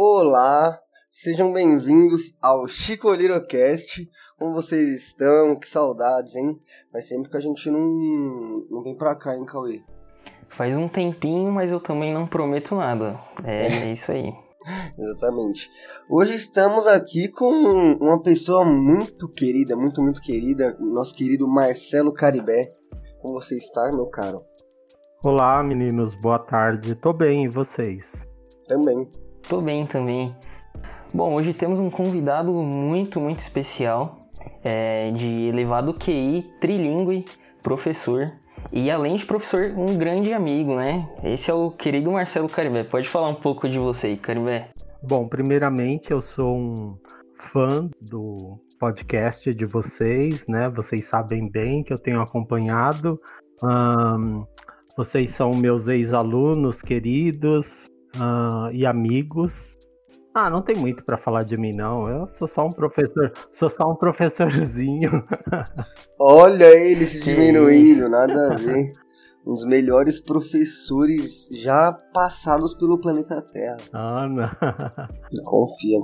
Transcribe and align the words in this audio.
Olá, 0.00 0.78
sejam 1.10 1.52
bem-vindos 1.52 2.32
ao 2.40 2.68
Chico 2.68 3.12
Lirocast. 3.12 4.08
Como 4.38 4.54
vocês 4.54 4.90
estão? 4.90 5.58
Que 5.58 5.68
saudades, 5.68 6.36
hein? 6.36 6.56
Faz 6.92 7.08
tempo 7.08 7.28
que 7.28 7.36
a 7.36 7.40
gente 7.40 7.68
não, 7.68 8.64
não 8.70 8.80
vem 8.84 8.96
pra 8.96 9.16
cá, 9.16 9.34
hein, 9.34 9.44
Cauê? 9.44 9.82
Faz 10.48 10.78
um 10.78 10.86
tempinho, 10.86 11.50
mas 11.50 11.72
eu 11.72 11.80
também 11.80 12.14
não 12.14 12.28
prometo 12.28 12.76
nada. 12.76 13.18
É, 13.42 13.88
é 13.88 13.92
isso 13.92 14.12
aí. 14.12 14.32
Exatamente. 14.96 15.68
Hoje 16.08 16.34
estamos 16.34 16.86
aqui 16.86 17.26
com 17.26 17.50
uma 18.00 18.22
pessoa 18.22 18.64
muito 18.64 19.28
querida, 19.28 19.74
muito, 19.74 20.00
muito 20.00 20.20
querida, 20.20 20.76
nosso 20.78 21.12
querido 21.12 21.48
Marcelo 21.48 22.14
Caribé. 22.14 22.72
Como 23.20 23.34
você 23.34 23.56
está, 23.56 23.90
meu 23.92 24.06
caro? 24.06 24.38
Olá, 25.24 25.60
meninos, 25.64 26.14
boa 26.14 26.38
tarde. 26.38 26.94
Tô 26.94 27.12
bem, 27.12 27.46
e 27.46 27.48
vocês? 27.48 28.28
Também. 28.68 29.10
Tô 29.48 29.62
bem 29.62 29.86
também. 29.86 30.36
Bom, 31.12 31.34
hoje 31.34 31.54
temos 31.54 31.78
um 31.78 31.88
convidado 31.88 32.52
muito, 32.52 33.18
muito 33.18 33.38
especial, 33.38 34.28
é, 34.62 35.10
de 35.10 35.46
elevado 35.46 35.94
QI, 35.94 36.52
trilingue, 36.60 37.24
professor, 37.62 38.26
e 38.70 38.90
além 38.90 39.16
de 39.16 39.24
professor, 39.24 39.72
um 39.74 39.96
grande 39.96 40.34
amigo, 40.34 40.76
né? 40.76 41.08
Esse 41.24 41.50
é 41.50 41.54
o 41.54 41.70
querido 41.70 42.12
Marcelo 42.12 42.46
Caribé. 42.46 42.84
Pode 42.84 43.08
falar 43.08 43.30
um 43.30 43.34
pouco 43.36 43.66
de 43.66 43.78
você, 43.78 44.14
Caribé? 44.16 44.68
Bom, 45.02 45.26
primeiramente 45.26 46.10
eu 46.10 46.20
sou 46.20 46.54
um 46.54 46.98
fã 47.34 47.88
do 47.98 48.60
podcast 48.78 49.54
de 49.54 49.64
vocês, 49.64 50.46
né? 50.46 50.68
Vocês 50.68 51.06
sabem 51.06 51.50
bem 51.50 51.82
que 51.82 51.92
eu 51.92 51.98
tenho 51.98 52.20
acompanhado. 52.20 53.18
Um, 53.62 54.44
vocês 54.94 55.30
são 55.30 55.52
meus 55.52 55.88
ex-alunos 55.88 56.82
queridos 56.82 57.88
uh, 58.18 58.70
e 58.72 58.86
amigos. 58.86 59.76
Ah, 60.34 60.48
não 60.50 60.62
tem 60.62 60.76
muito 60.76 61.04
para 61.04 61.16
falar 61.16 61.42
de 61.42 61.56
mim, 61.56 61.72
não. 61.72 62.08
Eu 62.08 62.28
sou 62.28 62.46
só 62.46 62.66
um 62.66 62.70
professor, 62.70 63.32
sou 63.52 63.68
só 63.68 63.90
um 63.90 63.96
professorzinho. 63.96 65.24
Olha 66.18 66.66
ele 66.66 67.06
se 67.06 67.20
diminuindo, 67.20 68.08
nada 68.08 68.52
a 68.52 68.56
ver. 68.56 68.92
Um 69.46 69.54
dos 69.54 69.64
melhores 69.64 70.20
professores 70.20 71.48
já 71.50 71.92
passados 72.12 72.74
pelo 72.74 73.00
planeta 73.00 73.40
Terra. 73.40 73.78
Ah, 73.92 74.28
não. 74.28 74.48
Confia. 75.44 75.98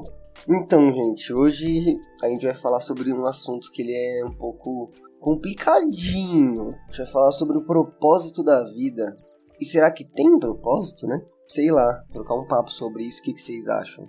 Então, 0.49 0.93
gente, 0.93 1.33
hoje 1.33 1.97
a 2.23 2.29
gente 2.29 2.45
vai 2.45 2.55
falar 2.55 2.81
sobre 2.81 3.13
um 3.13 3.27
assunto 3.27 3.71
que 3.71 3.83
ele 3.83 3.95
é 3.95 4.25
um 4.25 4.35
pouco 4.35 4.91
complicadinho. 5.21 6.71
A 6.71 6.87
gente 6.87 6.99
vai 6.99 7.07
falar 7.07 7.33
sobre 7.33 7.57
o 7.57 7.65
propósito 7.65 8.43
da 8.43 8.65
vida. 8.65 9.17
E 9.61 9.65
será 9.65 9.91
que 9.91 10.05
tem 10.05 10.39
propósito, 10.39 11.07
né? 11.07 11.23
Sei 11.49 11.71
lá, 11.71 12.03
trocar 12.11 12.35
um 12.35 12.47
papo 12.47 12.71
sobre 12.71 13.05
isso, 13.05 13.21
o 13.21 13.23
que, 13.25 13.35
que 13.35 13.41
vocês 13.41 13.69
acham? 13.69 14.07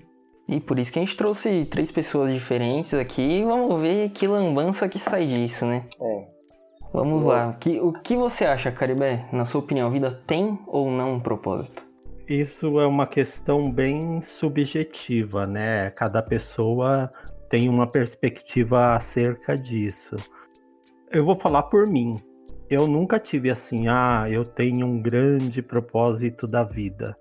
E 0.47 0.59
por 0.59 0.78
isso 0.78 0.94
que 0.94 1.00
a 1.00 1.02
gente 1.02 1.17
trouxe 1.17 1.66
três 1.66 1.91
pessoas 1.91 2.31
diferentes 2.31 2.94
aqui 2.94 3.44
vamos 3.44 3.81
ver 3.81 4.09
que 4.09 4.28
lambança 4.28 4.88
que 4.88 5.00
sai 5.00 5.28
disso, 5.28 5.66
né? 5.66 5.86
É. 6.00 6.36
Vamos 6.94 7.25
lá. 7.25 7.53
Que, 7.53 7.80
o 7.80 7.91
que 7.91 8.16
você 8.16 8.45
acha, 8.45 8.72
Caribé? 8.72 9.28
Na 9.33 9.44
sua 9.44 9.59
opinião, 9.59 9.88
a 9.88 9.91
vida 9.91 10.11
tem 10.25 10.58
ou 10.66 10.89
não 10.89 11.16
um 11.16 11.19
propósito? 11.19 11.83
Isso 12.28 12.80
é 12.80 12.88
uma 12.88 13.06
questão 13.06 13.69
bem 13.69 14.22
subjetiva, 14.22 15.45
né? 15.45 15.89
Cada 15.91 16.22
pessoa 16.22 17.11
tem 17.50 17.67
uma 17.67 17.86
perspectiva 17.86 18.95
acerca 18.95 19.56
disso. 19.56 20.16
Eu 21.11 21.25
vou 21.25 21.36
falar 21.36 21.63
por 21.63 21.86
mim. 21.88 22.16
Eu 22.69 22.88
nunca 22.88 23.19
tive 23.19 23.52
assim, 23.52 23.88
ah, 23.88 24.25
eu 24.30 24.45
tenho 24.45 24.88
um 24.88 25.02
grande 25.02 25.61
propósito 25.61 26.47
da 26.47 26.63
vida. 26.63 27.16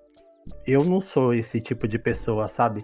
Eu 0.66 0.84
não 0.84 1.00
sou 1.00 1.32
esse 1.34 1.60
tipo 1.60 1.86
de 1.88 1.98
pessoa, 1.98 2.48
sabe? 2.48 2.82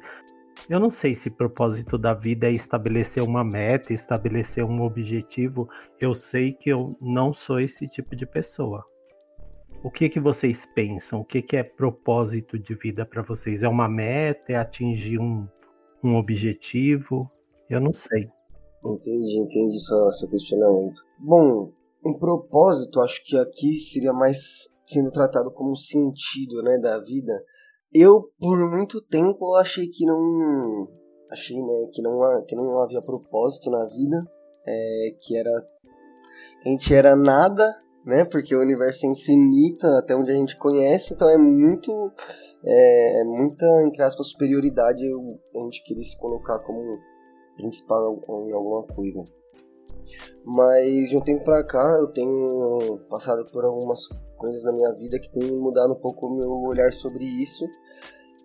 Eu 0.68 0.78
não 0.78 0.90
sei 0.90 1.14
se 1.14 1.28
o 1.28 1.32
propósito 1.32 1.98
da 1.98 2.14
vida 2.14 2.46
é 2.46 2.52
estabelecer 2.52 3.22
uma 3.22 3.42
meta, 3.42 3.92
estabelecer 3.92 4.64
um 4.64 4.82
objetivo. 4.82 5.68
Eu 5.98 6.14
sei 6.14 6.52
que 6.52 6.70
eu 6.70 6.96
não 7.00 7.32
sou 7.32 7.60
esse 7.60 7.88
tipo 7.88 8.14
de 8.14 8.26
pessoa. 8.26 8.84
O 9.82 9.90
que 9.90 10.08
que 10.08 10.20
vocês 10.20 10.66
pensam? 10.74 11.20
O 11.20 11.24
que 11.24 11.40
que 11.40 11.56
é 11.56 11.62
propósito 11.62 12.58
de 12.58 12.74
vida 12.74 13.06
para 13.06 13.22
vocês? 13.22 13.62
É 13.62 13.68
uma 13.68 13.88
meta? 13.88 14.52
É 14.52 14.56
atingir 14.56 15.18
um, 15.18 15.48
um 16.04 16.16
objetivo? 16.16 17.30
Eu 17.68 17.80
não 17.80 17.92
sei. 17.92 18.28
Entendi, 18.84 19.38
entendi 19.38 19.78
seu, 19.80 20.10
seu 20.12 20.28
questionamento. 20.28 21.02
Bom, 21.18 21.72
um 22.04 22.18
propósito, 22.18 23.00
acho 23.00 23.24
que 23.24 23.36
aqui 23.36 23.78
seria 23.80 24.12
mais 24.12 24.68
sendo 24.90 25.10
tratado 25.10 25.52
como 25.52 25.72
um 25.72 25.76
sentido, 25.76 26.62
né, 26.62 26.78
da 26.78 26.98
vida. 26.98 27.32
Eu, 27.92 28.30
por 28.38 28.58
muito 28.70 29.00
tempo, 29.00 29.54
achei 29.56 29.88
que 29.88 30.04
não. 30.06 30.88
Achei, 31.30 31.56
né, 31.56 31.88
que 31.92 32.02
não, 32.02 32.44
que 32.46 32.54
não 32.54 32.80
havia 32.82 33.02
propósito 33.02 33.70
na 33.70 33.84
vida. 33.84 34.24
É, 34.66 35.16
que 35.20 35.36
era. 35.36 35.50
A 36.64 36.68
gente 36.68 36.94
era 36.94 37.16
nada, 37.16 37.74
né? 38.04 38.24
Porque 38.24 38.54
o 38.54 38.60
universo 38.60 39.06
é 39.06 39.08
infinito, 39.08 39.86
até 39.86 40.14
onde 40.14 40.30
a 40.30 40.34
gente 40.34 40.56
conhece, 40.56 41.14
então 41.14 41.28
é 41.28 41.38
muito. 41.38 42.12
É, 42.62 43.20
é 43.20 43.24
muita, 43.24 43.64
entre 43.84 44.02
aspas, 44.02 44.28
superioridade 44.28 45.00
a 45.02 45.58
gente 45.64 45.82
querer 45.82 46.04
se 46.04 46.18
colocar 46.18 46.58
como 46.58 46.98
principal 47.56 48.18
em 48.46 48.52
alguma 48.52 48.86
coisa. 48.86 49.24
Mas 50.44 51.08
de 51.08 51.16
um 51.16 51.20
tempo 51.20 51.44
pra 51.44 51.64
cá 51.64 51.96
eu 52.00 52.08
tenho 52.08 52.98
passado 53.08 53.44
por 53.52 53.64
algumas 53.64 54.00
coisas 54.40 54.64
na 54.64 54.72
minha 54.72 54.92
vida 54.94 55.20
que 55.20 55.30
tem 55.30 55.52
mudado 55.60 55.92
um 55.92 56.00
pouco 56.00 56.26
o 56.26 56.36
meu 56.36 56.50
olhar 56.50 56.92
sobre 56.92 57.24
isso. 57.24 57.64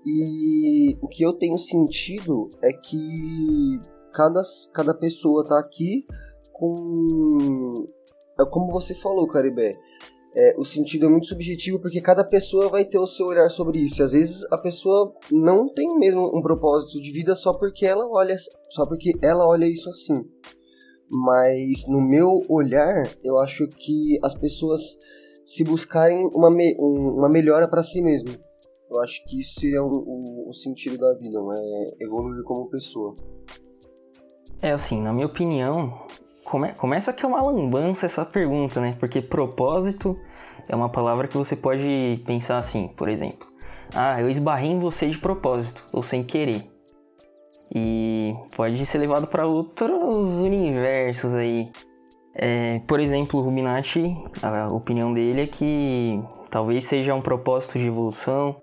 E 0.06 0.96
o 1.02 1.08
que 1.08 1.24
eu 1.24 1.34
tenho 1.34 1.58
sentido 1.58 2.52
é 2.62 2.72
que 2.72 3.80
cada, 4.14 4.44
cada 4.74 4.94
pessoa 4.94 5.46
tá 5.46 5.58
aqui 5.58 6.06
com. 6.52 7.88
É 8.40 8.46
como 8.46 8.72
você 8.72 8.94
falou, 8.94 9.26
Caribé. 9.26 9.72
É, 10.38 10.54
o 10.58 10.66
sentido 10.66 11.06
é 11.06 11.10
muito 11.10 11.28
subjetivo 11.28 11.80
porque 11.80 12.02
cada 12.02 12.22
pessoa 12.22 12.68
vai 12.68 12.84
ter 12.84 13.00
o 13.00 13.08
seu 13.08 13.28
olhar 13.28 13.50
sobre 13.50 13.80
isso. 13.80 14.02
E 14.02 14.04
às 14.04 14.12
vezes 14.12 14.44
a 14.52 14.58
pessoa 14.58 15.14
não 15.32 15.74
tem 15.74 15.98
mesmo 15.98 16.38
um 16.38 16.42
propósito 16.42 17.02
de 17.02 17.10
vida 17.12 17.36
só 17.38 17.54
porque 17.54 17.86
ela 17.86 18.06
olha, 18.06 18.36
só 18.70 18.86
porque 18.86 19.14
ela 19.22 19.48
olha 19.48 19.66
isso 19.66 19.90
assim. 19.90 20.26
Mas 21.10 21.88
no 21.88 22.02
meu 22.02 22.42
olhar, 22.50 23.10
eu 23.24 23.40
acho 23.40 23.66
que 23.70 24.20
as 24.22 24.36
pessoas 24.36 24.98
se 25.46 25.64
buscarem 25.64 26.30
uma, 26.34 26.50
me 26.50 26.76
uma 26.80 27.30
melhora 27.30 27.68
para 27.68 27.84
si 27.84 28.02
mesmo. 28.02 28.30
Eu 28.90 29.02
acho 29.02 29.24
que 29.26 29.42
isso 29.42 29.60
seria 29.60 29.84
o, 29.84 29.88
o, 29.88 30.50
o 30.50 30.54
sentido 30.54 30.98
da 30.98 31.14
vida, 31.18 31.38
é 31.38 32.04
evoluir 32.04 32.44
como 32.44 32.70
pessoa. 32.70 33.16
É 34.62 34.72
assim, 34.72 35.02
na 35.02 35.14
minha 35.14 35.28
opinião, 35.28 36.08
come 36.44 36.74
começa 36.74 37.14
que 37.14 37.26
é 37.26 37.28
uma 37.28 37.42
lambança 37.42 38.06
essa 38.06 38.26
pergunta, 38.26 38.80
né? 38.80 38.96
Porque 39.00 39.22
propósito 39.22 40.18
é 40.68 40.76
uma 40.76 40.90
palavra 40.90 41.28
que 41.28 41.38
você 41.38 41.56
pode 41.56 42.24
pensar 42.26 42.58
assim, 42.58 42.88
por 42.96 43.10
exemplo. 43.10 43.48
Ah, 43.94 44.20
eu 44.20 44.30
esbarrei 44.30 44.72
em 44.72 44.80
você 44.80 45.08
de 45.10 45.18
propósito, 45.18 45.86
ou 45.92 46.02
sem 46.02 46.24
querer. 46.24 46.64
E 47.74 48.34
pode 48.56 48.84
ser 48.86 49.00
levado 49.00 49.28
para 49.28 49.46
outros 49.46 50.42
universos 50.42 51.34
aí. 51.34 51.72
É, 52.36 52.80
por 52.80 53.00
exemplo, 53.00 53.40
o 53.40 53.44
Ruminati, 53.44 54.04
a 54.44 54.68
opinião 54.68 55.14
dele 55.14 55.42
é 55.42 55.48
que 55.48 56.22
talvez 56.52 56.84
seja 56.86 57.16
um 57.16 57.22
propósito 57.22 57.80
de 57.80 57.88
evolução, 57.88 58.58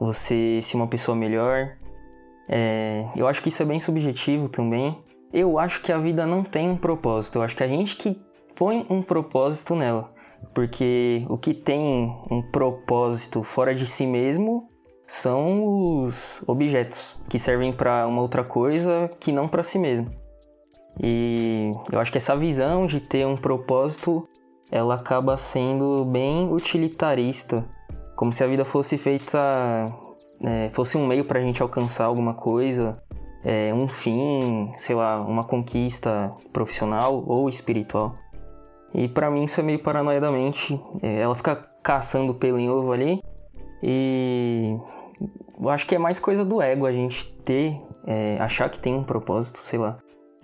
você 0.00 0.60
ser 0.62 0.76
uma 0.76 0.86
pessoa 0.86 1.14
melhor. 1.14 1.76
É, 2.48 3.06
eu 3.14 3.28
acho 3.28 3.42
que 3.42 3.50
isso 3.50 3.62
é 3.62 3.66
bem 3.66 3.78
subjetivo 3.78 4.48
também. 4.48 4.96
Eu 5.30 5.58
acho 5.58 5.82
que 5.82 5.92
a 5.92 5.98
vida 5.98 6.26
não 6.26 6.42
tem 6.42 6.70
um 6.70 6.76
propósito, 6.76 7.38
eu 7.38 7.42
acho 7.42 7.54
que 7.54 7.62
a 7.62 7.68
gente 7.68 7.96
que 7.96 8.18
põe 8.56 8.86
um 8.88 9.02
propósito 9.02 9.74
nela. 9.74 10.10
Porque 10.54 11.26
o 11.28 11.36
que 11.36 11.52
tem 11.52 12.16
um 12.30 12.40
propósito 12.40 13.42
fora 13.42 13.74
de 13.74 13.86
si 13.86 14.06
mesmo 14.06 14.68
são 15.06 16.02
os 16.02 16.42
objetos 16.46 17.20
que 17.28 17.38
servem 17.38 17.72
para 17.72 18.06
uma 18.06 18.22
outra 18.22 18.42
coisa 18.42 19.10
que 19.20 19.32
não 19.32 19.48
para 19.48 19.62
si 19.62 19.78
mesmo. 19.78 20.10
E 21.00 21.72
eu 21.92 22.00
acho 22.00 22.10
que 22.10 22.18
essa 22.18 22.36
visão 22.36 22.86
de 22.86 23.00
ter 23.00 23.26
um 23.26 23.36
propósito, 23.36 24.28
ela 24.70 24.94
acaba 24.94 25.36
sendo 25.36 26.04
bem 26.04 26.52
utilitarista, 26.52 27.64
como 28.16 28.32
se 28.32 28.42
a 28.42 28.46
vida 28.46 28.64
fosse 28.64 28.98
feita, 28.98 29.86
é, 30.42 30.68
fosse 30.70 30.98
um 30.98 31.06
meio 31.06 31.24
para 31.24 31.38
a 31.38 31.42
gente 31.42 31.62
alcançar 31.62 32.06
alguma 32.06 32.34
coisa, 32.34 33.00
é, 33.44 33.72
um 33.72 33.86
fim, 33.86 34.70
sei 34.76 34.96
lá, 34.96 35.20
uma 35.20 35.44
conquista 35.44 36.32
profissional 36.52 37.24
ou 37.26 37.48
espiritual. 37.48 38.16
E 38.92 39.06
para 39.06 39.30
mim 39.30 39.44
isso 39.44 39.60
é 39.60 39.62
meio 39.62 39.78
paranoia 39.78 40.20
da 40.20 40.32
mente. 40.32 40.80
É, 41.02 41.20
ela 41.20 41.34
fica 41.34 41.56
caçando 41.82 42.34
pelo 42.34 42.58
em 42.58 42.68
ovo 42.68 42.92
ali. 42.92 43.22
E 43.82 44.76
eu 45.60 45.68
acho 45.68 45.86
que 45.86 45.94
é 45.94 45.98
mais 45.98 46.18
coisa 46.18 46.44
do 46.44 46.60
ego 46.60 46.86
a 46.86 46.92
gente 46.92 47.32
ter, 47.44 47.80
é, 48.06 48.36
achar 48.40 48.68
que 48.68 48.80
tem 48.80 48.94
um 48.94 49.04
propósito, 49.04 49.58
sei 49.58 49.78
lá. 49.78 49.98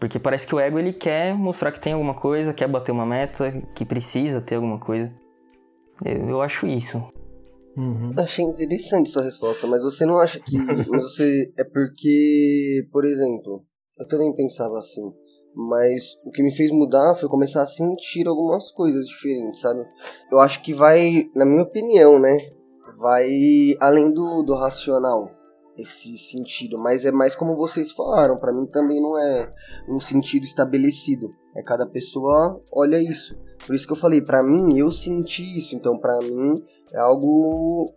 Porque 0.04 0.18
parece 0.18 0.46
que 0.46 0.54
o 0.54 0.60
ego 0.60 0.78
ele 0.78 0.92
quer 0.92 1.34
mostrar 1.34 1.72
que 1.72 1.80
tem 1.80 1.94
alguma 1.94 2.12
coisa, 2.12 2.52
quer 2.52 2.68
bater 2.68 2.92
uma 2.92 3.06
meta, 3.06 3.50
que 3.74 3.86
precisa 3.86 4.38
ter 4.38 4.56
alguma 4.56 4.78
coisa. 4.78 5.10
Eu, 6.04 6.28
eu 6.28 6.42
acho 6.42 6.66
isso. 6.66 6.98
Uhum. 7.74 8.12
Achei 8.18 8.44
interessante 8.44 9.08
sua 9.08 9.22
resposta, 9.22 9.66
mas 9.66 9.82
você 9.82 10.04
não 10.04 10.18
acha 10.18 10.38
que. 10.40 10.58
mas 10.60 10.86
você. 10.86 11.50
É 11.56 11.64
porque, 11.64 12.86
por 12.92 13.06
exemplo, 13.06 13.64
eu 13.98 14.06
também 14.06 14.36
pensava 14.36 14.76
assim. 14.76 15.10
Mas 15.54 16.02
o 16.26 16.30
que 16.30 16.42
me 16.42 16.54
fez 16.54 16.70
mudar 16.70 17.14
foi 17.14 17.26
começar 17.26 17.62
a 17.62 17.66
sentir 17.66 18.26
algumas 18.26 18.70
coisas 18.72 19.06
diferentes, 19.06 19.60
sabe? 19.60 19.80
Eu 20.30 20.38
acho 20.38 20.60
que 20.60 20.74
vai, 20.74 21.30
na 21.34 21.46
minha 21.46 21.62
opinião, 21.62 22.18
né? 22.18 22.36
Vai 23.00 23.74
além 23.80 24.12
do, 24.12 24.42
do 24.42 24.54
racional 24.54 25.30
esse 25.76 26.16
sentido, 26.16 26.78
mas 26.78 27.04
é 27.04 27.10
mais 27.10 27.34
como 27.34 27.56
vocês 27.56 27.90
falaram, 27.90 28.36
para 28.38 28.52
mim 28.52 28.66
também 28.66 29.00
não 29.00 29.18
é 29.18 29.52
um 29.88 30.00
sentido 30.00 30.44
estabelecido. 30.44 31.34
É 31.56 31.62
cada 31.62 31.86
pessoa 31.86 32.60
olha 32.72 33.00
isso. 33.00 33.36
Por 33.66 33.74
isso 33.74 33.86
que 33.86 33.92
eu 33.92 33.96
falei, 33.96 34.20
para 34.20 34.42
mim 34.42 34.78
eu 34.78 34.90
senti 34.90 35.58
isso, 35.58 35.74
então 35.74 35.98
para 35.98 36.18
mim 36.18 36.54
é 36.92 36.98
algo 36.98 37.92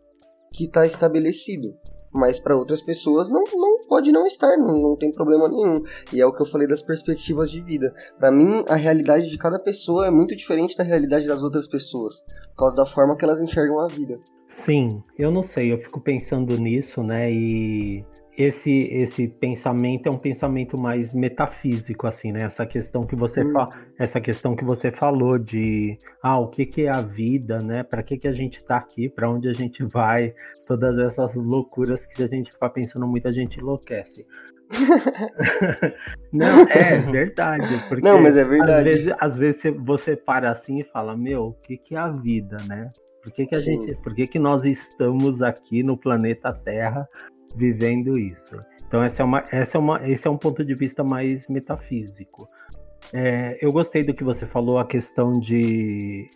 que 0.54 0.68
tá 0.68 0.86
estabelecido. 0.86 1.76
Mas 2.12 2.40
para 2.40 2.56
outras 2.56 2.82
pessoas 2.82 3.30
não, 3.30 3.44
não 3.54 3.82
pode 3.88 4.12
não 4.12 4.26
estar, 4.26 4.58
não, 4.58 4.82
não 4.82 4.96
tem 4.98 5.12
problema 5.12 5.48
nenhum. 5.48 5.84
E 6.12 6.20
é 6.20 6.26
o 6.26 6.32
que 6.32 6.42
eu 6.42 6.46
falei 6.46 6.68
das 6.68 6.82
perspectivas 6.82 7.52
de 7.52 7.62
vida. 7.62 7.94
Para 8.18 8.32
mim, 8.32 8.64
a 8.68 8.76
realidade 8.76 9.30
de 9.30 9.38
cada 9.38 9.60
pessoa 9.60 10.08
é 10.08 10.12
muito 10.12 10.36
diferente 10.36 10.76
da 10.76 10.84
realidade 10.84 11.28
das 11.28 11.44
outras 11.44 11.68
pessoas, 11.68 12.22
por 12.22 12.58
causa 12.58 12.76
da 12.76 12.86
forma 12.86 13.16
que 13.16 13.26
elas 13.26 13.42
enxergam 13.42 13.80
a 13.80 13.88
vida. 13.88 14.20
Sim, 14.48 15.04
eu 15.18 15.30
não 15.30 15.44
sei, 15.44 15.74
eu 15.74 15.78
fico 15.78 16.00
pensando 16.00 16.58
nisso, 16.58 17.04
né? 17.04 17.30
E 17.32 18.06
esse 18.38 18.72
esse 18.94 19.28
pensamento 19.28 20.08
é 20.08 20.12
um 20.12 20.18
pensamento 20.18 20.80
mais 20.80 21.14
metafísico, 21.14 22.08
assim, 22.08 22.32
né? 22.32 22.44
Essa 22.44 22.66
questão 22.66 23.06
que 23.06 23.16
você 23.16 23.44
hum. 23.44 23.52
fa... 23.52 23.70
essa 23.98 24.22
questão 24.22 24.56
que 24.56 24.64
você 24.64 24.90
falou 24.90 25.38
de 25.38 25.98
ah, 26.24 26.40
o 26.40 26.48
que, 26.48 26.66
que 26.66 26.84
é 26.84 26.90
a 26.90 27.02
vida, 27.02 27.58
né? 27.60 27.84
Para 27.84 28.02
que, 28.02 28.18
que 28.18 28.28
a 28.28 28.32
gente 28.32 28.60
está 28.60 28.78
aqui? 28.78 29.10
Para 29.10 29.30
onde 29.30 29.50
a 29.50 29.54
gente 29.54 29.84
vai? 29.84 30.34
Todas 30.66 30.98
essas 30.98 31.36
loucuras 31.36 32.06
que 32.06 32.24
a 32.24 32.28
gente 32.28 32.52
fica 32.52 32.70
pensando 32.70 33.06
muito, 33.06 33.28
a 33.28 33.34
gente 33.34 33.60
enlouquece. 33.60 34.26
não, 36.32 36.62
é 36.70 36.98
verdade. 37.12 37.84
Porque 37.90 38.08
não, 38.08 38.22
mas 38.22 38.38
é 38.38 38.46
verdade. 38.46 38.72
Às 38.72 38.84
vezes, 38.84 39.14
às 39.20 39.38
vezes 39.38 39.64
você 39.84 40.16
para 40.16 40.50
assim 40.50 40.80
e 40.80 40.84
fala, 40.86 41.18
meu, 41.18 41.48
o 41.48 41.54
que, 41.54 41.76
que 41.76 41.96
é 41.96 42.00
a 42.00 42.10
vida, 42.10 42.58
né? 42.66 42.92
Por 43.28 43.34
que, 43.34 43.46
que 43.46 43.56
a 43.56 43.60
Sim. 43.60 43.66
gente, 43.66 43.96
por 43.96 44.16
que, 44.16 44.26
que 44.26 44.40
nós 44.40 44.64
estamos 44.64 45.42
aqui 45.42 45.84
no 45.84 45.98
planeta 45.98 46.54
Terra 46.54 47.08
vivendo 47.56 48.18
isso? 48.18 48.56
Então 48.88 49.04
essa 49.04 49.22
é 49.22 49.26
uma, 49.26 49.44
essa 49.52 49.78
é 49.78 49.80
uma, 49.82 50.10
esse 50.10 50.28
é 50.28 50.32
um 50.32 50.38
ponto 50.38 50.64
de 50.64 50.74
vista 50.74 51.04
mais 51.04 51.50
metafísico. 51.50 52.48
É, 53.14 53.58
eu 53.62 53.70
gostei 53.70 54.02
do 54.02 54.14
que 54.14 54.24
você 54.24 54.46
falou, 54.46 54.80
a 54.80 54.86
questão 54.86 55.34
de 55.34 56.30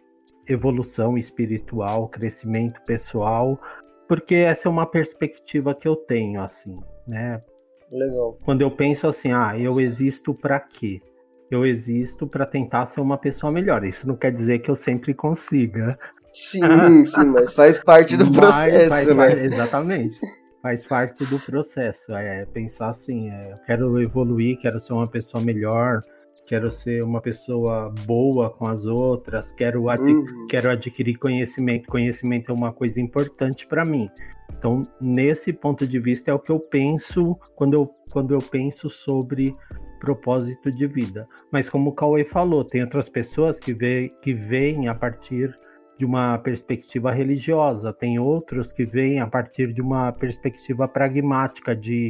evolução 0.46 1.18
espiritual, 1.18 2.10
crescimento 2.10 2.82
pessoal, 2.82 3.58
porque 4.06 4.36
essa 4.36 4.68
é 4.68 4.70
uma 4.72 4.86
perspectiva 4.86 5.74
que 5.74 5.88
eu 5.88 5.96
tenho, 5.96 6.42
assim, 6.42 6.78
né? 7.08 7.42
Legal. 7.90 8.38
Quando 8.44 8.62
eu 8.62 8.72
penso 8.72 9.08
assim, 9.08 9.32
ah, 9.32 9.58
eu 9.58 9.80
existo 9.80 10.34
para 10.34 10.60
quê? 10.60 11.02
Eu 11.50 11.66
existo 11.66 12.28
para 12.28 12.46
tentar 12.46 12.86
ser 12.86 13.00
uma 13.00 13.18
pessoa 13.18 13.50
melhor. 13.50 13.86
Isso 13.86 14.06
não 14.06 14.16
quer 14.18 14.32
dizer 14.32 14.60
que 14.60 14.70
eu 14.70 14.76
sempre 14.76 15.14
consiga, 15.14 15.98
Sim, 16.34 16.62
sim, 17.06 17.26
mas 17.26 17.54
faz 17.54 17.78
parte 17.80 18.16
do 18.18 18.32
processo, 18.32 18.90
faz, 18.90 19.08
né? 19.08 19.16
Parte, 19.16 19.40
exatamente. 19.40 20.20
Faz 20.62 20.86
parte 20.86 21.26
do 21.26 21.40
processo. 21.40 22.14
É 22.14 22.46
pensar 22.46 22.90
assim, 22.90 23.30
é, 23.30 23.54
eu 23.54 23.58
quero 23.66 24.00
evoluir, 24.02 24.58
quero 24.58 24.80
ser 24.80 24.94
uma 24.94 25.08
pessoa 25.08 25.44
melhor, 25.44 26.02
quero 26.46 26.70
ser 26.70 27.04
uma 27.04 27.22
pessoa 27.22 27.94
boa 28.06 28.50
com 28.50 28.68
as 28.68 28.86
outras, 28.86 29.52
quero, 29.52 29.86
uhum. 29.86 30.48
quero 30.48 30.70
adquirir 30.70 31.18
conhecimento. 31.18 31.88
Conhecimento 31.88 32.52
é 32.52 32.56
uma 32.56 32.72
coisa 32.72 33.02
importante 33.02 33.66
para 33.66 33.84
mim. 33.84 34.10
Então, 34.58 34.84
nesse 35.00 35.52
ponto 35.52 35.88
de 35.88 36.00
vista, 36.00 36.30
é 36.30 36.34
o 36.34 36.40
que 36.40 36.52
eu 36.52 36.60
penso 36.60 37.36
quando 37.56 37.74
eu, 37.74 37.90
quando 38.12 38.34
eu 38.34 38.40
penso 38.40 38.90
sobre 38.90 39.56
propósito 40.00 40.72
de 40.72 40.88
vida. 40.88 41.28
Mas 41.52 41.70
como 41.70 41.92
o 41.92 41.94
Cauê 41.94 42.26
falou, 42.26 42.64
tem 42.64 42.82
outras 42.82 43.08
pessoas 43.08 43.60
que, 43.60 43.74
vê, 43.74 44.10
que 44.22 44.34
veem 44.34 44.88
a 44.88 44.96
partir 44.96 45.58
de 46.02 46.06
uma 46.06 46.40
perspectiva 46.40 47.12
religiosa, 47.12 47.94
tem 47.94 48.18
outros 48.18 48.74
que 48.74 48.84
vêm 48.84 49.20
a 49.20 49.28
partir 49.28 49.72
de 49.72 49.84
uma 49.84 50.12
perspectiva 50.12 50.88
pragmática 50.88 51.76
de, 51.76 52.10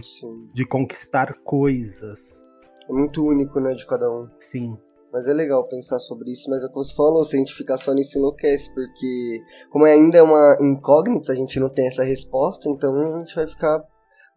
de 0.54 0.66
conquistar 0.66 1.34
coisas. 1.44 2.46
É 2.90 2.94
muito 2.94 3.22
único, 3.22 3.60
né, 3.60 3.74
de 3.74 3.86
cada 3.86 4.10
um. 4.10 4.30
Sim. 4.40 4.78
Mas 5.12 5.28
é 5.28 5.34
legal 5.34 5.68
pensar 5.68 6.00
sobre 6.00 6.32
isso, 6.32 6.50
mas 6.50 6.64
é 6.64 6.70
como 6.70 6.86
você 6.86 6.96
falou, 6.96 7.26
se 7.26 7.36
a 7.36 7.40
gente 7.40 7.54
ficar 7.54 7.76
só 7.76 7.94
nisso 7.94 8.18
enlouquece, 8.18 8.74
porque 8.74 9.42
como 9.70 9.84
ainda 9.84 10.20
é 10.20 10.24
uma 10.24 10.56
incógnita, 10.62 11.34
a 11.34 11.36
gente 11.36 11.60
não 11.60 11.68
tem 11.68 11.88
essa 11.88 12.06
resposta, 12.06 12.70
então 12.70 12.94
a 12.96 13.20
gente 13.20 13.36
vai 13.36 13.46
ficar 13.46 13.82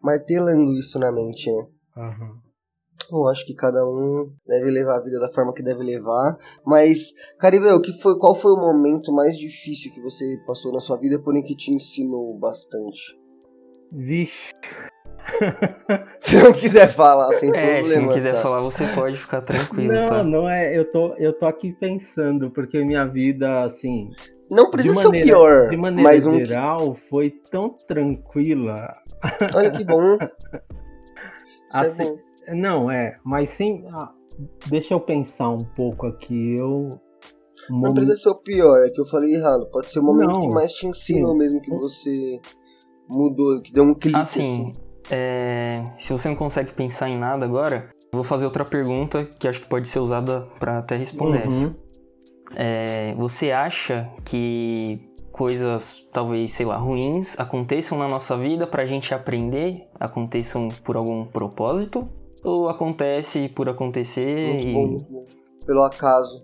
martelando 0.01 0.73
isso 0.73 0.99
na 0.99 1.13
mente, 1.13 1.49
né? 1.49 1.65
Uhum. 1.95 2.44
Eu 3.11 3.27
acho 3.27 3.45
que 3.45 3.53
cada 3.53 3.85
um 3.85 4.31
deve 4.47 4.71
levar 4.71 4.97
a 4.97 5.03
vida 5.03 5.19
da 5.19 5.29
forma 5.29 5.53
que 5.53 5.63
deve 5.63 5.83
levar. 5.83 6.37
Mas, 6.65 7.13
Caribel, 7.37 7.79
que 7.81 7.91
foi, 8.01 8.17
qual 8.17 8.33
foi 8.33 8.51
o 8.51 8.57
momento 8.57 9.13
mais 9.13 9.37
difícil 9.37 9.93
que 9.93 10.01
você 10.01 10.25
passou 10.45 10.71
na 10.71 10.79
sua 10.79 10.97
vida, 10.97 11.19
porém 11.19 11.43
que 11.43 11.55
te 11.55 11.71
ensinou 11.71 12.37
bastante? 12.39 13.17
Vixe. 13.91 14.53
se 16.19 16.37
não 16.37 16.53
quiser 16.53 16.87
falar, 16.87 17.31
sem 17.33 17.49
é, 17.49 17.53
problema. 17.53 17.85
Se 17.85 17.99
não 17.99 18.09
quiser 18.09 18.33
tá? 18.33 18.41
falar, 18.41 18.61
você 18.61 18.85
pode 18.87 19.17
ficar 19.17 19.41
tranquilo. 19.41 19.93
Não, 19.93 20.05
tá? 20.05 20.23
não 20.23 20.49
é. 20.49 20.77
Eu 20.77 20.91
tô, 20.91 21.13
eu 21.15 21.33
tô 21.33 21.45
aqui 21.45 21.73
pensando, 21.73 22.51
porque 22.51 22.83
minha 22.83 23.05
vida, 23.05 23.63
assim. 23.63 24.09
Não 24.49 24.69
precisa 24.69 24.95
ser 25.01 25.07
o 25.07 25.11
pior. 25.11 25.69
De 25.69 25.77
maneira 25.77 26.03
mas 26.03 26.25
um... 26.25 26.37
geral, 26.37 26.95
foi 27.09 27.31
tão 27.49 27.69
tranquila. 27.87 28.95
Olha 29.53 29.71
que 29.71 29.83
bom. 29.83 30.17
assim, 31.73 32.03
é 32.03 32.05
bom. 32.05 32.17
Não, 32.49 32.89
é, 32.91 33.17
mas 33.23 33.49
sim. 33.49 33.85
Ah, 33.91 34.11
deixa 34.67 34.93
eu 34.93 34.99
pensar 34.99 35.49
um 35.49 35.63
pouco 35.75 36.05
aqui. 36.07 36.55
Eu. 36.55 36.99
Não 37.69 37.93
precisa 37.93 38.17
ser 38.17 38.29
o 38.29 38.35
pior, 38.35 38.85
é 38.85 38.89
que 38.89 39.01
eu 39.01 39.07
falei 39.07 39.33
errado. 39.33 39.67
Pode 39.71 39.91
ser 39.91 39.99
o 39.99 40.03
momento 40.03 40.33
não, 40.33 40.41
que 40.41 40.49
mais 40.49 40.71
te 40.73 40.87
ensinou 40.87 41.31
sim. 41.31 41.37
mesmo 41.37 41.61
que 41.61 41.71
você 41.71 42.39
mudou, 43.09 43.61
que 43.61 43.73
deu 43.73 43.83
um 43.83 43.93
clique. 43.93 44.17
Assim, 44.17 44.71
assim. 44.71 44.73
É... 45.09 45.87
se 45.97 46.11
você 46.11 46.29
não 46.29 46.35
consegue 46.35 46.73
pensar 46.73 47.09
em 47.09 47.17
nada 47.17 47.45
agora, 47.45 47.89
eu 48.11 48.17
vou 48.17 48.23
fazer 48.23 48.45
outra 48.45 48.63
pergunta 48.63 49.25
que 49.39 49.47
acho 49.47 49.61
que 49.61 49.67
pode 49.67 49.87
ser 49.87 49.99
usada 49.99 50.41
para 50.59 50.79
até 50.79 50.95
responder 50.95 51.39
uhum. 51.39 51.47
essa. 51.47 51.79
É... 52.55 53.15
Você 53.15 53.51
acha 53.51 54.11
que 54.23 55.15
coisas, 55.31 56.07
talvez, 56.13 56.51
sei 56.51 56.65
lá, 56.65 56.77
ruins 56.77 57.37
aconteçam 57.39 57.97
na 57.97 58.07
nossa 58.07 58.37
vida 58.37 58.67
para 58.67 58.83
a 58.83 58.85
gente 58.85 59.13
aprender, 59.13 59.87
aconteçam 59.99 60.69
por 60.83 60.95
algum 60.95 61.25
propósito? 61.25 62.07
Ou 62.45 62.69
acontece 62.69 63.49
por 63.49 63.67
acontecer 63.67 64.59
e... 64.59 64.73
bom, 64.73 65.25
pelo 65.65 65.83
acaso? 65.83 66.41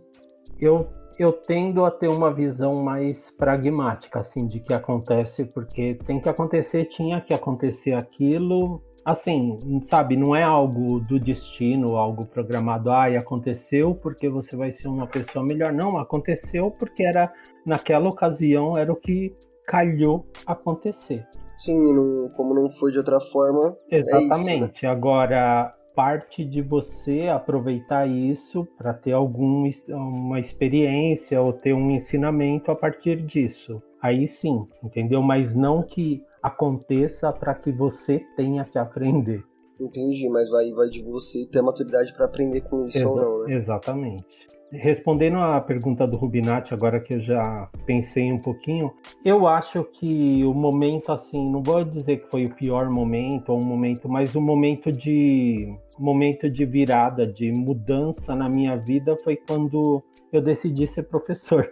Eu 0.59 0.87
eu 1.19 1.31
tendo 1.31 1.85
a 1.85 1.91
ter 1.91 2.07
uma 2.07 2.33
visão 2.33 2.75
mais 2.75 3.29
pragmática, 3.29 4.19
assim, 4.19 4.47
de 4.47 4.59
que 4.59 4.73
acontece 4.73 5.45
porque 5.45 5.95
tem 6.05 6.19
que 6.19 6.27
acontecer, 6.27 6.85
tinha 6.85 7.21
que 7.21 7.31
acontecer 7.33 7.93
aquilo. 7.93 8.81
Assim, 9.05 9.59
sabe, 9.83 10.15
não 10.15 10.35
é 10.35 10.43
algo 10.43 10.99
do 10.99 11.19
destino, 11.19 11.95
algo 11.95 12.25
programado, 12.25 12.91
ah, 12.91 13.09
e 13.09 13.17
aconteceu 13.17 13.93
porque 13.95 14.29
você 14.29 14.55
vai 14.55 14.71
ser 14.71 14.87
uma 14.87 15.05
pessoa 15.05 15.45
melhor. 15.45 15.71
Não, 15.71 15.97
aconteceu 15.97 16.71
porque 16.71 17.03
era, 17.03 17.31
naquela 17.65 18.09
ocasião, 18.09 18.75
era 18.75 18.91
o 18.91 18.95
que 18.95 19.35
calhou 19.67 20.25
acontecer. 20.45 21.27
Sim, 21.57 21.93
não, 21.93 22.29
como 22.29 22.55
não 22.55 22.69
foi 22.71 22.91
de 22.91 22.97
outra 22.97 23.19
forma. 23.19 23.77
Exatamente. 23.91 24.49
É 24.49 24.65
isso, 24.65 24.85
né? 24.85 24.91
Agora, 24.91 25.75
parte 26.01 26.43
de 26.43 26.63
você 26.63 27.27
aproveitar 27.27 28.07
isso 28.07 28.65
para 28.75 28.91
ter 28.91 29.11
alguma 29.11 29.69
uma 29.89 30.39
experiência 30.39 31.39
ou 31.39 31.53
ter 31.53 31.75
um 31.75 31.91
ensinamento 31.91 32.71
a 32.71 32.75
partir 32.75 33.21
disso. 33.21 33.79
Aí 34.01 34.27
sim, 34.27 34.67
entendeu? 34.83 35.21
Mas 35.21 35.53
não 35.53 35.83
que 35.83 36.23
aconteça 36.41 37.31
para 37.31 37.53
que 37.53 37.71
você 37.71 38.25
tenha 38.35 38.65
que 38.65 38.79
aprender. 38.79 39.43
Entendi, 39.79 40.27
mas 40.27 40.49
vai, 40.49 40.71
vai 40.71 40.89
de 40.89 41.03
você 41.03 41.45
ter 41.45 41.61
maturidade 41.61 42.11
para 42.15 42.25
aprender 42.25 42.61
com 42.61 42.81
isso 42.81 42.97
Exa 42.97 43.07
ou 43.07 43.15
não, 43.15 43.43
né? 43.43 43.53
Exatamente. 43.53 44.49
Respondendo 44.71 45.37
à 45.37 45.59
pergunta 45.59 46.07
do 46.07 46.17
Rubinati, 46.17 46.73
agora 46.73 47.01
que 47.01 47.15
eu 47.15 47.19
já 47.19 47.69
pensei 47.85 48.31
um 48.31 48.39
pouquinho, 48.39 48.93
eu 49.25 49.45
acho 49.45 49.83
que 49.83 50.45
o 50.45 50.53
momento, 50.53 51.11
assim, 51.11 51.51
não 51.51 51.61
vou 51.61 51.83
dizer 51.83 52.21
que 52.21 52.31
foi 52.31 52.45
o 52.45 52.55
pior 52.55 52.89
momento 52.89 53.49
ou 53.49 53.59
um 53.59 53.65
momento, 53.65 54.07
mas 54.07 54.33
o 54.33 54.39
um 54.39 54.41
momento 54.41 54.89
de 54.89 55.75
momento 55.99 56.49
de 56.49 56.65
virada, 56.65 57.27
de 57.27 57.51
mudança 57.51 58.33
na 58.33 58.47
minha 58.47 58.77
vida 58.77 59.17
foi 59.23 59.35
quando 59.35 60.01
eu 60.31 60.41
decidi 60.41 60.87
ser 60.87 61.03
professor. 61.03 61.69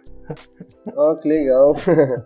Oh, 0.97 1.15
que 1.15 1.27
legal! 1.27 1.75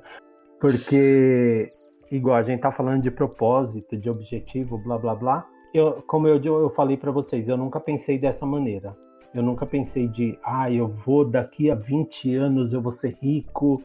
Porque, 0.60 1.72
igual 2.12 2.38
a 2.38 2.44
gente 2.44 2.62
tá 2.62 2.72
falando 2.72 3.04
de 3.04 3.12
propósito, 3.12 3.96
de 3.96 4.10
objetivo, 4.10 4.80
blá 4.80 4.98
blá 4.98 5.14
blá, 5.14 5.48
eu, 5.72 6.04
como 6.08 6.28
eu, 6.28 6.42
eu 6.44 6.70
falei 6.72 6.98
para 6.98 7.12
vocês, 7.12 7.48
eu 7.48 7.58
nunca 7.58 7.80
pensei 7.80 8.18
dessa 8.18 8.46
maneira. 8.46 8.96
Eu 9.34 9.42
nunca 9.42 9.66
pensei 9.66 10.08
de, 10.08 10.38
ah, 10.44 10.72
eu 10.72 10.88
vou 10.88 11.26
daqui 11.26 11.72
a 11.72 11.76
20 11.76 12.36
anos, 12.36 12.72
eu 12.72 12.82
vou 12.82 12.92
ser 12.92 13.18
rico 13.22 13.84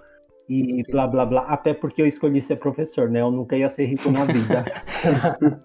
e 0.48 0.82
blá 0.90 1.06
blá 1.06 1.24
blá. 1.24 1.42
Até 1.42 1.72
porque 1.72 2.02
eu 2.02 2.06
escolhi 2.06 2.42
ser 2.42 2.56
professor, 2.56 3.10
né? 3.10 3.20
Eu 3.20 3.30
nunca 3.30 3.56
ia 3.56 3.68
ser 3.68 3.86
rico 3.86 4.10
na 4.10 4.24
vida. 4.24 4.64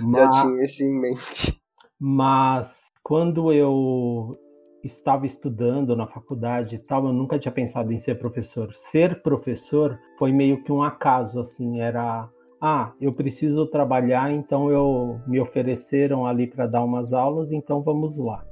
mas, 0.00 0.22
Já 0.22 0.42
tinha 0.42 0.64
isso 0.64 0.82
em 0.82 1.00
mente. 1.00 1.60
Mas 1.98 2.86
quando 3.02 3.52
eu 3.52 4.38
estava 4.82 5.26
estudando 5.26 5.94
na 5.94 6.06
faculdade 6.06 6.76
e 6.76 6.78
tal, 6.78 7.06
eu 7.06 7.12
nunca 7.12 7.38
tinha 7.38 7.52
pensado 7.52 7.92
em 7.92 7.98
ser 7.98 8.16
professor. 8.16 8.70
Ser 8.74 9.22
professor 9.22 9.98
foi 10.18 10.32
meio 10.32 10.64
que 10.64 10.72
um 10.72 10.82
acaso, 10.82 11.38
assim, 11.38 11.80
era 11.80 12.28
ah, 12.60 12.92
eu 13.00 13.12
preciso 13.12 13.66
trabalhar, 13.66 14.30
então 14.30 14.70
eu 14.70 15.20
me 15.26 15.40
ofereceram 15.40 16.26
ali 16.26 16.46
para 16.46 16.66
dar 16.66 16.84
umas 16.84 17.12
aulas, 17.12 17.52
então 17.52 17.80
vamos 17.82 18.18
lá. 18.18 18.44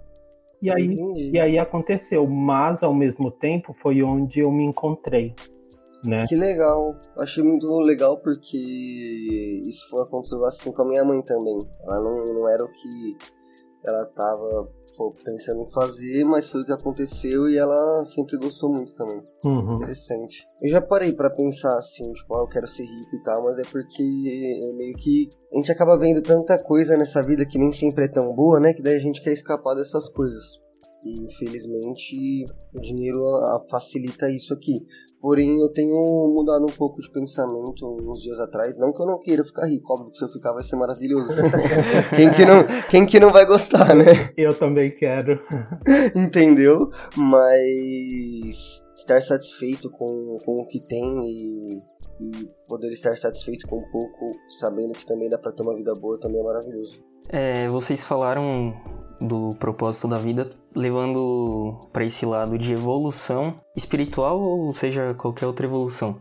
E 0.60 0.70
aí, 0.70 0.90
e 1.32 1.38
aí 1.38 1.58
aconteceu, 1.58 2.26
mas 2.26 2.82
ao 2.82 2.92
mesmo 2.92 3.30
tempo 3.30 3.74
foi 3.74 4.02
onde 4.02 4.40
eu 4.40 4.50
me 4.50 4.64
encontrei. 4.64 5.34
Né? 6.04 6.26
Que 6.28 6.36
legal, 6.36 6.94
achei 7.16 7.42
muito 7.42 7.68
legal 7.80 8.18
porque 8.18 8.56
isso 9.66 9.88
foi 9.90 10.02
aconteceu 10.02 10.44
assim 10.46 10.72
com 10.72 10.82
a 10.82 10.88
minha 10.88 11.04
mãe 11.04 11.20
também. 11.22 11.58
Ela 11.82 12.00
não, 12.00 12.34
não 12.34 12.48
era 12.48 12.64
o 12.64 12.68
que 12.68 13.16
ela 13.84 14.04
tava 14.06 14.68
pensando 15.24 15.62
em 15.62 15.72
fazer, 15.72 16.24
mas 16.24 16.48
foi 16.48 16.62
o 16.62 16.64
que 16.64 16.72
aconteceu 16.72 17.48
e 17.48 17.56
ela 17.56 18.04
sempre 18.04 18.36
gostou 18.36 18.70
muito 18.70 18.94
também. 18.94 19.22
Uhum. 19.44 19.76
Interessante. 19.76 20.44
Eu 20.60 20.70
já 20.70 20.80
parei 20.80 21.12
para 21.12 21.30
pensar 21.30 21.76
assim, 21.78 22.12
tipo, 22.12 22.34
ah, 22.34 22.40
eu 22.40 22.48
quero 22.48 22.66
ser 22.66 22.82
rico 22.82 23.16
e 23.16 23.22
tal, 23.22 23.44
mas 23.44 23.58
é 23.58 23.62
porque 23.62 24.02
é 24.02 24.72
meio 24.72 24.94
que 24.96 25.28
a 25.52 25.56
gente 25.56 25.70
acaba 25.70 25.96
vendo 25.96 26.20
tanta 26.22 26.62
coisa 26.62 26.96
nessa 26.96 27.22
vida 27.22 27.46
que 27.46 27.58
nem 27.58 27.72
sempre 27.72 28.06
é 28.06 28.08
tão 28.08 28.34
boa, 28.34 28.58
né? 28.58 28.74
Que 28.74 28.82
daí 28.82 28.96
a 28.96 29.00
gente 29.00 29.22
quer 29.22 29.32
escapar 29.32 29.74
dessas 29.74 30.08
coisas. 30.08 30.60
E 31.08 31.24
infelizmente 31.24 32.44
o 32.74 32.80
dinheiro 32.80 33.22
facilita 33.70 34.30
isso 34.30 34.52
aqui. 34.52 34.74
Porém, 35.20 35.60
eu 35.60 35.68
tenho 35.72 35.96
mudado 36.32 36.62
um 36.62 36.76
pouco 36.76 37.00
de 37.00 37.10
pensamento 37.10 37.84
uns 37.84 38.22
dias 38.22 38.38
atrás. 38.38 38.78
Não 38.78 38.92
que 38.92 39.02
eu 39.02 39.06
não 39.06 39.18
queira 39.18 39.42
ficar 39.44 39.66
rico, 39.66 39.92
óbvio 39.92 40.12
que 40.12 40.18
se 40.18 40.24
eu 40.24 40.28
ficar 40.28 40.52
vai 40.52 40.62
ser 40.62 40.76
maravilhoso. 40.76 41.30
quem, 42.14 42.32
que 42.32 42.44
não, 42.44 42.64
quem 42.88 43.06
que 43.06 43.18
não 43.18 43.32
vai 43.32 43.44
gostar, 43.44 43.96
né? 43.96 44.32
Eu 44.36 44.54
também 44.56 44.90
quero. 44.90 45.40
Entendeu? 46.14 46.90
Mas 47.16 48.84
estar 48.96 49.20
satisfeito 49.22 49.90
com, 49.90 50.38
com 50.44 50.60
o 50.60 50.66
que 50.66 50.80
tem 50.80 51.26
e, 51.26 51.82
e 52.20 52.32
poder 52.68 52.92
estar 52.92 53.16
satisfeito 53.18 53.66
com 53.66 53.78
um 53.78 53.90
pouco, 53.90 54.30
sabendo 54.60 54.92
que 54.92 55.06
também 55.06 55.28
dá 55.28 55.38
pra 55.38 55.50
ter 55.50 55.62
uma 55.62 55.74
vida 55.74 55.94
boa, 55.94 56.20
também 56.20 56.40
é 56.40 56.44
maravilhoso. 56.44 57.02
É, 57.28 57.68
vocês 57.68 58.06
falaram 58.06 58.72
do 59.20 59.54
propósito 59.58 60.08
da 60.08 60.18
vida, 60.18 60.50
levando 60.74 61.88
para 61.92 62.04
esse 62.04 62.24
lado 62.24 62.58
de 62.58 62.72
evolução 62.72 63.56
espiritual 63.76 64.40
ou 64.40 64.70
seja 64.72 65.14
qualquer 65.14 65.46
outra 65.46 65.66
evolução. 65.66 66.18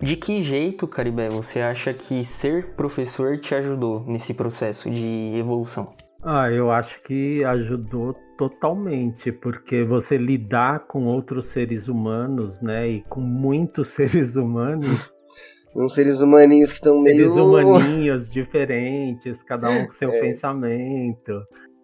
De 0.00 0.16
que 0.16 0.42
jeito, 0.42 0.88
Caribé, 0.88 1.28
você 1.28 1.60
acha 1.60 1.92
que 1.92 2.24
ser 2.24 2.74
professor 2.74 3.38
te 3.38 3.54
ajudou 3.54 4.02
nesse 4.06 4.32
processo 4.32 4.90
de 4.90 5.32
evolução? 5.34 5.92
Ah, 6.22 6.50
eu 6.50 6.70
acho 6.70 7.02
que 7.02 7.44
ajudou 7.44 8.14
totalmente, 8.36 9.30
porque 9.30 9.84
você 9.84 10.16
lidar 10.16 10.86
com 10.86 11.04
outros 11.04 11.48
seres 11.48 11.88
humanos, 11.88 12.62
né, 12.62 12.88
e 12.88 13.02
com 13.02 13.20
muitos 13.20 13.88
seres 13.92 14.36
humanos, 14.36 15.14
uns 15.74 15.94
seres 15.94 16.20
humaninhos 16.20 16.70
que 16.70 16.76
estão 16.76 17.00
meio. 17.00 17.30
Seres 17.30 17.36
humaninhos 17.36 18.30
diferentes, 18.30 19.42
cada 19.42 19.70
um 19.70 19.86
com 19.86 19.92
seu 19.92 20.10
é. 20.10 20.20
pensamento. 20.20 21.42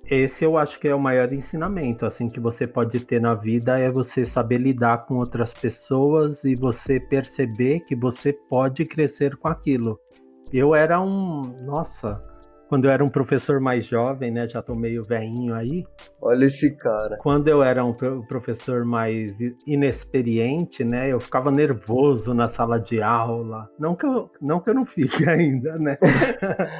Esse 0.08 0.44
eu 0.44 0.56
acho 0.56 0.78
que 0.78 0.86
é 0.86 0.94
o 0.94 1.00
maior 1.00 1.32
ensinamento, 1.32 2.06
assim, 2.06 2.28
que 2.28 2.38
você 2.38 2.64
pode 2.66 3.00
ter 3.00 3.20
na 3.20 3.34
vida 3.34 3.76
é 3.78 3.90
você 3.90 4.24
saber 4.24 4.58
lidar 4.58 5.04
com 5.06 5.16
outras 5.16 5.52
pessoas 5.52 6.44
e 6.44 6.54
você 6.54 7.00
perceber 7.00 7.80
que 7.80 7.96
você 7.96 8.32
pode 8.32 8.84
crescer 8.84 9.36
com 9.36 9.48
aquilo. 9.48 9.98
Eu 10.52 10.76
era 10.76 11.00
um, 11.00 11.42
nossa, 11.64 12.22
quando 12.68 12.84
eu 12.84 12.90
era 12.90 13.04
um 13.04 13.08
professor 13.08 13.60
mais 13.60 13.84
jovem, 13.84 14.30
né, 14.30 14.48
já 14.48 14.62
tô 14.62 14.76
meio 14.76 15.02
velhinho 15.02 15.54
aí. 15.54 15.84
Olha 16.22 16.44
esse 16.46 16.76
cara. 16.76 17.16
Quando 17.18 17.48
eu 17.48 17.62
era 17.62 17.84
um 17.84 17.92
professor 18.28 18.84
mais 18.84 19.36
inexperiente, 19.66 20.84
né, 20.84 21.12
eu 21.12 21.18
ficava 21.20 21.50
nervoso 21.50 22.32
na 22.32 22.46
sala 22.46 22.78
de 22.78 23.02
aula. 23.02 23.68
Não 23.76 23.96
que 23.96 24.06
eu 24.06 24.30
não, 24.40 24.60
que 24.60 24.70
eu 24.70 24.74
não 24.74 24.84
fique 24.84 25.26
ainda, 25.30 25.76
né? 25.78 25.96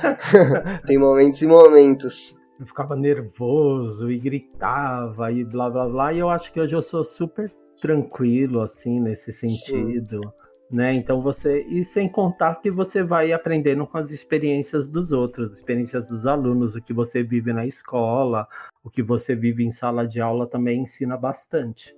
Tem 0.87 0.97
momentos 0.97 1.43
e 1.43 1.47
momentos 1.47 2.37
eu 2.59 2.67
ficava 2.67 2.97
nervoso 2.97 4.11
e 4.11 4.19
gritava 4.19 5.31
e 5.31 5.45
blá 5.45 5.69
blá 5.69 5.89
blá. 5.89 6.13
E 6.13 6.19
eu 6.19 6.31
acho 6.31 6.53
que 6.53 6.61
hoje 6.61 6.75
eu 6.75 6.83
sou 6.83 7.05
super 7.05 7.53
tranquilo, 7.81 8.61
assim, 8.61 9.01
nesse 9.01 9.33
sentido. 9.33 10.21
Sim. 10.21 10.47
Né? 10.69 10.95
Então 10.95 11.23
você. 11.23 11.63
E 11.63 11.85
sem 11.85 12.09
contar 12.09 12.57
que 12.57 12.71
você 12.71 13.03
vai 13.03 13.33
aprendendo 13.33 13.87
com 13.87 13.99
as 13.99 14.11
experiências 14.11 14.89
dos 14.89 15.13
outros, 15.13 15.53
experiências 15.53 16.09
dos 16.09 16.27
alunos, 16.27 16.75
o 16.75 16.83
que 16.83 16.93
você 16.93 17.23
vive 17.23 17.53
na 17.53 17.65
escola, 17.65 18.49
o 18.83 18.91
que 18.91 19.03
você 19.03 19.37
vive 19.37 19.63
em 19.63 19.71
sala 19.71 20.09
de 20.09 20.21
aula 20.21 20.47
também 20.47 20.81
ensina 20.81 21.17
bastante. 21.17 21.95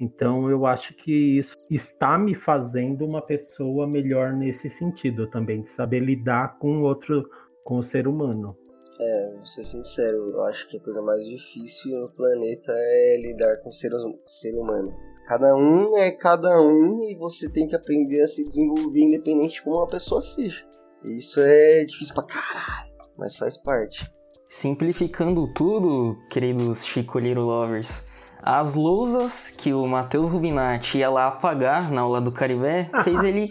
Então 0.00 0.48
eu 0.48 0.64
acho 0.64 0.94
que 0.94 1.36
isso 1.36 1.54
está 1.70 2.16
me 2.16 2.34
fazendo 2.34 3.04
uma 3.04 3.20
pessoa 3.20 3.86
melhor 3.86 4.32
nesse 4.32 4.70
sentido 4.70 5.26
também, 5.26 5.60
de 5.60 5.68
saber 5.68 6.00
lidar 6.00 6.58
com 6.58 6.78
o 6.78 6.82
outro, 6.84 7.28
com 7.62 7.76
o 7.76 7.82
ser 7.82 8.08
humano. 8.08 8.56
É, 9.02 9.32
vou 9.34 9.46
ser 9.46 9.64
sincero, 9.64 10.30
eu 10.30 10.44
acho 10.44 10.68
que 10.68 10.76
a 10.76 10.80
coisa 10.80 11.00
mais 11.00 11.24
difícil 11.24 11.98
no 11.98 12.10
planeta 12.10 12.70
é 12.70 13.16
lidar 13.22 13.56
com 13.62 13.70
o 13.70 13.72
ser, 13.72 13.90
ser 14.26 14.54
humano. 14.54 14.94
Cada 15.26 15.56
um 15.56 15.96
é 15.96 16.10
cada 16.10 16.60
um 16.60 17.02
e 17.04 17.16
você 17.16 17.48
tem 17.48 17.66
que 17.66 17.74
aprender 17.74 18.20
a 18.20 18.26
se 18.26 18.44
desenvolver 18.44 19.00
independente 19.00 19.54
de 19.54 19.62
como 19.62 19.78
uma 19.78 19.86
pessoa 19.86 20.20
seja. 20.20 20.62
Isso 21.02 21.40
é 21.40 21.82
difícil 21.86 22.14
pra 22.14 22.24
caralho, 22.24 22.92
mas 23.16 23.36
faz 23.36 23.56
parte. 23.56 24.06
Simplificando 24.46 25.50
tudo, 25.54 26.18
queridos 26.28 26.84
Chico 26.84 27.18
Little 27.18 27.44
Lovers, 27.44 28.06
as 28.42 28.74
lousas 28.74 29.48
que 29.48 29.72
o 29.72 29.86
Matheus 29.86 30.28
Rubinati 30.28 30.98
ia 30.98 31.08
lá 31.08 31.28
apagar 31.28 31.90
na 31.90 32.02
aula 32.02 32.20
do 32.20 32.32
Caribé 32.32 32.90
fez 33.02 33.22
ele 33.24 33.50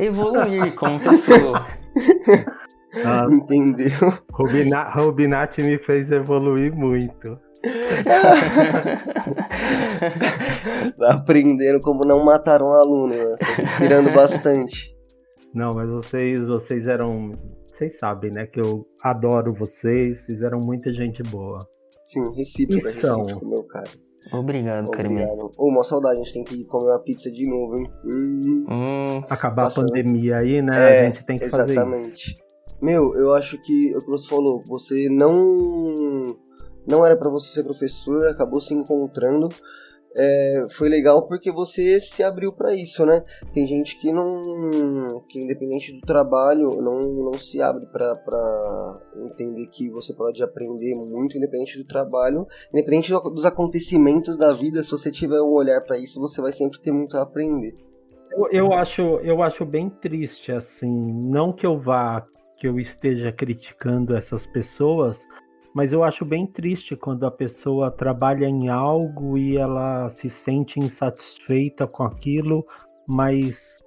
evoluir 0.00 0.74
como 0.74 0.98
pessoa. 0.98 1.66
Ah, 3.04 3.26
Entendeu? 3.28 3.90
Rubina, 4.32 4.88
Rubinati 4.90 5.62
me 5.62 5.78
fez 5.78 6.10
evoluir 6.10 6.74
muito. 6.74 7.38
tá 10.98 11.12
aprendendo 11.14 11.80
como 11.80 12.04
não 12.04 12.24
matar 12.24 12.62
um 12.62 12.72
aluno, 12.72 13.14
né? 13.14 13.36
Inspirando 13.60 14.12
bastante. 14.12 14.94
Não, 15.54 15.70
mas 15.74 15.88
vocês, 15.88 16.46
vocês 16.46 16.86
eram. 16.86 17.32
Vocês 17.72 17.98
sabem, 17.98 18.30
né? 18.30 18.46
Que 18.46 18.60
eu 18.60 18.84
adoro 19.02 19.52
vocês, 19.52 20.24
vocês 20.24 20.42
eram 20.42 20.60
muita 20.60 20.92
gente 20.92 21.22
boa. 21.24 21.58
Sim, 22.04 22.34
recíproco, 22.34 22.84
recíproco, 22.84 23.46
meu 23.46 23.64
cara. 23.64 23.90
Obrigado, 24.32 24.90
Carimé. 24.90 25.26
Ô, 25.26 25.50
oh, 25.56 25.68
uma 25.68 25.84
saudade, 25.84 26.16
a 26.16 26.24
gente 26.24 26.32
tem 26.32 26.44
que 26.44 26.64
comer 26.64 26.90
uma 26.90 26.98
pizza 26.98 27.30
de 27.30 27.48
novo, 27.48 27.76
hein? 27.76 27.90
Hum, 28.04 28.66
hum, 28.68 29.22
Acabar 29.30 29.64
passando. 29.64 29.86
a 29.86 29.88
pandemia 29.88 30.38
aí, 30.38 30.60
né? 30.62 30.74
É, 30.76 31.00
a 31.00 31.04
gente 31.06 31.24
tem 31.24 31.38
que 31.38 31.44
exatamente. 31.44 31.80
fazer 31.84 32.06
isso. 32.06 32.45
Meu, 32.80 33.14
eu 33.14 33.32
acho 33.34 33.60
que 33.62 33.92
é 33.92 33.96
o 33.96 34.00
que 34.00 34.10
você 34.10 34.28
falou, 34.28 34.62
você 34.66 35.08
não 35.08 36.36
não 36.86 37.04
era 37.04 37.16
para 37.16 37.30
você 37.30 37.52
ser 37.52 37.64
professor, 37.64 38.28
acabou 38.28 38.60
se 38.60 38.72
encontrando. 38.72 39.48
É, 40.18 40.64
foi 40.70 40.88
legal 40.88 41.26
porque 41.28 41.52
você 41.52 42.00
se 42.00 42.22
abriu 42.22 42.50
para 42.50 42.74
isso, 42.74 43.04
né? 43.04 43.22
Tem 43.52 43.66
gente 43.66 44.00
que 44.00 44.10
não, 44.10 45.22
que 45.28 45.38
independente 45.38 45.92
do 45.92 46.00
trabalho, 46.00 46.70
não, 46.80 47.00
não 47.00 47.34
se 47.34 47.60
abre 47.60 47.84
para 47.84 48.98
entender 49.14 49.66
que 49.66 49.90
você 49.90 50.14
pode 50.14 50.42
aprender 50.42 50.94
muito 50.94 51.36
independente 51.36 51.76
do 51.76 51.84
trabalho, 51.84 52.46
independente 52.72 53.12
dos 53.12 53.44
acontecimentos 53.44 54.38
da 54.38 54.52
vida. 54.52 54.82
Se 54.82 54.90
você 54.90 55.10
tiver 55.10 55.42
um 55.42 55.52
olhar 55.52 55.82
para 55.82 55.98
isso, 55.98 56.18
você 56.18 56.40
vai 56.40 56.52
sempre 56.52 56.80
ter 56.80 56.92
muito 56.92 57.18
a 57.18 57.22
aprender. 57.22 57.74
Eu, 58.30 58.48
eu, 58.50 58.72
acho, 58.72 59.02
eu 59.02 59.42
acho 59.42 59.66
bem 59.66 59.90
triste, 59.90 60.50
assim, 60.50 60.90
não 60.90 61.52
que 61.52 61.66
eu 61.66 61.78
vá 61.78 62.26
que 62.56 62.66
eu 62.66 62.80
esteja 62.80 63.30
criticando 63.30 64.16
essas 64.16 64.46
pessoas, 64.46 65.26
mas 65.74 65.92
eu 65.92 66.02
acho 66.02 66.24
bem 66.24 66.46
triste 66.46 66.96
quando 66.96 67.26
a 67.26 67.30
pessoa 67.30 67.90
trabalha 67.90 68.46
em 68.46 68.68
algo 68.68 69.36
e 69.36 69.58
ela 69.58 70.08
se 70.08 70.30
sente 70.30 70.80
insatisfeita 70.80 71.86
com 71.86 72.02
aquilo, 72.02 72.66
mas 73.06 73.84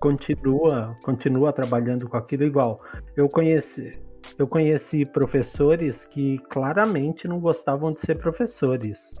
continua, 0.00 0.96
continua 1.04 1.52
trabalhando 1.52 2.08
com 2.08 2.16
aquilo 2.16 2.44
igual. 2.44 2.80
Eu 3.14 3.28
conheci, 3.28 3.92
eu 4.38 4.48
conheci 4.48 5.04
professores 5.04 6.04
que 6.04 6.38
claramente 6.50 7.28
não 7.28 7.38
gostavam 7.38 7.92
de 7.92 8.00
ser 8.00 8.16
professores. 8.16 9.14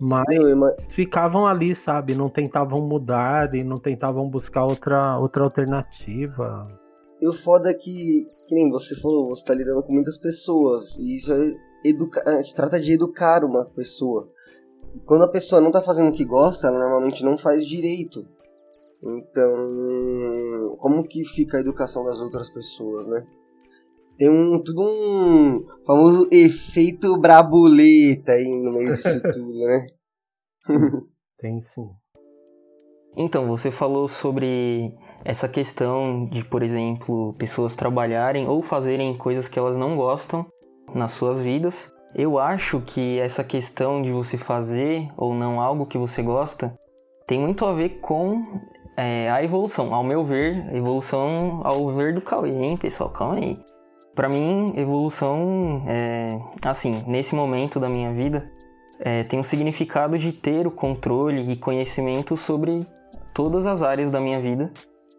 Mas 0.00 0.86
ficavam 0.92 1.46
ali, 1.46 1.74
sabe? 1.74 2.14
Não 2.14 2.28
tentavam 2.28 2.86
mudar 2.86 3.52
e 3.54 3.64
não 3.64 3.76
tentavam 3.76 4.28
buscar 4.28 4.64
outra, 4.64 5.18
outra 5.18 5.42
alternativa. 5.42 6.77
E 7.20 7.26
o 7.26 7.32
foda 7.32 7.70
é 7.70 7.74
que, 7.74 8.26
que 8.46 8.54
nem 8.54 8.70
você 8.70 8.94
falou, 9.00 9.28
você 9.28 9.44
tá 9.44 9.54
lidando 9.54 9.82
com 9.82 9.92
muitas 9.92 10.16
pessoas. 10.16 10.96
E 10.98 11.18
isso 11.18 11.32
é 11.32 11.54
educa... 11.84 12.22
É, 12.26 12.42
se 12.42 12.54
trata 12.54 12.80
de 12.80 12.92
educar 12.92 13.44
uma 13.44 13.64
pessoa. 13.64 14.30
E 14.94 15.00
quando 15.00 15.24
a 15.24 15.28
pessoa 15.28 15.60
não 15.60 15.70
tá 15.70 15.82
fazendo 15.82 16.10
o 16.10 16.12
que 16.12 16.24
gosta, 16.24 16.68
ela 16.68 16.78
normalmente 16.78 17.24
não 17.24 17.36
faz 17.36 17.66
direito. 17.66 18.26
Então, 19.02 20.76
como 20.78 21.06
que 21.06 21.24
fica 21.24 21.56
a 21.56 21.60
educação 21.60 22.04
das 22.04 22.20
outras 22.20 22.50
pessoas, 22.50 23.06
né? 23.06 23.26
Tem 24.16 24.28
um 24.28 24.60
tudo 24.60 24.82
um 24.82 25.64
famoso 25.86 26.28
efeito 26.32 27.16
brabuleta 27.18 28.32
aí 28.32 28.48
no 28.48 28.72
meio 28.72 28.94
disso 28.94 29.20
tudo, 29.32 29.66
né? 29.66 29.82
Tem 31.38 31.60
sim. 31.60 31.88
Então, 33.16 33.46
você 33.46 33.70
falou 33.70 34.06
sobre 34.06 34.94
essa 35.24 35.48
questão 35.48 36.26
de, 36.26 36.44
por 36.44 36.62
exemplo, 36.62 37.34
pessoas 37.34 37.74
trabalharem 37.74 38.48
ou 38.48 38.62
fazerem 38.62 39.16
coisas 39.16 39.48
que 39.48 39.58
elas 39.58 39.76
não 39.76 39.96
gostam 39.96 40.46
nas 40.94 41.12
suas 41.12 41.40
vidas. 41.40 41.92
Eu 42.14 42.38
acho 42.38 42.80
que 42.80 43.18
essa 43.18 43.44
questão 43.44 44.00
de 44.00 44.10
você 44.10 44.38
fazer 44.38 45.08
ou 45.16 45.34
não 45.34 45.60
algo 45.60 45.86
que 45.86 45.98
você 45.98 46.22
gosta 46.22 46.74
tem 47.26 47.38
muito 47.38 47.66
a 47.66 47.74
ver 47.74 48.00
com 48.00 48.60
é, 48.96 49.30
a 49.30 49.42
evolução. 49.42 49.94
Ao 49.94 50.02
meu 50.02 50.24
ver, 50.24 50.74
evolução 50.74 51.60
ao 51.64 51.94
ver 51.94 52.14
do 52.14 52.22
Cauê, 52.22 52.50
hein, 52.50 52.76
pessoal? 52.76 53.10
Calma 53.10 53.36
aí. 53.36 53.58
Para 54.14 54.28
mim, 54.28 54.72
evolução, 54.76 55.84
é, 55.86 56.40
assim, 56.64 57.04
nesse 57.06 57.34
momento 57.34 57.78
da 57.78 57.88
minha 57.88 58.12
vida, 58.12 58.50
é, 58.98 59.22
tem 59.22 59.38
um 59.38 59.44
significado 59.44 60.18
de 60.18 60.32
ter 60.32 60.66
o 60.66 60.70
controle 60.70 61.52
e 61.52 61.56
conhecimento 61.56 62.36
sobre 62.36 62.80
todas 63.38 63.68
as 63.68 63.84
áreas 63.84 64.10
da 64.10 64.20
minha 64.20 64.40
vida 64.40 64.72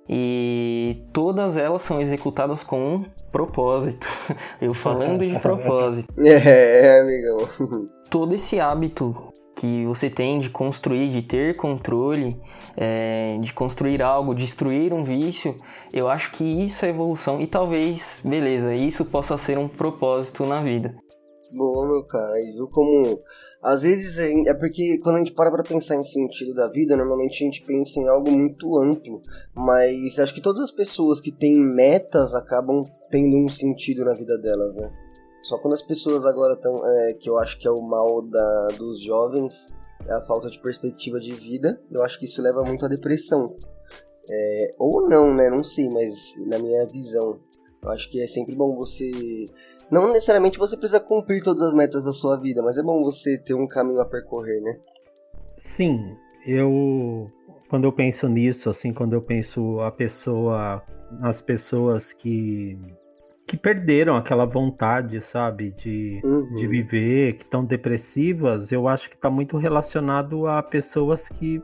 e 0.10 1.06
todas 1.14 1.56
elas 1.56 1.84
são 1.84 2.02
executadas 2.02 2.62
com 2.62 2.84
um 2.84 3.06
propósito. 3.32 4.10
Eu 4.60 4.74
falando 4.74 5.26
de 5.26 5.40
propósito. 5.40 6.14
É, 6.20 7.00
amigão. 7.00 7.48
Todo 8.12 8.36
esse 8.36 8.60
hábito 8.60 9.32
que 9.56 9.86
você 9.86 10.10
tem 10.10 10.38
de 10.38 10.50
construir, 10.50 11.08
de 11.08 11.22
ter 11.22 11.56
controle, 11.56 12.36
é, 12.76 13.38
de 13.40 13.54
construir 13.54 14.02
algo, 14.02 14.36
destruir 14.36 14.92
um 14.92 15.06
vício, 15.06 15.56
eu 15.94 16.10
acho 16.10 16.34
que 16.34 16.44
isso 16.44 16.86
é 16.86 16.90
evolução 16.90 17.40
e 17.40 17.48
talvez, 17.48 18.22
beleza, 18.26 18.76
isso 18.76 19.06
possa 19.06 19.38
ser 19.38 19.58
um 19.58 19.70
propósito 19.70 20.46
na 20.46 20.62
vida. 20.62 20.94
Boa, 21.54 21.88
meu 21.88 22.04
cara, 22.04 22.38
e 22.42 22.52
viu 22.52 22.68
como 22.68 23.18
às 23.62 23.82
vezes 23.82 24.18
é, 24.18 24.32
é 24.50 24.54
porque 24.54 24.98
quando 25.00 25.18
a 25.18 25.20
gente 25.20 25.34
para 25.34 25.52
pra 25.52 25.64
pensar 25.64 25.96
em 25.96 26.04
sentido 26.04 26.54
da 26.54 26.70
vida, 26.70 26.96
normalmente 26.96 27.44
a 27.44 27.46
gente 27.46 27.62
pensa 27.62 28.00
em 28.00 28.08
algo 28.08 28.32
muito 28.32 28.78
amplo, 28.80 29.22
mas 29.54 30.18
acho 30.18 30.34
que 30.34 30.42
todas 30.42 30.62
as 30.62 30.72
pessoas 30.72 31.20
que 31.20 31.32
têm 31.32 31.58
metas 31.58 32.34
acabam 32.34 32.84
tendo 33.12 33.36
um 33.38 33.50
sentido 33.50 34.06
na 34.06 34.14
vida 34.14 34.38
delas, 34.38 34.76
né? 34.76 34.90
Só 35.44 35.58
quando 35.58 35.74
as 35.74 35.82
pessoas 35.82 36.26
agora 36.26 36.54
estão, 36.54 36.76
é, 36.86 37.14
que 37.14 37.30
eu 37.30 37.38
acho 37.38 37.58
que 37.58 37.68
é 37.68 37.72
o 37.72 37.82
mal 37.82 38.22
da, 38.22 38.68
dos 38.78 39.02
jovens, 39.02 39.68
é 40.08 40.14
a 40.14 40.22
falta 40.22 40.50
de 40.50 40.60
perspectiva 40.60 41.20
de 41.20 41.32
vida, 41.32 41.82
eu 41.92 42.04
acho 42.04 42.18
que 42.18 42.26
isso 42.26 42.42
leva 42.42 42.64
muito 42.64 42.86
à 42.86 42.88
depressão. 42.88 43.56
É, 44.32 44.76
ou 44.78 45.10
não, 45.10 45.34
né? 45.34 45.50
Não 45.50 45.64
sei, 45.64 45.90
mas 45.90 46.36
na 46.46 46.60
minha 46.60 46.86
visão, 46.86 47.40
eu 47.82 47.90
acho 47.90 48.10
que 48.10 48.22
é 48.22 48.28
sempre 48.28 48.56
bom 48.56 48.76
você 48.76 49.48
não 49.92 50.12
necessariamente 50.12 50.58
você 50.58 50.78
precisa 50.78 51.00
cumprir 51.00 51.44
todas 51.44 51.64
as 51.64 51.74
metas 51.74 52.06
da 52.06 52.14
sua 52.14 52.40
vida, 52.40 52.62
mas 52.62 52.78
é 52.78 52.84
bom 52.84 53.04
você 53.04 53.38
ter 53.38 53.54
um 53.54 53.68
caminho 53.68 54.02
a 54.02 54.06
percorrer, 54.06 54.62
né? 54.62 54.78
Sim, 55.58 56.16
eu 56.46 57.32
quando 57.70 57.84
eu 57.84 57.92
penso 57.92 58.28
nisso, 58.28 58.70
assim, 58.70 58.92
quando 58.92 59.14
eu 59.14 59.22
penso 59.22 59.80
a 59.82 59.92
pessoa, 59.92 60.84
as 61.22 61.42
pessoas 61.42 62.12
que 62.12 62.78
que 63.46 63.58
perderam 63.58 64.16
aquela 64.16 64.46
vontade, 64.46 65.20
sabe, 65.22 65.72
de, 65.72 66.22
uhum. 66.24 66.54
de 66.54 66.68
viver, 66.68 67.34
que 67.34 67.44
estão 67.44 67.66
depressivas, 67.66 68.72
eu 68.72 68.88
acho 68.88 69.10
que 69.10 69.16
está 69.16 69.28
muito 69.28 69.58
relacionado 69.58 70.46
a 70.46 70.62
pessoas 70.62 71.28
que 71.28 71.60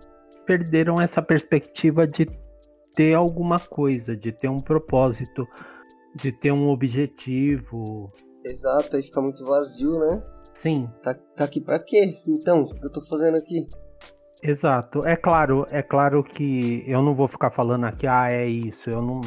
perderam 0.48 0.99
essa 0.99 1.21
perspectiva 1.21 2.08
de 2.08 2.28
ter 2.95 3.13
alguma 3.13 3.60
coisa, 3.60 4.17
de 4.17 4.32
ter 4.32 4.47
um 4.47 4.60
propósito, 4.60 5.47
de 6.15 6.32
ter 6.32 6.52
um 6.52 6.69
objetivo. 6.69 8.12
Exato, 8.45 8.95
aí 8.95 9.01
fica 9.01 9.19
muito 9.19 9.43
vazio, 9.43 9.99
né? 9.99 10.23
Sim. 10.53 10.88
Tá, 11.01 11.15
tá 11.36 11.43
aqui 11.43 11.60
pra 11.60 11.79
quê? 11.79 12.19
Então, 12.27 12.62
o 12.62 12.73
que 12.73 12.86
eu 12.86 12.91
tô 12.91 13.01
fazendo 13.01 13.36
aqui? 13.36 13.67
Exato. 14.43 15.05
É 15.05 15.15
claro, 15.15 15.65
é 15.71 15.81
claro 15.81 16.23
que 16.23 16.84
eu 16.88 17.01
não 17.01 17.15
vou 17.15 17.27
ficar 17.27 17.49
falando 17.49 17.86
aqui, 17.86 18.05
ah, 18.05 18.31
é 18.31 18.45
isso. 18.45 18.89
Eu 18.89 19.01
não, 19.01 19.21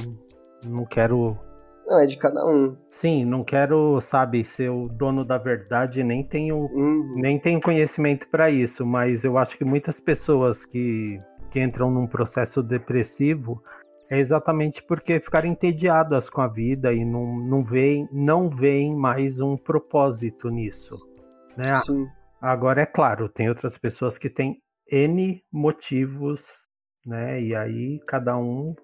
não 0.65 0.85
quero. 0.85 1.37
Não, 1.85 1.99
é 1.99 2.07
de 2.07 2.17
cada 2.17 2.47
um. 2.47 2.77
Sim, 2.89 3.25
não 3.25 3.43
quero, 3.43 4.01
sabe, 4.01 4.45
ser 4.45 4.71
o 4.71 4.89
dono 4.89 5.25
da 5.25 5.37
verdade, 5.37 6.05
nem 6.05 6.23
tenho, 6.23 6.57
uhum. 6.57 7.15
nem 7.17 7.41
tenho 7.41 7.61
conhecimento 7.61 8.29
para 8.29 8.51
isso, 8.51 8.87
mas 8.87 9.25
eu 9.25 9.37
acho 9.37 9.57
que 9.57 9.65
muitas 9.65 9.99
pessoas 9.99 10.65
que, 10.65 11.19
que 11.51 11.61
entram 11.61 11.91
num 11.91 12.07
processo 12.07 12.63
depressivo, 12.63 13.63
é 14.11 14.19
exatamente 14.19 14.83
porque 14.83 15.21
ficaram 15.21 15.49
entediadas 15.49 16.31
com 16.31 16.41
a 16.41 16.49
vida 16.49 16.93
e 16.93 17.05
não, 17.05 17.39
não, 17.39 17.65
veem, 17.65 18.09
não 18.11 18.49
veem 18.49 18.95
mais 18.95 19.39
um 19.41 19.57
propósito 19.57 20.49
nisso. 20.49 20.97
Né? 21.57 21.79
Sim. 21.81 22.07
Agora, 22.41 22.83
é 22.83 22.87
claro, 22.87 23.29
tem 23.29 23.49
outras 23.49 23.77
pessoas 23.77 24.17
que 24.17 24.31
têm 24.31 24.63
N 24.91 25.43
motivos, 25.53 26.69
né? 27.05 27.43
E 27.43 27.55
aí 27.55 28.01
cada 28.07 28.39
um 28.39 28.75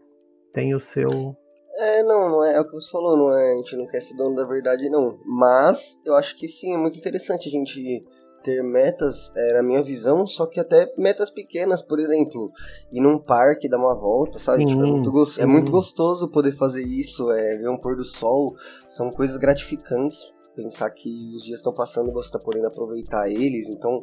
tem 0.52 0.74
o 0.74 0.80
seu. 0.80 1.36
É, 1.76 2.02
não, 2.02 2.28
não 2.28 2.44
é, 2.44 2.54
é 2.54 2.60
o 2.60 2.64
que 2.64 2.72
você 2.72 2.90
falou, 2.90 3.16
não 3.16 3.36
é, 3.36 3.52
a 3.52 3.56
gente 3.56 3.76
não 3.76 3.86
quer 3.86 4.00
ser 4.00 4.14
dono 4.16 4.36
da 4.36 4.44
verdade, 4.44 4.88
não. 4.90 5.18
Mas 5.24 6.00
eu 6.04 6.14
acho 6.14 6.36
que 6.36 6.46
sim, 6.46 6.74
é 6.74 6.76
muito 6.76 6.98
interessante 6.98 7.48
a 7.48 7.52
gente 7.52 8.04
ter 8.44 8.62
metas, 8.62 9.32
é, 9.34 9.54
na 9.54 9.62
minha 9.62 9.82
visão, 9.82 10.26
só 10.26 10.46
que 10.46 10.60
até 10.60 10.92
metas 10.98 11.30
pequenas, 11.30 11.80
por 11.80 11.98
exemplo, 11.98 12.52
ir 12.92 13.00
num 13.00 13.18
parque, 13.18 13.68
dar 13.68 13.78
uma 13.78 13.94
volta, 13.94 14.38
sabe? 14.38 14.58
Sim, 14.58 14.68
tipo, 14.68 14.82
é, 14.82 14.86
muito 14.86 15.10
gostoso, 15.10 15.40
é 15.40 15.46
muito 15.46 15.72
gostoso 15.72 16.28
poder 16.28 16.52
fazer 16.52 16.82
isso, 16.82 17.32
é, 17.32 17.56
ver 17.56 17.70
um 17.70 17.78
pôr 17.78 17.96
do 17.96 18.04
sol, 18.04 18.54
são 18.86 19.10
coisas 19.10 19.38
gratificantes. 19.38 20.32
Pensar 20.54 20.88
que 20.90 21.34
os 21.34 21.42
dias 21.42 21.58
estão 21.58 21.74
passando 21.74 22.10
e 22.10 22.12
você 22.12 22.28
está 22.28 22.38
podendo 22.38 22.68
aproveitar 22.68 23.28
eles. 23.28 23.68
Então, 23.68 24.00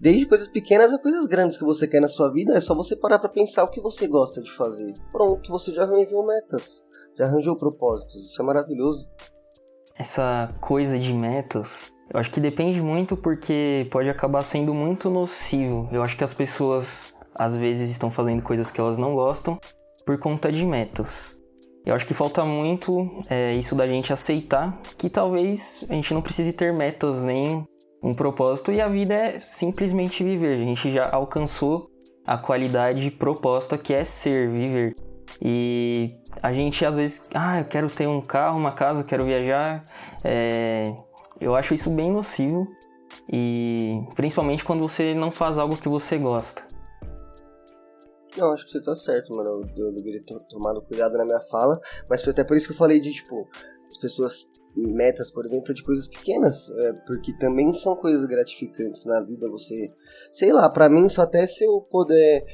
desde 0.00 0.26
coisas 0.26 0.48
pequenas 0.48 0.92
a 0.92 0.98
coisas 0.98 1.24
grandes 1.24 1.56
que 1.56 1.62
você 1.62 1.86
quer 1.86 2.00
na 2.00 2.08
sua 2.08 2.32
vida, 2.32 2.52
é 2.52 2.60
só 2.60 2.74
você 2.74 2.96
parar 2.96 3.20
para 3.20 3.28
pensar 3.28 3.62
o 3.62 3.70
que 3.70 3.80
você 3.80 4.08
gosta 4.08 4.42
de 4.42 4.50
fazer. 4.50 4.92
Pronto, 5.12 5.48
você 5.52 5.70
já 5.70 5.84
arranjou 5.84 6.26
metas, 6.26 6.82
já 7.16 7.26
arranjou 7.26 7.54
propósitos. 7.54 8.16
Isso 8.16 8.42
é 8.42 8.44
maravilhoso. 8.44 9.08
Essa 9.96 10.52
coisa 10.60 10.98
de 10.98 11.14
metas 11.14 11.93
eu 12.12 12.20
acho 12.20 12.30
que 12.30 12.40
depende 12.40 12.80
muito 12.82 13.16
porque 13.16 13.86
pode 13.90 14.08
acabar 14.08 14.42
sendo 14.42 14.74
muito 14.74 15.10
nocivo. 15.10 15.88
Eu 15.92 16.02
acho 16.02 16.16
que 16.16 16.24
as 16.24 16.34
pessoas 16.34 17.14
às 17.34 17.56
vezes 17.56 17.90
estão 17.90 18.10
fazendo 18.10 18.42
coisas 18.42 18.70
que 18.70 18.80
elas 18.80 18.98
não 18.98 19.14
gostam 19.14 19.58
por 20.06 20.18
conta 20.18 20.52
de 20.52 20.64
metas. 20.64 21.36
Eu 21.84 21.94
acho 21.94 22.06
que 22.06 22.14
falta 22.14 22.44
muito 22.44 23.18
é, 23.28 23.54
isso 23.54 23.74
da 23.74 23.86
gente 23.86 24.12
aceitar 24.12 24.80
que 24.96 25.10
talvez 25.10 25.84
a 25.88 25.94
gente 25.94 26.14
não 26.14 26.22
precise 26.22 26.52
ter 26.52 26.72
metas 26.72 27.24
nem 27.24 27.66
um 28.02 28.14
propósito 28.14 28.72
e 28.72 28.80
a 28.80 28.88
vida 28.88 29.14
é 29.14 29.38
simplesmente 29.38 30.22
viver. 30.22 30.54
A 30.54 30.64
gente 30.64 30.90
já 30.90 31.08
alcançou 31.10 31.90
a 32.26 32.38
qualidade 32.38 33.10
proposta 33.10 33.76
que 33.76 33.92
é 33.92 34.04
ser, 34.04 34.48
viver. 34.50 34.94
E 35.42 36.14
a 36.42 36.52
gente 36.52 36.84
às 36.86 36.96
vezes, 36.96 37.28
ah, 37.34 37.60
eu 37.60 37.64
quero 37.64 37.90
ter 37.90 38.06
um 38.06 38.20
carro, 38.20 38.58
uma 38.58 38.72
casa, 38.72 39.04
quero 39.04 39.24
viajar, 39.24 39.84
é, 40.22 40.94
eu 41.40 41.54
acho 41.54 41.74
isso 41.74 41.90
bem 41.90 42.12
nocivo 42.12 42.66
e 43.32 44.00
principalmente 44.14 44.64
quando 44.64 44.80
você 44.80 45.14
não 45.14 45.30
faz 45.30 45.58
algo 45.58 45.76
que 45.76 45.88
você 45.88 46.18
gosta. 46.18 46.66
Eu 48.36 48.52
acho 48.52 48.64
que 48.64 48.72
você 48.72 48.82
tá 48.82 48.94
certo, 48.96 49.32
mano. 49.34 49.62
Eu, 49.76 49.86
eu 49.86 49.92
deveria 49.92 50.22
ter 50.24 50.38
tomado 50.48 50.82
cuidado 50.82 51.16
na 51.16 51.24
minha 51.24 51.40
fala, 51.42 51.80
mas 52.08 52.22
foi 52.22 52.32
até 52.32 52.42
por 52.42 52.56
isso 52.56 52.66
que 52.66 52.72
eu 52.72 52.76
falei 52.76 53.00
de, 53.00 53.12
tipo, 53.12 53.48
as 53.88 53.96
pessoas 53.96 54.50
metas, 54.76 55.30
por 55.30 55.46
exemplo, 55.46 55.72
de 55.72 55.84
coisas 55.84 56.08
pequenas, 56.08 56.68
é, 56.68 56.92
porque 57.06 57.32
também 57.38 57.72
são 57.72 57.94
coisas 57.94 58.26
gratificantes 58.26 59.04
na 59.04 59.22
vida. 59.22 59.48
Você, 59.50 59.88
sei 60.32 60.52
lá, 60.52 60.68
para 60.68 60.88
mim, 60.88 61.08
só 61.08 61.22
até 61.22 61.46
se 61.46 61.64
eu 61.64 61.80
puder 61.82 62.44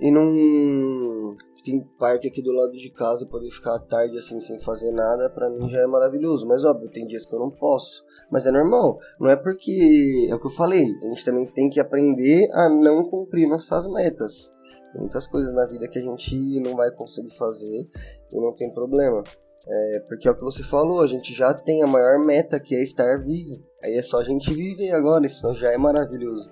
ir 0.00 0.10
num 0.10 1.36
tem 1.66 1.80
parque 1.98 2.28
aqui 2.28 2.40
do 2.40 2.52
lado 2.52 2.72
de 2.72 2.90
casa, 2.90 3.26
poder 3.26 3.50
ficar 3.50 3.76
tarde 3.80 4.16
assim 4.16 4.38
sem 4.38 4.56
fazer 4.60 4.92
nada, 4.92 5.28
para 5.28 5.50
mim 5.50 5.68
já 5.68 5.80
é 5.80 5.86
maravilhoso. 5.86 6.46
Mas 6.46 6.64
óbvio, 6.64 6.88
tem 6.88 7.04
dias 7.08 7.26
que 7.26 7.34
eu 7.34 7.40
não 7.40 7.50
posso. 7.50 8.04
Mas 8.30 8.46
é 8.46 8.52
normal. 8.52 9.00
Não 9.18 9.28
é 9.28 9.34
porque. 9.34 10.28
É 10.30 10.34
o 10.34 10.38
que 10.38 10.46
eu 10.46 10.52
falei. 10.52 10.84
A 11.02 11.06
gente 11.08 11.24
também 11.24 11.44
tem 11.46 11.68
que 11.68 11.80
aprender 11.80 12.48
a 12.52 12.68
não 12.68 13.04
cumprir 13.10 13.48
nossas 13.48 13.88
metas. 13.88 14.52
Tem 14.92 15.00
muitas 15.00 15.26
coisas 15.26 15.52
na 15.52 15.66
vida 15.66 15.88
que 15.88 15.98
a 15.98 16.02
gente 16.02 16.60
não 16.60 16.76
vai 16.76 16.92
conseguir 16.92 17.36
fazer 17.36 17.88
e 18.32 18.40
não 18.40 18.54
tem 18.54 18.72
problema. 18.72 19.24
É, 19.68 20.00
porque 20.06 20.28
é 20.28 20.30
o 20.30 20.36
que 20.36 20.44
você 20.44 20.62
falou, 20.62 21.00
a 21.00 21.08
gente 21.08 21.34
já 21.34 21.52
tem 21.52 21.82
a 21.82 21.88
maior 21.88 22.24
meta 22.24 22.60
que 22.60 22.76
é 22.76 22.82
estar 22.84 23.18
vivo. 23.18 23.56
Aí 23.82 23.96
é 23.96 24.02
só 24.02 24.20
a 24.20 24.24
gente 24.24 24.54
viver 24.54 24.92
agora, 24.92 25.26
isso 25.26 25.52
já 25.54 25.72
é 25.72 25.76
maravilhoso. 25.76 26.48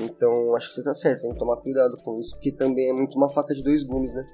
Então 0.00 0.56
acho 0.56 0.68
que 0.68 0.74
você 0.74 0.82
tá 0.82 0.94
certo, 0.94 1.22
tem 1.22 1.32
que 1.32 1.38
tomar 1.38 1.56
cuidado 1.58 1.96
com 2.04 2.16
isso, 2.18 2.34
porque 2.34 2.52
também 2.52 2.88
é 2.88 2.92
muito 2.92 3.16
uma 3.16 3.28
faca 3.28 3.54
de 3.54 3.62
dois 3.62 3.84
gumes, 3.84 4.12
né? 4.12 4.24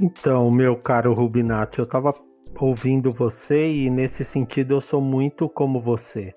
Então, 0.00 0.50
meu 0.50 0.76
caro 0.76 1.14
Rubinati, 1.14 1.78
eu 1.78 1.86
tava 1.86 2.12
ouvindo 2.60 3.10
você 3.10 3.72
e 3.72 3.90
nesse 3.90 4.24
sentido 4.24 4.74
eu 4.74 4.80
sou 4.80 5.00
muito 5.00 5.48
como 5.48 5.80
você. 5.80 6.34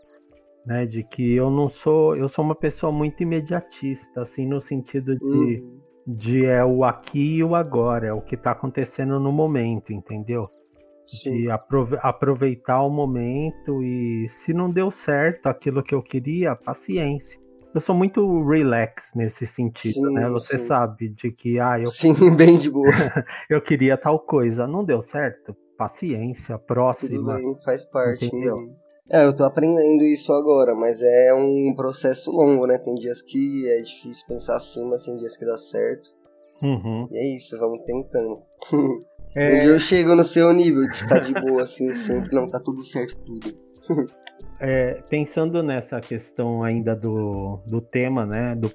né? 0.65 0.85
De 0.85 1.03
que 1.03 1.35
eu 1.35 1.49
não 1.49 1.69
sou, 1.69 2.15
eu 2.15 2.27
sou 2.27 2.43
uma 2.43 2.55
pessoa 2.55 2.91
muito 2.91 3.21
imediatista, 3.21 4.21
assim, 4.21 4.45
no 4.47 4.59
sentido 4.59 5.15
de, 5.17 5.25
uhum. 5.25 5.79
de 6.07 6.45
é 6.45 6.65
o 6.65 6.83
aqui 6.83 7.37
e 7.37 7.43
o 7.43 7.55
agora, 7.55 8.07
é 8.07 8.13
o 8.13 8.21
que 8.21 8.35
está 8.35 8.51
acontecendo 8.51 9.19
no 9.19 9.31
momento, 9.31 9.93
entendeu? 9.93 10.49
Sim. 11.07 11.43
De 11.43 11.49
aproveitar 12.01 12.81
o 12.81 12.89
momento 12.89 13.83
e 13.83 14.27
se 14.27 14.53
não 14.53 14.71
deu 14.71 14.89
certo 14.89 15.47
aquilo 15.47 15.83
que 15.83 15.93
eu 15.93 16.01
queria, 16.01 16.55
paciência. 16.55 17.39
Eu 17.75 17.81
sou 17.81 17.93
muito 17.93 18.41
relax 18.47 19.11
nesse 19.13 19.45
sentido, 19.45 20.07
sim, 20.07 20.13
né? 20.13 20.29
Você 20.29 20.57
sim. 20.57 20.65
sabe 20.65 21.09
de 21.09 21.29
que 21.29 21.59
ah, 21.59 21.77
eu 21.77 21.87
Sim, 21.87 22.13
bem 22.33 22.57
de 22.57 22.69
boa. 22.69 22.87
eu 23.49 23.61
queria 23.61 23.97
tal 23.97 24.17
coisa, 24.17 24.65
não 24.65 24.81
deu 24.81 25.01
certo. 25.01 25.53
Paciência, 25.77 26.57
próxima. 26.57 27.35
Tudo 27.35 27.53
bem, 27.53 27.63
faz 27.65 27.83
parte. 27.83 28.27
Entendeu? 28.27 28.55
Né? 28.55 28.73
É, 29.11 29.25
eu 29.25 29.35
tô 29.35 29.43
aprendendo 29.43 30.05
isso 30.05 30.31
agora, 30.31 30.73
mas 30.73 31.01
é 31.01 31.33
um 31.33 31.75
processo 31.75 32.31
longo, 32.31 32.65
né? 32.65 32.77
Tem 32.77 32.95
dias 32.95 33.21
que 33.21 33.67
é 33.67 33.81
difícil 33.81 34.25
pensar 34.25 34.55
assim, 34.55 34.89
mas 34.89 35.03
tem 35.03 35.17
dias 35.17 35.35
que 35.35 35.45
dá 35.45 35.57
certo. 35.57 36.11
Uhum. 36.61 37.09
E 37.11 37.17
é 37.17 37.35
isso, 37.35 37.59
vamos 37.59 37.83
tentando. 37.85 38.41
É... 39.37 39.49
Um 39.49 39.59
dia 39.59 39.69
eu 39.71 39.79
chego 39.79 40.15
no 40.15 40.23
seu 40.23 40.53
nível 40.53 40.87
de 40.87 40.95
estar 40.95 41.19
tá 41.19 41.19
de 41.19 41.33
boa, 41.33 41.63
assim, 41.63 41.93
sempre 41.93 42.33
não 42.33 42.47
tá 42.47 42.57
tudo 42.57 42.85
certo 42.85 43.17
tudo. 43.25 43.53
É, 44.59 45.01
pensando 45.09 45.61
nessa 45.61 45.99
questão 45.99 46.63
ainda 46.63 46.95
do, 46.95 47.59
do 47.67 47.81
tema, 47.81 48.25
né, 48.25 48.55
do, 48.55 48.69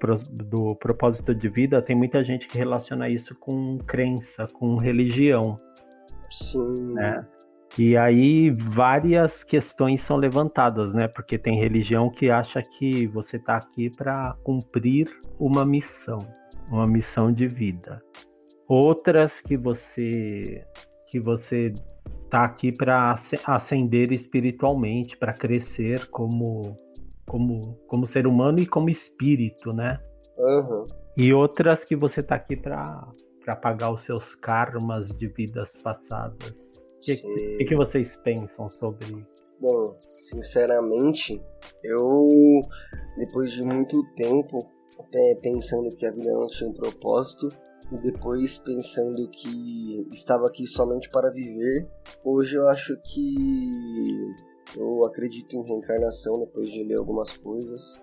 do 0.44 0.76
propósito 0.76 1.34
de 1.34 1.48
vida, 1.48 1.80
tem 1.80 1.96
muita 1.96 2.20
gente 2.20 2.46
que 2.46 2.58
relaciona 2.58 3.08
isso 3.08 3.34
com 3.34 3.78
crença, 3.78 4.46
com 4.52 4.76
religião. 4.76 5.58
Sim. 6.28 6.92
Né? 6.92 7.26
E 7.78 7.96
aí 7.96 8.50
várias 8.50 9.44
questões 9.44 10.00
são 10.00 10.16
levantadas, 10.16 10.92
né? 10.92 11.06
Porque 11.06 11.38
tem 11.38 11.58
religião 11.58 12.10
que 12.10 12.28
acha 12.28 12.60
que 12.60 13.06
você 13.06 13.36
está 13.36 13.56
aqui 13.56 13.88
para 13.88 14.34
cumprir 14.42 15.08
uma 15.38 15.64
missão, 15.64 16.18
uma 16.68 16.86
missão 16.86 17.32
de 17.32 17.46
vida. 17.46 18.02
Outras 18.66 19.40
que 19.40 19.56
você 19.56 20.64
que 21.08 21.20
você 21.20 21.72
tá 22.30 22.44
aqui 22.44 22.70
para 22.72 23.14
ascender 23.46 24.12
espiritualmente, 24.12 25.16
para 25.16 25.32
crescer 25.32 26.08
como 26.08 26.76
como 27.26 27.76
como 27.86 28.06
ser 28.06 28.26
humano 28.26 28.60
e 28.60 28.66
como 28.66 28.88
espírito, 28.88 29.72
né? 29.72 30.00
Uhum. 30.38 30.86
E 31.16 31.34
outras 31.34 31.84
que 31.84 31.94
você 31.94 32.22
tá 32.22 32.36
aqui 32.36 32.56
para 32.56 33.12
pagar 33.60 33.90
os 33.90 34.02
seus 34.02 34.34
karmas 34.34 35.08
de 35.08 35.26
vidas 35.28 35.76
passadas. 35.76 36.80
O 36.96 37.56
que, 37.56 37.64
que, 37.64 37.74
vocês 37.74 38.14
pensam 38.16 38.68
sobre? 38.68 39.26
Bom, 39.58 39.98
sinceramente, 40.16 41.42
eu 41.82 42.28
depois 43.16 43.52
de 43.52 43.62
muito 43.62 44.02
tempo 44.14 44.58
até 44.98 45.34
pensando 45.36 45.90
que 45.96 46.04
a 46.06 46.12
vida 46.12 46.30
não 46.30 46.46
tinha 46.46 46.68
um 46.68 46.74
propósito 46.74 47.48
e 47.92 47.98
depois 47.98 48.58
pensando 48.58 49.28
que 49.28 50.06
estava 50.12 50.46
aqui 50.46 50.66
somente 50.66 51.08
para 51.10 51.30
viver, 51.30 51.88
hoje 52.24 52.56
eu 52.56 52.68
acho 52.68 52.96
que 53.02 54.34
eu 54.76 55.04
acredito 55.04 55.56
em 55.56 55.62
reencarnação 55.62 56.38
depois 56.38 56.70
de 56.70 56.82
ler 56.84 56.98
algumas 56.98 57.36
coisas. 57.36 58.00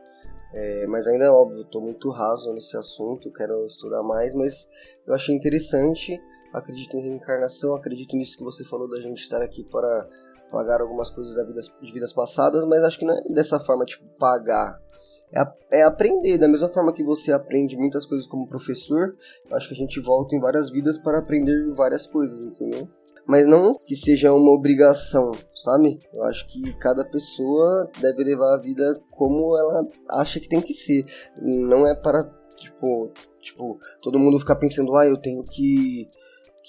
É, 0.54 0.88
mas 0.88 1.06
ainda 1.08 1.26
é 1.26 1.30
óbvio, 1.30 1.62
estou 1.62 1.82
muito 1.82 2.10
raso 2.10 2.54
nesse 2.54 2.78
assunto, 2.78 3.32
quero 3.34 3.65
estudar 3.65 4.02
mais, 4.02 4.34
mas 4.34 4.67
eu 5.06 5.13
achei 5.13 5.36
interessante 5.36 6.17
acredito 6.54 6.97
em 6.97 7.02
reencarnação, 7.02 7.76
acredito 7.76 8.15
nisso 8.15 8.38
que 8.38 8.43
você 8.43 8.63
falou 8.63 8.89
da 8.89 9.00
gente 9.00 9.21
estar 9.21 9.41
aqui 9.41 9.63
para 9.63 10.08
pagar 10.52 10.82
algumas 10.82 11.10
coisas 11.10 11.36
da 11.36 11.43
vida, 11.43 11.60
de 11.82 11.91
vidas 11.91 12.13
passadas, 12.13 12.63
mas 12.65 12.84
acho 12.84 13.00
que 13.00 13.06
não 13.06 13.13
é 13.13 13.21
dessa 13.30 13.60
forma, 13.60 13.86
tipo, 13.86 14.06
pagar. 14.17 14.82
É, 15.31 15.79
é 15.79 15.83
aprender, 15.83 16.37
da 16.37 16.47
mesma 16.47 16.69
forma 16.69 16.93
que 16.93 17.03
você 17.03 17.31
aprende 17.31 17.75
muitas 17.75 18.05
coisas 18.05 18.25
como 18.27 18.47
professor, 18.47 19.15
acho 19.51 19.67
que 19.67 19.73
a 19.73 19.77
gente 19.77 19.99
volta 19.99 20.35
em 20.35 20.39
várias 20.39 20.69
vidas 20.69 20.97
para 20.97 21.19
aprender 21.19 21.73
várias 21.73 22.07
coisas, 22.07 22.39
entendeu? 22.45 22.87
Mas 23.25 23.45
não 23.45 23.73
que 23.73 23.93
seja 23.93 24.31
uma 24.31 24.51
obrigação, 24.51 25.33
sabe? 25.53 25.99
Eu 26.13 26.23
acho 26.23 26.47
que 26.47 26.73
cada 26.75 27.03
pessoa 27.03 27.89
deve 27.99 28.23
levar 28.23 28.55
a 28.55 28.61
vida 28.61 28.97
como 29.11 29.57
ela 29.57 29.85
acha 30.11 30.39
que 30.39 30.47
tem 30.47 30.61
que 30.61 30.73
ser. 30.73 31.05
Não 31.41 31.85
é 31.85 31.93
para, 31.93 32.23
tipo, 32.55 33.11
tipo 33.41 33.77
todo 34.01 34.17
mundo 34.17 34.39
ficar 34.39 34.55
pensando, 34.55 34.95
ah, 34.95 35.05
eu 35.05 35.17
tenho 35.17 35.43
que 35.43 36.09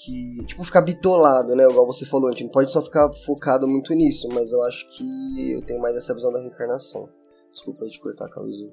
que, 0.01 0.45
tipo, 0.45 0.63
ficar 0.63 0.81
bitolado, 0.81 1.53
né? 1.55 1.65
Igual 1.65 1.85
você 1.85 2.05
falou, 2.05 2.29
a 2.29 2.31
gente 2.31 2.45
não 2.45 2.51
pode 2.51 2.71
só 2.71 2.81
ficar 2.81 3.11
focado 3.25 3.67
muito 3.67 3.93
nisso, 3.93 4.29
mas 4.33 4.49
eu 4.51 4.63
acho 4.63 4.87
que 4.89 5.51
eu 5.51 5.61
tenho 5.61 5.81
mais 5.81 5.95
essa 5.95 6.13
visão 6.13 6.31
da 6.31 6.39
reencarnação. 6.39 7.09
Desculpa 7.51 7.85
aí 7.85 7.89
de 7.89 7.99
cortar, 7.99 8.29
Carlosinho. 8.29 8.71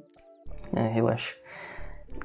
É, 0.75 0.89
relaxa. 0.89 1.35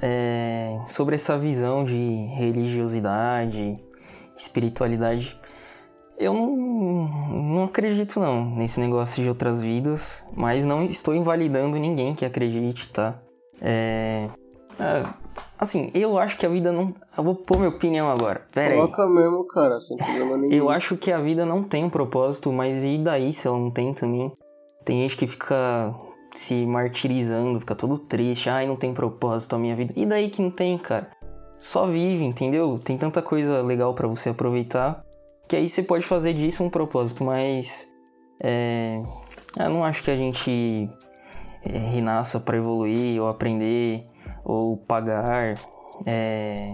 É, 0.02 0.80
sobre 0.88 1.16
essa 1.16 1.38
visão 1.38 1.84
de 1.84 2.26
religiosidade, 2.36 3.80
espiritualidade, 4.38 5.40
eu 6.18 6.34
não, 6.34 6.56
não 7.32 7.64
acredito 7.66 8.20
não 8.20 8.46
nesse 8.46 8.80
negócio 8.80 9.22
de 9.22 9.28
outras 9.28 9.62
vidas, 9.62 10.26
mas 10.34 10.64
não 10.64 10.84
estou 10.84 11.16
invalidando 11.16 11.78
ninguém 11.78 12.14
que 12.16 12.24
acredite, 12.24 12.90
tá? 12.90 13.20
É, 13.60 14.30
é, 14.80 15.04
assim, 15.58 15.92
eu 15.94 16.18
acho 16.18 16.38
que 16.38 16.46
a 16.46 16.50
vida 16.50 16.72
não. 16.72 16.94
Eu 17.18 17.24
vou 17.24 17.36
pôr 17.36 17.58
minha 17.58 17.70
opinião 17.70 18.10
agora. 18.10 18.46
Pera 18.52 18.76
Coloca 18.76 19.04
aí. 19.04 19.10
mesmo, 19.10 19.46
cara, 19.46 19.80
sem 19.80 19.98
problema 19.98 20.38
nenhum. 20.38 20.54
Eu 20.54 20.70
acho 20.70 20.98
que 20.98 21.12
a 21.12 21.20
vida 21.20 21.46
não 21.46 21.64
tem 21.64 21.84
um 21.84 21.90
propósito, 21.90 22.52
mas 22.52 22.84
e 22.84 22.98
daí 22.98 23.34
se 23.34 23.48
ela 23.48 23.58
não 23.58 23.70
tem 23.70 23.94
também? 23.94 24.32
Tem 24.84 25.02
gente 25.02 25.18
que 25.18 25.28
fica 25.28 25.94
se 26.34 26.66
martirizando, 26.66 27.60
fica 27.60 27.76
todo 27.76 27.98
triste. 27.98 28.50
Ai, 28.50 28.68
não 28.68 28.76
tem 28.76 28.94
propósito 28.94 29.56
a 29.56 29.60
minha 29.60 29.76
vida. 29.76 29.94
E 29.96 30.06
daí 30.06 30.30
que 30.30 30.42
não 30.42 30.52
tem, 30.52 30.78
cara? 30.78 31.10
Só 31.60 31.86
vive, 31.86 32.24
entendeu? 32.24 32.80
Tem 32.80 32.98
tanta 32.98 33.22
coisa 33.22 33.62
legal 33.62 33.94
para 33.94 34.08
você 34.08 34.30
aproveitar 34.30 35.04
que 35.52 35.58
aí 35.58 35.68
você 35.68 35.84
pode 35.84 36.06
fazer 36.06 36.34
disso 36.34 36.64
um 36.64 36.70
propósito, 36.70 37.26
mas. 37.26 37.86
É. 38.40 39.02
Eu 39.60 39.70
não 39.70 39.84
acho 39.84 40.02
que 40.02 40.10
a 40.10 40.16
gente 40.16 40.90
é, 41.66 41.78
renasça 41.78 42.40
para 42.40 42.56
evoluir 42.56 43.22
ou 43.22 43.28
aprender 43.28 44.06
ou 44.46 44.78
pagar. 44.78 45.56
É... 46.06 46.74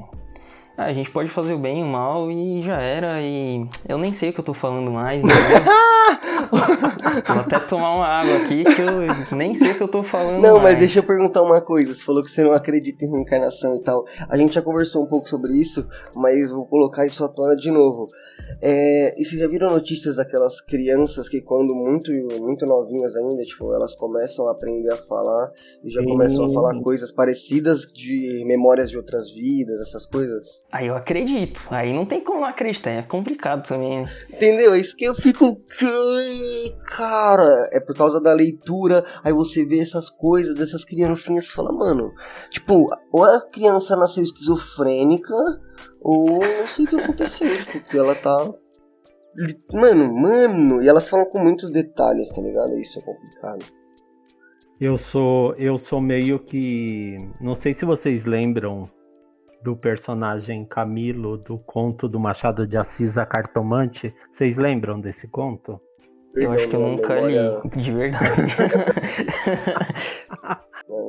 A 0.78 0.94
gente 0.94 1.10
pode 1.10 1.28
fazer 1.28 1.56
o 1.56 1.58
bem 1.58 1.80
e 1.80 1.84
o 1.84 1.88
mal 1.88 2.30
e 2.30 2.62
já 2.62 2.80
era. 2.80 3.20
E 3.20 3.68
eu 3.90 3.98
nem 3.98 4.14
sei 4.14 4.30
o 4.30 4.34
que 4.34 4.42
eu 4.42 4.46
tô 4.46 4.54
falando 4.54 4.92
mais. 4.92 5.24
Né? 5.24 5.34
Vou 7.28 7.42
até 7.42 7.60
tomar 7.60 7.96
uma 7.96 8.08
água 8.08 8.38
aqui 8.38 8.64
que 8.64 8.82
eu 8.82 9.38
nem 9.38 9.56
sei 9.56 9.72
o 9.72 9.76
que 9.76 9.84
eu 9.84 9.88
tô 9.88 10.04
falando. 10.04 10.42
Não, 10.42 10.54
mais. 10.54 10.64
mas 10.64 10.80
deixa 10.80 11.00
eu 11.00 11.04
perguntar 11.04 11.42
uma 11.42 11.62
coisa. 11.62 11.94
Você 11.94 12.04
falou 12.04 12.24
que 12.24 12.32
você 12.32 12.44
não 12.44 12.54
acredita 12.54 13.06
em 13.06 13.12
reencarnação 13.12 13.76
e 13.76 13.82
tal. 13.82 14.06
A 14.30 14.38
gente 14.38 14.54
já 14.54 14.62
conversou 14.62 15.04
um 15.04 15.08
pouco 15.08 15.30
sobre 15.30 15.54
isso, 15.54 15.88
mas 16.16 16.50
vou 16.50 16.66
colocar 16.66 17.06
isso 17.06 17.24
à 17.24 17.30
tona 17.30 17.56
de 17.56 17.72
novo. 17.72 18.08
É, 18.62 19.14
e 19.20 19.26
vocês 19.26 19.40
já 19.40 19.48
viram 19.48 19.70
notícias 19.70 20.16
daquelas 20.16 20.62
crianças 20.62 21.28
que 21.28 21.42
quando 21.42 21.74
muito, 21.74 22.12
muito 22.40 22.66
novinhas 22.66 23.16
ainda, 23.16 23.44
tipo, 23.44 23.74
elas 23.74 23.94
começam 23.94 24.48
a 24.48 24.52
aprender 24.52 24.92
a 24.92 24.98
falar 24.98 25.52
e 25.84 25.90
já 25.90 26.02
Sim. 26.02 26.08
começam 26.08 26.46
a 26.46 26.54
falar 26.54 26.82
coisas 26.82 27.12
parecidas 27.12 27.82
de 27.82 28.44
memórias 28.46 28.90
de 28.90 28.98
outras 28.98 29.32
vidas, 29.32 29.82
essas 29.82 30.06
coisas? 30.06 30.64
Aí 30.72 30.88
eu 30.88 30.96
acredito. 30.96 31.68
Aí 31.70 31.94
não 31.94 32.06
tem 32.06 32.22
como 32.22 32.42
não 32.42 32.48
acreditar, 32.48 32.92
é 32.92 33.02
complicado 33.02 33.68
também. 33.68 34.06
Entendeu? 34.30 34.74
É 34.74 34.80
isso 34.80 34.96
que 34.96 35.06
eu 35.06 35.16
fico. 35.16 35.58
Cara, 36.98 37.70
é 37.72 37.80
por 37.80 37.96
causa 37.96 38.20
da 38.20 38.34
leitura, 38.34 39.06
aí 39.24 39.32
você 39.32 39.66
vê 39.66 39.80
essas 39.80 40.10
coisas 40.10 40.56
dessas 40.56 40.84
criancinhas 40.84 41.46
e 41.46 41.54
fala, 41.54 41.72
mano, 41.72 42.12
tipo, 42.50 42.88
ou 43.12 43.24
a 43.24 43.42
criança 43.42 43.96
nasceu 43.96 44.24
esquizofrênica 44.24 45.36
ou 46.02 46.26
não 46.40 46.68
sei 46.68 46.86
o 46.86 46.88
que 46.88 47.00
aconteceu, 47.00 47.48
porque 47.72 47.98
ela 47.98 48.16
tá. 48.16 48.38
Mano, 49.74 50.12
mano, 50.20 50.82
e 50.82 50.88
elas 50.88 51.08
falam 51.08 51.28
com 51.28 51.40
muitos 51.40 51.70
detalhes, 51.70 52.30
tá 52.30 52.42
ligado? 52.42 52.74
Isso 52.80 52.98
é 52.98 53.02
complicado. 53.04 53.66
Eu 54.80 54.98
sou, 54.98 55.54
eu 55.56 55.78
sou 55.78 56.02
meio 56.02 56.40
que, 56.40 57.18
não 57.40 57.54
sei 57.54 57.74
se 57.74 57.86
vocês 57.86 58.26
lembram 58.26 58.90
do 59.64 59.76
personagem 59.76 60.66
Camilo 60.66 61.38
do 61.38 61.58
conto 61.58 62.08
do 62.08 62.20
Machado 62.20 62.66
de 62.66 62.78
Assis 62.78 63.18
a 63.18 63.26
Cartomante. 63.26 64.14
Vocês 64.32 64.58
lembram 64.58 65.00
desse 65.00 65.28
conto? 65.28 65.82
Eu 66.44 66.52
acho 66.52 66.68
que 66.68 66.76
eu 66.76 66.80
nunca 66.80 67.16
memória... 67.16 67.62
li, 67.64 67.82
de 67.82 67.92
verdade. 67.92 68.56
a 70.42 70.60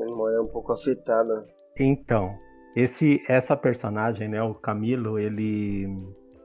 memória 0.06 0.36
é 0.36 0.40
um 0.40 0.46
pouco 0.46 0.72
afetada. 0.72 1.46
Então, 1.78 2.34
esse, 2.74 3.22
essa 3.28 3.56
personagem, 3.56 4.28
né, 4.28 4.42
o 4.42 4.54
Camilo, 4.54 5.18
ele, 5.18 5.86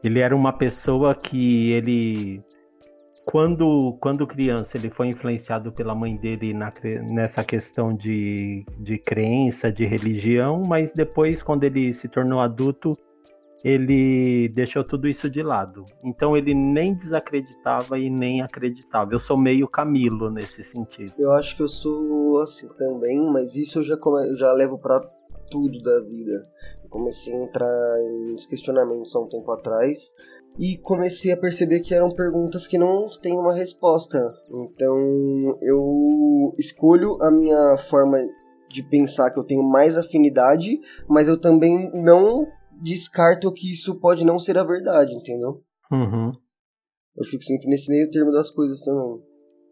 ele 0.04 0.20
era 0.20 0.36
uma 0.36 0.54
pessoa 0.54 1.16
que 1.16 1.72
ele, 1.72 2.44
quando, 3.26 3.98
quando 4.00 4.28
criança, 4.28 4.78
ele 4.78 4.90
foi 4.90 5.08
influenciado 5.08 5.72
pela 5.72 5.96
mãe 5.96 6.18
dele 6.18 6.54
na, 6.54 6.72
nessa 7.10 7.44
questão 7.44 7.96
de, 7.96 8.66
de 8.80 8.98
crença, 8.98 9.72
de 9.72 9.86
religião, 9.86 10.62
mas 10.68 10.94
depois, 10.94 11.42
quando 11.42 11.64
ele 11.64 11.94
se 11.94 12.08
tornou 12.08 12.40
adulto, 12.40 12.94
ele 13.64 14.50
deixou 14.50 14.84
tudo 14.84 15.08
isso 15.08 15.30
de 15.30 15.42
lado. 15.42 15.86
Então 16.04 16.36
ele 16.36 16.54
nem 16.54 16.94
desacreditava 16.94 17.98
e 17.98 18.10
nem 18.10 18.42
acreditava. 18.42 19.14
Eu 19.14 19.20
sou 19.20 19.38
meio 19.38 19.68
Camilo 19.68 20.30
nesse 20.30 20.64
sentido. 20.64 21.14
Eu 21.18 21.32
acho 21.32 21.56
que 21.56 21.64
eu 21.64 21.68
sou 21.68 22.42
assim 22.42 22.68
também, 22.78 23.20
mas 23.32 23.56
isso 23.56 23.80
eu 23.80 23.84
já, 23.84 23.96
come... 23.96 24.36
já 24.36 24.52
levo 24.52 24.78
para 24.78 25.00
tudo 25.50 25.82
da 25.82 26.02
vida. 26.02 26.44
Eu 26.84 26.90
comecei 26.90 27.34
a 27.34 27.44
entrar 27.44 27.98
em 28.02 28.36
questionamentos 28.50 29.16
há 29.16 29.20
um 29.20 29.30
tempo 29.30 29.50
atrás 29.52 30.14
e 30.60 30.78
comecei 30.78 31.32
a 31.32 31.38
perceber 31.38 31.80
que 31.80 31.96
eram 31.96 32.12
perguntas 32.12 32.68
que 32.68 32.78
não 32.78 33.06
têm 33.22 33.38
uma 33.38 33.54
resposta. 33.54 34.34
Então 34.52 35.58
eu 35.62 36.54
escolho 36.58 37.18
a 37.22 37.32
minha 37.32 37.78
forma 37.78 38.18
de 38.70 38.84
pensar 38.84 39.32
que 39.32 39.40
eu 39.40 39.44
tenho 39.44 39.64
mais 39.64 39.96
afinidade, 39.96 40.80
mas 41.08 41.28
eu 41.28 41.40
também 41.40 41.92
não 41.94 42.48
descarto 42.82 43.52
que 43.52 43.72
isso 43.72 44.00
pode 44.00 44.26
não 44.26 44.40
ser 44.40 44.58
a 44.58 44.64
verdade, 44.64 45.14
entendeu? 45.14 45.64
Uhum. 45.92 46.32
Eu 47.16 47.26
fico 47.26 47.44
sempre 47.44 47.68
nesse 47.68 47.90
meio 47.90 48.10
termo 48.10 48.32
das 48.32 48.50
coisas 48.50 48.82
também. 48.82 49.22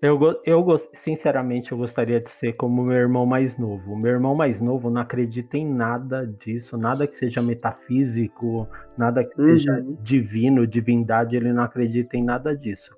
Eu, 0.01 0.19
eu, 0.45 0.65
sinceramente, 0.93 1.71
eu 1.71 1.77
gostaria 1.77 2.19
de 2.19 2.29
ser 2.29 2.53
como 2.53 2.83
meu 2.83 2.97
irmão 2.97 3.23
mais 3.23 3.55
novo. 3.59 3.95
Meu 3.95 4.13
irmão 4.13 4.33
mais 4.33 4.59
novo 4.59 4.89
não 4.89 4.99
acredita 4.99 5.57
em 5.57 5.71
nada 5.71 6.25
disso, 6.25 6.75
nada 6.75 7.05
que 7.05 7.15
seja 7.15 7.39
metafísico, 7.39 8.67
nada 8.97 9.23
que 9.23 9.39
uhum. 9.39 9.45
seja 9.45 9.85
divino, 10.01 10.65
divindade, 10.65 11.35
ele 11.35 11.53
não 11.53 11.61
acredita 11.61 12.17
em 12.17 12.23
nada 12.23 12.57
disso. 12.57 12.95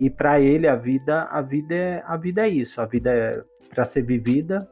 E 0.00 0.08
para 0.08 0.40
ele 0.40 0.66
a 0.66 0.76
vida, 0.76 1.24
a 1.24 1.42
vida 1.42 1.74
é, 1.74 2.02
a 2.06 2.16
vida 2.16 2.46
é 2.46 2.48
isso, 2.48 2.80
a 2.80 2.86
vida 2.86 3.10
é 3.10 3.44
para 3.68 3.84
ser 3.84 4.02
vivida, 4.02 4.66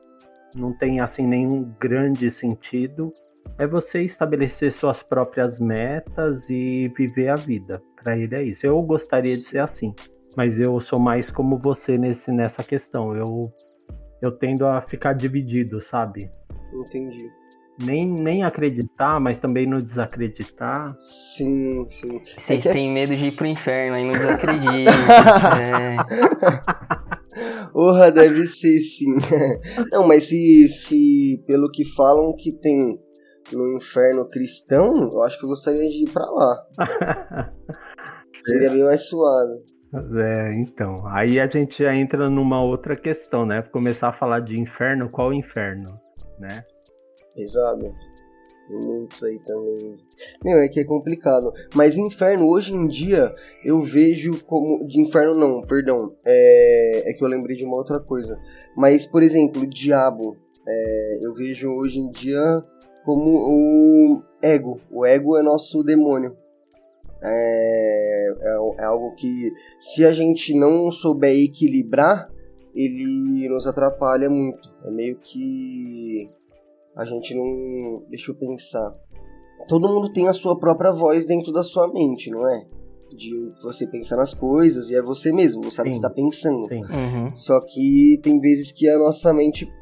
não 0.57 0.73
tem 0.73 1.01
assim 1.01 1.27
nenhum 1.27 1.70
grande 1.79 2.31
sentido. 2.31 3.12
É 3.59 3.66
você 3.66 4.02
estabelecer 4.02 4.72
suas 4.72 5.02
próprias 5.02 5.59
metas 5.59 6.48
e 6.50 6.88
viver 6.96 7.28
a 7.28 7.37
vida. 7.37 7.80
Para 8.02 8.18
ele 8.18 8.35
é 8.35 8.42
isso. 8.42 8.66
Eu 8.66 8.80
gostaria 8.83 9.37
de 9.37 9.44
ser 9.44 9.61
assim. 9.61 9.94
Mas 10.37 10.59
eu 10.59 10.78
sou 10.80 10.98
mais 10.98 11.30
como 11.30 11.59
você 11.59 11.96
nesse, 11.96 12.33
nessa 12.33 12.64
questão. 12.64 13.14
Eu, 13.14 13.52
eu 14.20 14.33
tendo 14.33 14.66
a 14.66 14.80
ficar 14.80 15.12
dividido, 15.12 15.80
sabe? 15.80 16.30
Entendi. 16.72 17.30
Nem, 17.83 18.07
nem 18.07 18.44
acreditar, 18.44 19.18
mas 19.18 19.38
também 19.38 19.66
não 19.66 19.78
desacreditar. 19.78 20.96
Sim, 21.00 21.85
sim. 21.88 22.20
Vocês 22.37 22.66
é 22.66 22.72
têm 22.72 22.90
é... 22.90 22.92
medo 22.92 23.16
de 23.16 23.28
ir 23.28 23.33
pro 23.33 23.46
inferno, 23.46 23.96
aí 23.96 24.04
não 24.04 24.14
desacreditam. 24.14 24.94
é. 25.61 25.96
Porra, 27.72 28.12
deve 28.12 28.46
ser 28.46 28.78
sim. 28.78 29.16
Não, 29.90 30.07
mas 30.07 30.28
se, 30.28 30.68
se 30.68 31.42
pelo 31.48 31.68
que 31.70 31.85
falam 31.96 32.33
que 32.37 32.52
tem 32.52 32.96
no 33.52 33.76
inferno 33.76 34.28
cristão, 34.28 35.11
eu 35.12 35.22
acho 35.22 35.38
que 35.38 35.44
eu 35.44 35.48
gostaria 35.48 35.88
de 35.88 36.04
ir 36.04 36.11
pra 36.11 36.24
lá. 36.24 36.66
Seria 38.44 38.70
bem 38.70 38.85
mais 38.85 39.07
suave. 39.09 39.62
É, 39.94 40.61
então. 40.61 40.96
Aí 41.09 41.38
a 41.38 41.46
gente 41.46 41.83
já 41.83 41.94
entra 41.94 42.28
numa 42.28 42.62
outra 42.62 42.96
questão, 42.96 43.46
né? 43.46 43.62
Começar 43.62 44.09
a 44.09 44.12
falar 44.12 44.40
de 44.40 44.61
inferno, 44.61 45.09
qual 45.09 45.33
inferno, 45.33 45.98
né? 46.38 46.62
Exato. 47.37 47.94
Tem 48.66 48.80
muitos 48.80 49.22
aí 49.22 49.38
também. 49.44 49.96
Meu, 50.42 50.59
é 50.59 50.68
que 50.68 50.80
é 50.80 50.85
complicado. 50.85 51.52
Mas 51.74 51.96
inferno, 51.96 52.48
hoje 52.48 52.74
em 52.74 52.87
dia, 52.87 53.35
eu 53.64 53.80
vejo 53.80 54.42
como. 54.44 54.87
De 54.87 55.00
inferno 55.00 55.35
não, 55.35 55.62
perdão. 55.62 56.16
É, 56.24 57.11
é 57.11 57.12
que 57.12 57.22
eu 57.22 57.28
lembrei 57.28 57.57
de 57.57 57.64
uma 57.64 57.76
outra 57.76 58.00
coisa. 58.00 58.38
Mas, 58.76 59.07
por 59.07 59.22
exemplo, 59.22 59.66
diabo. 59.66 60.37
É, 60.66 61.18
eu 61.26 61.35
vejo 61.35 61.70
hoje 61.70 62.00
em 62.00 62.11
dia 62.11 62.40
como 63.05 63.31
o 63.31 64.23
ego. 64.43 64.81
O 64.90 65.05
ego 65.05 65.37
é 65.37 65.43
nosso 65.43 65.83
demônio. 65.83 66.37
É, 67.23 68.35
é, 68.40 68.83
é, 68.83 68.85
algo 68.85 69.14
que, 69.14 69.53
se 69.79 70.05
a 70.05 70.12
gente 70.12 70.55
não 70.55 70.90
souber 70.90 71.35
equilibrar, 71.35 72.31
ele 72.75 73.49
nos 73.49 73.67
atrapalha 73.67 74.29
muito. 74.29 74.69
É 74.85 74.90
meio 74.90 75.17
que 75.19 76.29
a 76.97 77.05
gente 77.05 77.35
não. 77.35 78.03
Deixa 78.09 78.31
eu 78.31 78.35
pensar. 78.35 78.95
Todo 79.69 79.88
mundo 79.88 80.12
tem 80.12 80.29
a 80.29 80.33
sua 80.33 80.59
própria 80.59 80.93
voz 80.93 81.25
dentro 81.25 81.53
da 81.53 81.62
sua 81.62 81.90
mente, 81.90 82.31
não 82.31 82.47
é? 82.47 82.67
De 83.17 83.53
você 83.62 83.87
pensar 83.87 84.17
nas 84.17 84.35
coisas 84.35 84.90
e 84.90 84.97
é 84.97 85.01
você 85.01 85.33
mesmo, 85.33 85.62
você 85.62 85.77
sabe 85.77 85.88
o 85.88 85.93
que 85.93 85.99
está 85.99 86.11
pensando. 86.11 86.69
Uhum. 86.71 87.35
Só 87.35 87.61
que 87.61 88.19
tem 88.23 88.40
vezes 88.40 88.73
que 88.73 88.88
a 88.88 88.99
nossa 88.99 89.33
mente 89.33 89.73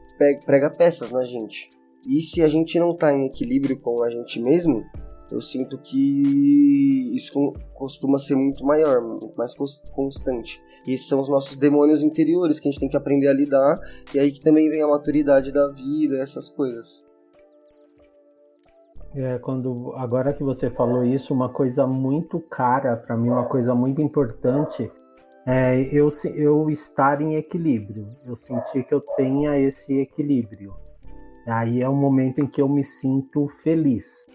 prega 0.44 0.70
peças 0.70 1.10
na 1.10 1.24
gente. 1.24 1.70
E 2.06 2.20
se 2.20 2.42
a 2.42 2.48
gente 2.48 2.78
não 2.78 2.90
está 2.90 3.12
em 3.12 3.26
equilíbrio 3.26 3.78
com 3.80 4.02
a 4.02 4.10
gente 4.10 4.40
mesmo, 4.40 4.84
eu 5.30 5.40
sinto 5.40 5.78
que 5.78 7.16
isso 7.16 7.32
costuma 7.74 8.18
ser 8.18 8.34
muito 8.34 8.64
maior, 8.64 9.00
muito 9.00 9.34
mais 9.36 9.54
constante. 9.92 10.60
E 10.86 10.94
esses 10.94 11.08
são 11.08 11.20
os 11.20 11.28
nossos 11.28 11.56
demônios 11.56 12.02
interiores 12.02 12.58
que 12.58 12.68
a 12.68 12.70
gente 12.70 12.80
tem 12.80 12.88
que 12.88 12.96
aprender 12.96 13.28
a 13.28 13.32
lidar, 13.32 13.78
e 14.14 14.18
aí 14.18 14.32
que 14.32 14.40
também 14.40 14.68
vem 14.68 14.82
a 14.82 14.88
maturidade 14.88 15.52
da 15.52 15.68
vida, 15.68 16.18
essas 16.18 16.48
coisas. 16.48 17.06
É, 19.14 19.38
quando 19.38 19.92
agora 19.94 20.32
que 20.32 20.42
você 20.42 20.70
falou 20.70 21.04
isso, 21.04 21.34
uma 21.34 21.50
coisa 21.50 21.86
muito 21.86 22.40
cara 22.40 22.96
para 22.96 23.16
mim, 23.16 23.28
uma 23.28 23.46
coisa 23.46 23.74
muito 23.74 24.00
importante 24.00 24.90
é 25.46 25.82
eu, 25.92 26.08
eu 26.34 26.70
estar 26.70 27.20
em 27.20 27.36
equilíbrio. 27.36 28.08
Eu 28.24 28.34
sentir 28.34 28.84
que 28.84 28.94
eu 28.94 29.00
tenha 29.16 29.58
esse 29.58 29.98
equilíbrio. 29.98 30.74
Aí 31.46 31.82
é 31.82 31.88
o 31.88 31.94
momento 31.94 32.40
em 32.40 32.46
que 32.46 32.60
eu 32.62 32.68
me 32.68 32.84
sinto 32.84 33.48
feliz. 33.48 34.26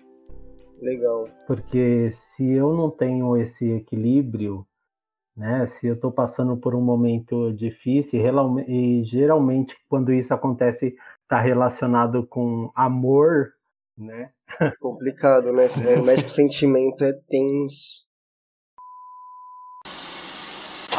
Legal. 0.82 1.28
Porque 1.46 2.10
se 2.12 2.50
eu 2.50 2.74
não 2.74 2.90
tenho 2.90 3.36
esse 3.38 3.72
equilíbrio, 3.72 4.66
né, 5.36 5.66
se 5.68 5.88
eu 5.88 5.96
estou 5.96 6.12
passando 6.12 6.58
por 6.58 6.76
um 6.76 6.82
momento 6.82 7.54
difícil, 7.54 8.20
e 8.68 9.04
geralmente 9.04 9.76
quando 9.88 10.12
isso 10.12 10.34
acontece 10.34 10.96
está 11.22 11.42
relacionado 11.42 12.26
com 12.26 12.72
amor, 12.74 13.54
né? 13.98 14.32
Complicado, 14.80 15.52
né? 15.52 15.68
O 16.02 16.06
médico 16.06 16.30
sentimento 16.30 17.04
é 17.04 17.14
tenso. 17.14 18.07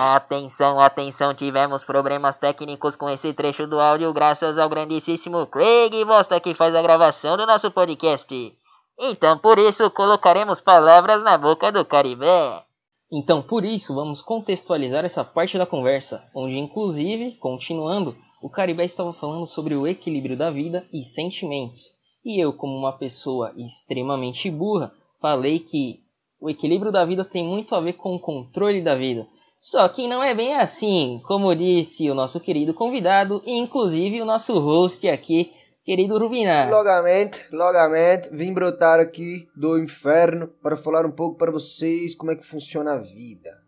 Atenção, 0.01 0.79
atenção, 0.79 1.35
tivemos 1.35 1.83
problemas 1.83 2.39
técnicos 2.39 2.95
com 2.95 3.11
esse 3.11 3.33
trecho 3.33 3.67
do 3.67 3.81
áudio 3.81 4.13
graças 4.13 4.57
ao 4.57 4.69
grandíssimo 4.69 5.45
Craig 5.49 6.05
Bosta 6.05 6.39
que 6.39 6.55
faz 6.55 6.73
a 6.73 6.81
gravação 6.81 7.37
do 7.37 7.45
nosso 7.45 7.69
podcast. 7.73 8.33
Então 8.97 9.37
por 9.39 9.59
isso 9.59 9.91
colocaremos 9.91 10.61
palavras 10.61 11.25
na 11.25 11.37
boca 11.37 11.73
do 11.73 11.85
Caribé. 11.85 12.63
Então 13.11 13.43
por 13.43 13.65
isso 13.65 13.93
vamos 13.93 14.23
contextualizar 14.23 15.05
essa 15.05 15.25
parte 15.25 15.59
da 15.59 15.67
conversa, 15.67 16.31
onde 16.33 16.57
inclusive, 16.61 17.33
continuando, 17.33 18.15
o 18.41 18.49
Caribé 18.49 18.85
estava 18.85 19.13
falando 19.13 19.49
sobre 19.49 19.75
o 19.75 19.85
equilíbrio 19.85 20.39
da 20.39 20.49
vida 20.49 20.87
e 20.93 21.05
sentimentos. 21.05 21.81
E 22.25 22.41
eu, 22.41 22.53
como 22.53 22.79
uma 22.79 22.93
pessoa 22.93 23.53
extremamente 23.57 24.49
burra, 24.49 24.93
falei 25.21 25.59
que 25.59 26.05
o 26.41 26.49
equilíbrio 26.49 26.93
da 26.93 27.05
vida 27.05 27.25
tem 27.25 27.45
muito 27.45 27.75
a 27.75 27.81
ver 27.81 27.95
com 27.95 28.15
o 28.15 28.21
controle 28.21 28.81
da 28.81 28.95
vida. 28.95 29.27
Só 29.61 29.89
que 29.89 30.07
não 30.07 30.23
é 30.23 30.35
bem 30.35 30.55
assim, 30.55 31.21
como 31.27 31.55
disse 31.55 32.09
o 32.11 32.15
nosso 32.15 32.39
querido 32.41 32.73
convidado 32.73 33.43
e 33.45 33.59
inclusive 33.59 34.23
o 34.23 34.25
nosso 34.25 34.59
host 34.59 35.09
aqui, 35.09 35.53
querido 35.85 36.19
Rubinar. 36.19 36.71
Logamente, 36.71 37.45
logamente, 37.51 38.29
vim 38.31 38.53
brotar 38.53 39.01
aqui 39.01 39.49
do 39.57 39.79
inferno 39.79 40.49
para 40.63 40.77
falar 40.77 41.05
um 41.05 41.11
pouco 41.11 41.37
para 41.37 41.51
vocês 41.51 42.15
como 42.15 42.31
é 42.31 42.37
que 42.37 42.47
funciona 42.47 42.93
a 42.93 42.99
vida. 42.99 43.68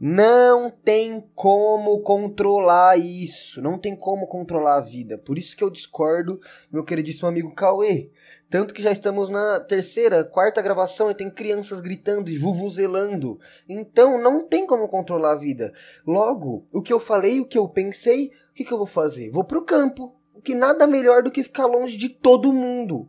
Não 0.00 0.70
tem 0.70 1.24
como 1.34 2.00
controlar 2.02 2.96
isso, 2.98 3.60
não 3.60 3.76
tem 3.76 3.96
como 3.96 4.26
controlar 4.28 4.76
a 4.76 4.80
vida. 4.80 5.18
Por 5.18 5.36
isso 5.36 5.56
que 5.56 5.64
eu 5.64 5.70
discordo, 5.70 6.40
meu 6.70 6.84
queridíssimo 6.84 7.28
amigo 7.28 7.54
Cauê. 7.54 8.10
Tanto 8.48 8.72
que 8.72 8.82
já 8.82 8.92
estamos 8.92 9.28
na 9.28 9.58
terceira, 9.60 10.24
quarta 10.24 10.62
gravação 10.62 11.10
e 11.10 11.14
tem 11.14 11.28
crianças 11.28 11.80
gritando 11.80 12.30
e 12.30 12.38
vuvuzelando. 12.38 13.40
Então 13.68 14.22
não 14.22 14.40
tem 14.40 14.66
como 14.66 14.88
controlar 14.88 15.32
a 15.32 15.38
vida. 15.38 15.72
Logo, 16.06 16.66
o 16.72 16.80
que 16.80 16.92
eu 16.92 17.00
falei, 17.00 17.40
o 17.40 17.46
que 17.46 17.58
eu 17.58 17.68
pensei, 17.68 18.30
o 18.50 18.54
que, 18.54 18.64
que 18.64 18.72
eu 18.72 18.78
vou 18.78 18.86
fazer? 18.86 19.30
Vou 19.30 19.44
pro 19.44 19.64
campo 19.64 20.14
que 20.48 20.54
nada 20.54 20.86
melhor 20.86 21.22
do 21.22 21.30
que 21.30 21.42
ficar 21.42 21.66
longe 21.66 21.94
de 21.94 22.08
todo 22.08 22.54
mundo. 22.54 23.06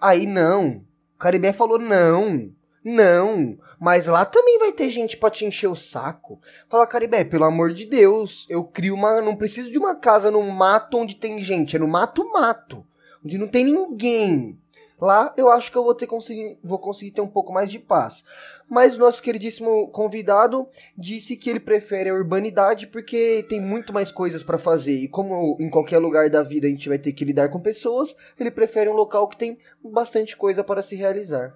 Aí 0.00 0.26
não. 0.26 0.82
O 1.14 1.18
Caribé 1.18 1.52
falou 1.52 1.78
não. 1.78 2.50
Não, 2.90 3.58
mas 3.78 4.06
lá 4.06 4.24
também 4.24 4.58
vai 4.58 4.72
ter 4.72 4.88
gente 4.88 5.14
para 5.14 5.28
te 5.28 5.44
encher 5.44 5.66
o 5.66 5.76
saco. 5.76 6.40
Fala, 6.70 6.86
Caribé, 6.86 7.22
pelo 7.22 7.44
amor 7.44 7.74
de 7.74 7.84
Deus, 7.84 8.46
eu 8.48 8.64
crio 8.64 8.94
uma. 8.94 9.20
Não 9.20 9.36
preciso 9.36 9.70
de 9.70 9.76
uma 9.76 9.94
casa 9.94 10.30
no 10.30 10.42
mato 10.42 10.96
onde 10.96 11.14
tem 11.14 11.38
gente, 11.42 11.76
é 11.76 11.78
no 11.78 11.86
mato-mato, 11.86 12.82
onde 13.22 13.36
não 13.36 13.46
tem 13.46 13.66
ninguém. 13.66 14.58
Lá 14.98 15.34
eu 15.36 15.50
acho 15.50 15.70
que 15.70 15.76
eu 15.76 15.84
vou, 15.84 15.94
ter 15.94 16.06
conseguir, 16.06 16.58
vou 16.64 16.78
conseguir 16.78 17.10
ter 17.10 17.20
um 17.20 17.28
pouco 17.28 17.52
mais 17.52 17.70
de 17.70 17.78
paz. 17.78 18.24
Mas 18.66 18.96
o 18.96 19.00
nosso 19.00 19.22
queridíssimo 19.22 19.88
convidado 19.88 20.66
disse 20.96 21.36
que 21.36 21.50
ele 21.50 21.60
prefere 21.60 22.08
a 22.08 22.14
urbanidade 22.14 22.86
porque 22.86 23.44
tem 23.50 23.60
muito 23.60 23.92
mais 23.92 24.10
coisas 24.10 24.42
para 24.42 24.56
fazer. 24.56 24.94
E 24.94 25.08
como 25.08 25.58
em 25.60 25.68
qualquer 25.68 25.98
lugar 25.98 26.30
da 26.30 26.42
vida 26.42 26.66
a 26.66 26.70
gente 26.70 26.88
vai 26.88 26.98
ter 26.98 27.12
que 27.12 27.26
lidar 27.26 27.50
com 27.50 27.60
pessoas, 27.60 28.16
ele 28.40 28.50
prefere 28.50 28.88
um 28.88 28.94
local 28.94 29.28
que 29.28 29.36
tem 29.36 29.58
bastante 29.84 30.34
coisa 30.34 30.64
para 30.64 30.80
se 30.80 30.96
realizar. 30.96 31.54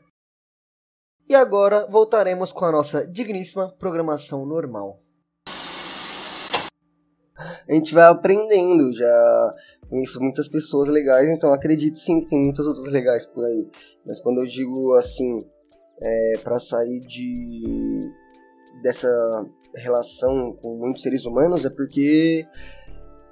E 1.28 1.34
agora 1.34 1.86
voltaremos 1.88 2.52
com 2.52 2.64
a 2.64 2.72
nossa 2.72 3.06
digníssima 3.06 3.72
programação 3.78 4.44
normal. 4.44 5.00
A 7.68 7.72
gente 7.72 7.94
vai 7.94 8.04
aprendendo, 8.04 8.94
já 8.94 9.54
conheço 9.88 10.20
muitas 10.20 10.48
pessoas 10.48 10.88
legais, 10.88 11.28
então 11.28 11.52
acredito 11.52 11.98
sim 11.98 12.20
que 12.20 12.26
tem 12.26 12.38
muitas 12.38 12.66
outras 12.66 12.86
legais 12.92 13.24
por 13.26 13.44
aí. 13.44 13.68
Mas 14.04 14.20
quando 14.20 14.40
eu 14.40 14.46
digo 14.46 14.94
assim, 14.94 15.38
é, 16.00 16.38
para 16.42 16.58
sair 16.58 17.00
de 17.00 18.00
dessa 18.82 19.08
relação 19.74 20.52
com 20.60 20.76
muitos 20.76 21.02
seres 21.02 21.24
humanos, 21.24 21.64
é 21.64 21.70
porque 21.70 22.44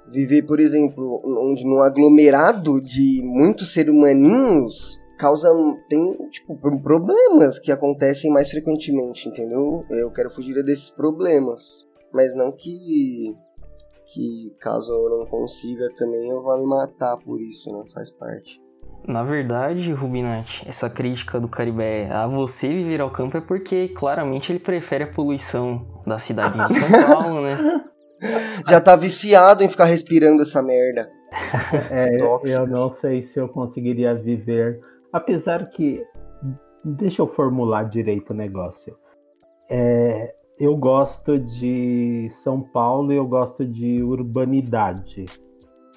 viver, 0.09 0.43
por 0.43 0.59
exemplo, 0.59 1.21
onde 1.25 1.65
num 1.65 1.81
aglomerado 1.81 2.81
de 2.81 3.21
muitos 3.23 3.73
seres 3.73 3.93
humaninhos 3.93 5.00
causa 5.21 5.53
tem 5.87 6.17
tipo 6.31 6.57
problemas 6.81 7.59
que 7.59 7.71
acontecem 7.71 8.31
mais 8.31 8.49
frequentemente, 8.49 9.29
entendeu? 9.29 9.85
Eu 9.91 10.11
quero 10.11 10.31
fugir 10.31 10.63
desses 10.63 10.89
problemas, 10.89 11.87
mas 12.11 12.35
não 12.35 12.51
que 12.51 13.35
que 14.13 14.53
caso 14.59 14.91
eu 14.91 15.19
não 15.19 15.25
consiga 15.27 15.87
também 15.95 16.27
eu 16.29 16.41
vá 16.41 16.57
me 16.57 16.65
matar 16.65 17.17
por 17.17 17.39
isso, 17.39 17.71
não 17.71 17.85
faz 17.85 18.09
parte. 18.09 18.59
Na 19.07 19.23
verdade, 19.23 19.93
Rubinati, 19.93 20.67
essa 20.67 20.89
crítica 20.89 21.39
do 21.39 21.47
Caribé 21.47 22.09
a 22.11 22.27
você 22.27 22.67
viver 22.67 22.99
ao 22.99 23.11
campo 23.11 23.37
é 23.37 23.41
porque 23.41 23.89
claramente 23.89 24.51
ele 24.51 24.59
prefere 24.59 25.03
a 25.03 25.07
poluição 25.07 25.85
da 26.05 26.17
cidade 26.17 26.57
de 26.67 26.73
São 26.73 26.89
Paulo, 27.07 27.41
né? 27.41 27.57
Já 28.67 28.81
tá 28.81 28.95
viciado 28.95 29.63
em 29.63 29.69
ficar 29.69 29.85
respirando 29.85 30.41
essa 30.41 30.63
merda. 30.63 31.09
É, 31.89 32.17
eu 32.19 32.67
não 32.67 32.89
sei 32.89 33.21
se 33.21 33.39
eu 33.39 33.47
conseguiria 33.47 34.13
viver. 34.13 34.79
Apesar 35.11 35.69
que. 35.69 36.03
Deixa 36.83 37.21
eu 37.21 37.27
formular 37.27 37.83
direito 37.83 38.31
o 38.31 38.35
negócio. 38.35 38.97
É, 39.69 40.33
eu 40.59 40.75
gosto 40.75 41.37
de 41.39 42.27
São 42.31 42.61
Paulo 42.61 43.13
e 43.13 43.15
eu 43.15 43.27
gosto 43.27 43.65
de 43.65 44.01
urbanidade. 44.01 45.25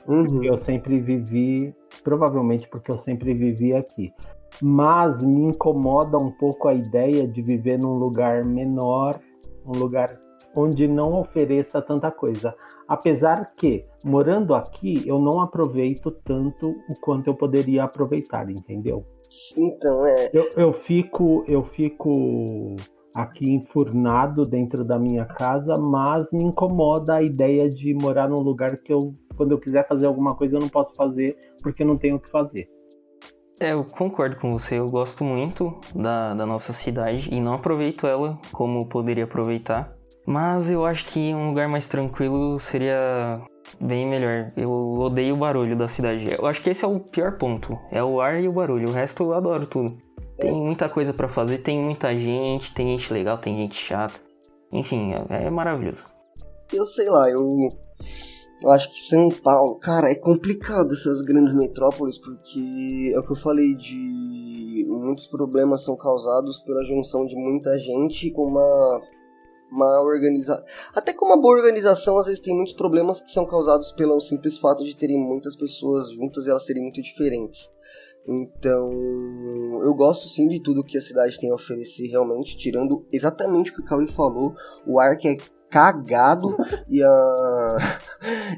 Uhum. 0.07 0.45
Eu 0.45 0.57
sempre 0.57 1.01
vivi, 1.01 1.75
provavelmente 2.03 2.69
porque 2.69 2.91
eu 2.91 2.99
sempre 2.99 3.33
vivi 3.33 3.73
aqui. 3.73 4.13
Mas 4.63 5.25
me 5.25 5.45
incomoda 5.45 6.19
um 6.19 6.31
pouco 6.31 6.69
a 6.69 6.75
ideia 6.75 7.27
de 7.27 7.43
viver 7.43 7.79
num 7.79 7.95
lugar 7.95 8.45
menor, 8.45 9.19
um 9.67 9.73
lugar 9.73 10.19
onde 10.55 10.87
não 10.87 11.21
ofereça 11.21 11.81
tanta 11.83 12.11
coisa. 12.11 12.55
Apesar 12.87 13.55
que, 13.57 13.85
morando 14.05 14.55
aqui, 14.55 15.03
eu 15.07 15.19
não 15.19 15.41
aproveito 15.41 16.11
tanto 16.11 16.71
o 16.89 16.95
quanto 17.01 17.29
eu 17.29 17.35
poderia 17.35 17.85
aproveitar, 17.85 18.51
entendeu? 18.51 19.05
Então, 19.57 20.07
é. 20.07 20.31
Eu, 20.33 20.49
eu 20.57 20.73
fico. 20.73 21.45
Eu 21.49 21.65
fico 21.65 22.77
aqui 23.15 23.53
enfurnado 23.53 24.45
dentro 24.45 24.85
da 24.85 24.99
minha 24.99 25.25
casa, 25.25 25.75
mas 25.77 26.33
me 26.33 26.43
incomoda 26.43 27.15
a 27.15 27.23
ideia 27.23 27.71
de 27.71 27.95
morar 27.95 28.29
num 28.29 28.41
lugar 28.41 28.77
que 28.79 28.93
eu, 28.93 29.15
quando 29.37 29.53
eu 29.53 29.59
quiser 29.59 29.87
fazer 29.87 30.07
alguma 30.07 30.35
coisa, 30.35 30.57
eu 30.57 30.61
não 30.61 30.69
posso 30.69 30.93
fazer 30.97 31.37
porque 31.63 31.85
eu 31.85 31.87
não 31.87 31.97
tenho 31.97 32.17
o 32.17 32.21
que 32.21 32.29
fazer. 32.29 32.69
É, 33.61 33.73
eu 33.73 33.85
concordo 33.85 34.37
com 34.37 34.53
você. 34.53 34.79
Eu 34.79 34.89
gosto 34.89 35.23
muito 35.23 35.79
da, 35.95 36.35
da 36.35 36.45
nossa 36.45 36.73
cidade 36.73 37.33
e 37.33 37.41
não 37.41 37.55
aproveito 37.55 38.07
ela 38.07 38.39
como 38.51 38.89
poderia 38.89 39.25
aproveitar. 39.25 39.95
Mas 40.27 40.71
eu 40.71 40.85
acho 40.85 41.05
que 41.07 41.35
um 41.35 41.49
lugar 41.49 41.69
mais 41.69 41.87
tranquilo 41.87 42.59
seria 42.59 43.41
bem 43.81 44.07
melhor. 44.09 44.53
Eu 44.57 44.71
odeio 44.71 45.35
o 45.35 45.39
barulho 45.39 45.77
da 45.77 45.89
cidade. 45.89 46.33
Eu 46.33 46.47
acho 46.47 46.63
que 46.63 46.71
esse 46.71 46.85
é 46.85 46.89
o 46.89 46.99
pior 46.99 47.37
ponto. 47.37 47.79
É 47.91 48.03
o 48.03 48.21
ar 48.21 48.43
e 48.43 48.49
o 48.49 48.53
barulho. 48.53 48.89
O 48.89 48.93
resto 48.93 49.25
eu 49.25 49.35
adoro 49.35 49.67
tudo. 49.67 49.97
Tem 50.39 50.53
muita 50.53 50.89
coisa 50.89 51.13
para 51.13 51.29
fazer, 51.29 51.59
tem 51.59 51.81
muita 51.81 52.13
gente, 52.15 52.75
tem 52.75 52.97
gente 52.97 53.13
legal, 53.13 53.39
tem 53.39 53.57
gente 53.57 53.77
chata. 53.77 54.19
Enfim, 54.73 55.11
é, 55.31 55.47
é 55.47 55.51
maravilhoso. 55.51 56.09
Eu 56.73 56.87
sei 56.87 57.09
lá, 57.09 57.31
eu 57.31 57.69
eu 58.63 58.71
acho 58.71 58.89
que 58.89 59.01
São 59.01 59.29
Paulo, 59.29 59.75
cara, 59.77 60.11
é 60.11 60.15
complicado 60.15 60.95
essas 60.95 61.21
grandes 61.21 61.53
metrópoles 61.53 62.19
porque 62.19 63.13
é 63.15 63.19
o 63.19 63.23
que 63.23 63.33
eu 63.33 63.37
falei 63.37 63.75
de 63.75 64.87
muitos 64.89 65.29
problemas 65.29 65.85
são 65.85 65.95
causados 65.97 66.61
pela 66.61 66.85
junção 66.85 67.27
de 67.27 67.37
muita 67.37 67.77
gente 67.79 68.31
com 68.31 68.45
uma 68.45 69.01
uma 69.75 70.01
organização. 70.01 70.65
Até 70.95 71.13
com 71.13 71.27
uma 71.27 71.41
boa 71.41 71.57
organização, 71.57 72.17
às 72.17 72.27
vezes 72.27 72.41
tem 72.41 72.55
muitos 72.55 72.75
problemas 72.75 73.21
que 73.21 73.31
são 73.31 73.45
causados 73.45 73.93
pelo 73.93 74.21
simples 74.21 74.57
fato 74.59 74.85
de 74.85 74.97
terem 74.97 75.19
muitas 75.19 75.57
pessoas 75.57 76.11
juntas 76.11 76.47
e 76.47 76.51
elas 76.51 76.65
serem 76.65 76.83
muito 76.83 77.03
diferentes. 77.03 77.73
Então, 78.27 78.91
eu 79.83 79.93
gosto 79.95 80.29
sim 80.29 80.47
de 80.47 80.63
tudo 80.63 80.85
que 80.85 80.97
a 80.97 81.01
cidade 81.01 81.39
tem 81.39 81.51
a 81.51 81.55
oferecer, 81.55 82.07
realmente, 82.07 82.57
tirando 82.57 83.05
exatamente 83.13 83.71
o 83.71 83.75
que 83.75 83.83
o 83.83 83.85
Cauê 83.85 84.07
falou, 84.07 84.55
o 84.87 84.99
ar 84.99 85.19
que 85.19 85.29
é 85.29 85.35
cagado 85.69 86.57
e 86.89 87.03
a 87.03 87.77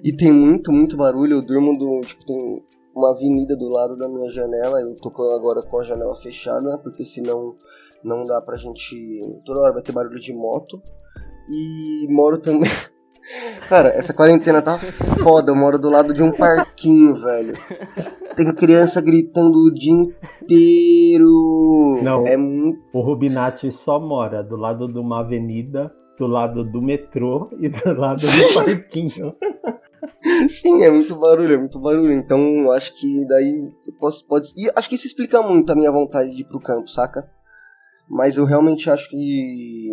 e 0.05 0.15
tem 0.15 0.31
muito, 0.31 0.71
muito 0.71 0.97
barulho. 0.97 1.39
Eu 1.39 1.43
durmo 1.43 1.77
do, 1.77 2.01
tipo, 2.03 2.25
tem 2.25 2.63
uma 2.95 3.11
avenida 3.11 3.57
do 3.57 3.69
lado 3.69 3.97
da 3.97 4.09
minha 4.09 4.31
janela, 4.31 4.81
eu 4.81 4.95
tô 4.97 5.09
agora 5.33 5.63
com 5.63 5.81
a 5.81 5.85
janela 5.85 6.15
fechada, 6.17 6.79
porque 6.79 7.05
senão 7.05 7.57
não 8.05 8.25
dá 8.25 8.41
pra 8.41 8.57
gente. 8.57 9.21
Toda 9.45 9.61
hora 9.61 9.73
vai 9.73 9.83
ter 9.83 9.93
barulho 9.93 10.21
de 10.21 10.33
moto. 10.33 10.81
E 11.49 12.07
moro 12.11 12.39
também. 12.39 12.71
Cara, 13.69 13.89
essa 13.89 14.15
quarentena 14.15 14.63
tá 14.63 14.79
foda. 14.79 15.51
Eu 15.51 15.57
moro 15.57 15.79
do 15.79 15.91
lado 15.91 16.15
de 16.15 16.23
um 16.23 16.31
parquinho, 16.31 17.17
velho. 17.17 17.55
Tem 18.37 18.55
criança 18.55 19.01
gritando 19.01 19.59
o 19.59 19.75
dia 19.75 19.93
inteiro. 19.93 22.01
Não, 22.03 22.27
é 22.27 22.37
muito... 22.37 22.81
o 22.93 23.01
Rubinati 23.01 23.71
só 23.73 23.99
mora 23.99 24.45
do 24.45 24.57
lado 24.57 24.87
de 24.87 24.99
uma 24.99 25.21
avenida, 25.21 25.93
do 26.19 26.27
lado 26.27 26.65
do 26.65 26.81
metrô 26.81 27.51
e 27.59 27.69
do 27.69 27.95
lado 27.95 28.21
do 28.21 28.55
parquinho. 28.55 29.35
Sim, 30.49 30.83
é 30.83 30.91
muito 30.91 31.17
barulho, 31.17 31.55
é 31.55 31.59
muito 31.59 31.81
barulho. 31.81 32.13
Então, 32.13 32.71
acho 32.73 32.95
que 32.95 33.27
daí 33.27 33.71
eu 33.87 33.95
posso, 33.99 34.27
pode. 34.27 34.53
E 34.57 34.71
acho 34.75 34.89
que 34.89 34.95
isso 34.95 35.07
explica 35.07 35.43
muito 35.43 35.71
a 35.71 35.77
minha 35.77 35.91
vontade 35.91 36.35
de 36.35 36.43
ir 36.43 36.45
pro 36.45 36.61
campo, 36.61 36.89
saca? 36.89 37.21
Mas 38.09 38.37
eu 38.37 38.45
realmente 38.45 38.89
acho 38.89 39.09
que 39.11 39.91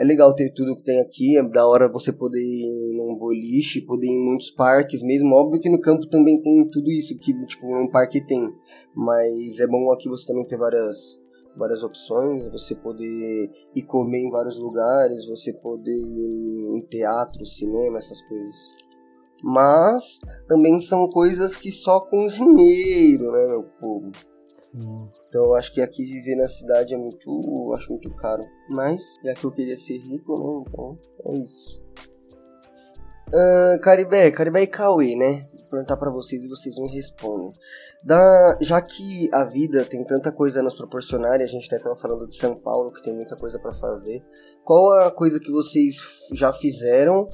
é 0.00 0.04
legal 0.04 0.34
ter 0.34 0.50
tudo 0.54 0.76
que 0.76 0.82
tem 0.82 0.98
aqui, 0.98 1.36
é 1.36 1.42
da 1.42 1.66
hora 1.66 1.86
você 1.86 2.10
poder 2.10 2.40
ir 2.40 2.96
num 2.96 3.14
boliche, 3.16 3.82
poder 3.82 4.06
ir 4.06 4.12
em 4.12 4.24
muitos 4.30 4.50
parques 4.50 5.02
mesmo. 5.02 5.34
Óbvio 5.34 5.60
que 5.60 5.68
no 5.68 5.78
campo 5.78 6.08
também 6.08 6.40
tem 6.40 6.66
tudo 6.70 6.90
isso 6.90 7.18
que 7.18 7.34
tipo 7.44 7.66
um 7.66 7.86
parque 7.86 8.24
tem, 8.24 8.50
mas 8.96 9.60
é 9.60 9.66
bom 9.66 9.92
aqui 9.92 10.08
você 10.08 10.26
também 10.26 10.46
ter 10.46 10.56
várias 10.56 11.20
várias 11.54 11.82
opções, 11.82 12.50
você 12.50 12.74
poder 12.74 13.50
ir 13.76 13.82
comer 13.82 14.20
em 14.20 14.30
vários 14.30 14.58
lugares, 14.58 15.26
você 15.26 15.52
poder 15.52 15.92
ir 15.92 16.78
em 16.78 16.80
teatro, 16.88 17.44
cinema, 17.44 17.98
essas 17.98 18.22
coisas. 18.22 18.56
Mas 19.42 20.18
também 20.48 20.80
são 20.80 21.08
coisas 21.08 21.54
que 21.56 21.70
só 21.70 22.00
com 22.00 22.26
dinheiro, 22.26 23.32
né, 23.32 23.48
meu 23.48 23.64
povo? 23.78 24.10
Então 24.74 25.44
eu 25.46 25.54
acho 25.56 25.72
que 25.72 25.80
aqui 25.80 26.04
viver 26.04 26.36
na 26.36 26.48
cidade 26.48 26.94
é 26.94 26.96
muito. 26.96 27.74
acho 27.76 27.90
muito 27.90 28.10
caro. 28.14 28.42
Mas, 28.68 29.02
já 29.24 29.34
que 29.34 29.44
eu 29.44 29.50
queria 29.50 29.76
ser 29.76 29.98
rico, 29.98 30.34
né? 30.38 30.64
Então 30.68 30.98
é 31.26 31.34
isso. 31.38 31.82
Uh, 33.28 33.80
Caribé, 33.80 34.30
Caribé 34.32 34.62
e 34.62 34.66
Cauê, 34.66 35.14
né? 35.14 35.48
Vou 35.52 35.70
perguntar 35.70 35.96
para 35.96 36.10
vocês 36.10 36.42
e 36.42 36.48
vocês 36.48 36.76
me 36.78 36.88
respondem. 36.88 37.52
Da, 38.02 38.58
já 38.60 38.80
que 38.82 39.28
a 39.32 39.44
vida 39.44 39.84
tem 39.84 40.04
tanta 40.04 40.32
coisa 40.32 40.58
a 40.58 40.62
nos 40.62 40.74
proporcionar, 40.74 41.40
e 41.40 41.44
a 41.44 41.46
gente 41.46 41.66
até 41.66 41.78
tava 41.78 41.94
falando 41.94 42.26
de 42.26 42.36
São 42.36 42.56
Paulo, 42.56 42.92
que 42.92 43.02
tem 43.02 43.14
muita 43.14 43.36
coisa 43.36 43.56
para 43.60 43.72
fazer, 43.72 44.20
qual 44.64 44.98
a 44.98 45.12
coisa 45.12 45.38
que 45.38 45.52
vocês 45.52 45.96
já 46.32 46.52
fizeram 46.52 47.28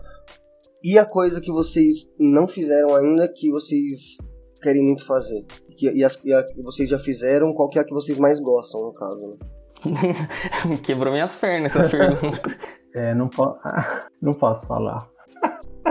e 0.84 0.98
a 0.98 1.06
coisa 1.06 1.40
que 1.40 1.50
vocês 1.50 2.12
não 2.18 2.46
fizeram 2.46 2.94
ainda 2.94 3.26
que 3.26 3.50
vocês 3.50 4.18
querem 4.66 4.82
muito 4.82 5.06
fazer? 5.06 5.44
que, 5.76 5.90
e, 5.90 6.02
as, 6.02 6.18
e 6.24 6.32
a 6.32 6.42
que 6.42 6.60
vocês 6.62 6.88
já 6.88 6.98
fizeram, 6.98 7.52
qual 7.52 7.68
que 7.68 7.78
é 7.78 7.82
a 7.82 7.84
que 7.84 7.92
vocês 7.94 8.18
mais 8.18 8.40
gostam, 8.40 8.80
no 8.80 8.92
caso, 8.92 9.20
né? 9.20 9.36
Quebrou 10.82 11.12
minhas 11.12 11.36
pernas 11.36 11.76
essa 11.76 11.88
pergunta. 11.88 12.42
É, 12.96 13.14
não, 13.14 13.28
po 13.28 13.54
não 14.22 14.32
posso 14.32 14.66
falar. 14.66 15.06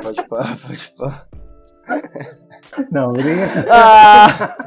Pode 0.01 0.27
pá, 0.27 0.57
pode 0.67 0.95
pá. 0.97 1.27
Não, 2.91 3.11
nem... 3.11 3.35
ah! 3.69 4.57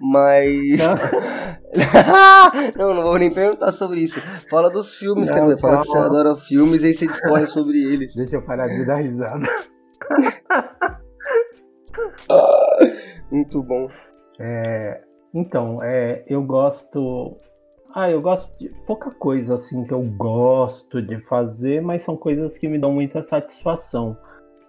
Mas. 0.00 0.78
Não. 2.76 2.94
não, 2.94 3.02
vou 3.04 3.18
nem 3.20 3.30
perguntar 3.30 3.70
sobre 3.70 4.00
isso. 4.00 4.20
Fala 4.50 4.68
dos 4.68 4.96
filmes, 4.96 5.28
não, 5.28 5.36
cara. 5.36 5.58
Fala 5.58 5.80
que 5.80 5.86
você 5.86 5.98
adora 5.98 6.34
filmes 6.34 6.82
e 6.82 6.86
aí 6.86 6.94
você 6.94 7.06
discorre 7.06 7.46
sobre 7.46 7.80
eles. 7.80 8.16
Deixa 8.16 8.34
eu 8.34 8.42
parar 8.42 8.66
de 8.66 8.84
dar 8.84 8.96
risada. 8.96 9.46
Muito 13.30 13.62
bom. 13.62 13.88
É, 14.38 15.02
então, 15.32 15.82
é, 15.82 16.24
eu 16.26 16.42
gosto. 16.42 17.36
Ah, 17.94 18.10
eu 18.10 18.20
gosto 18.20 18.56
de 18.58 18.68
pouca 18.86 19.10
coisa 19.10 19.54
assim 19.54 19.84
que 19.84 19.92
eu 19.92 20.02
gosto 20.02 21.00
de 21.00 21.20
fazer, 21.20 21.80
mas 21.80 22.02
são 22.02 22.16
coisas 22.16 22.58
que 22.58 22.66
me 22.68 22.78
dão 22.78 22.92
muita 22.92 23.22
satisfação. 23.22 24.16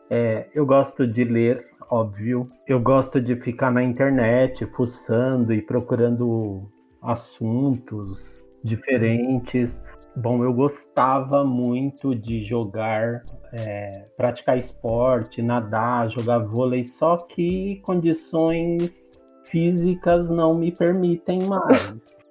É, 0.10 0.48
eu 0.54 0.66
gosto 0.66 1.08
de 1.08 1.24
ler 1.24 1.66
óbvio. 1.90 2.50
Eu 2.68 2.80
gosto 2.80 3.22
de 3.22 3.36
ficar 3.36 3.72
na 3.72 3.84
internet, 3.84 4.66
fuçando 4.68 5.54
e 5.54 5.62
procurando 5.62 6.64
assuntos 7.02 8.44
diferentes. 8.64 9.84
Bom, 10.18 10.44
eu 10.44 10.54
gostava 10.54 11.44
muito 11.44 12.16
de 12.16 12.40
jogar, 12.40 13.26
é, 13.52 14.08
praticar 14.16 14.58
esporte, 14.58 15.42
nadar, 15.42 16.10
jogar 16.10 16.40
vôlei, 16.40 16.86
só 16.86 17.18
que 17.18 17.82
condições 17.84 19.12
físicas 19.44 20.30
não 20.30 20.56
me 20.56 20.72
permitem 20.72 21.44
mais. 21.44 22.25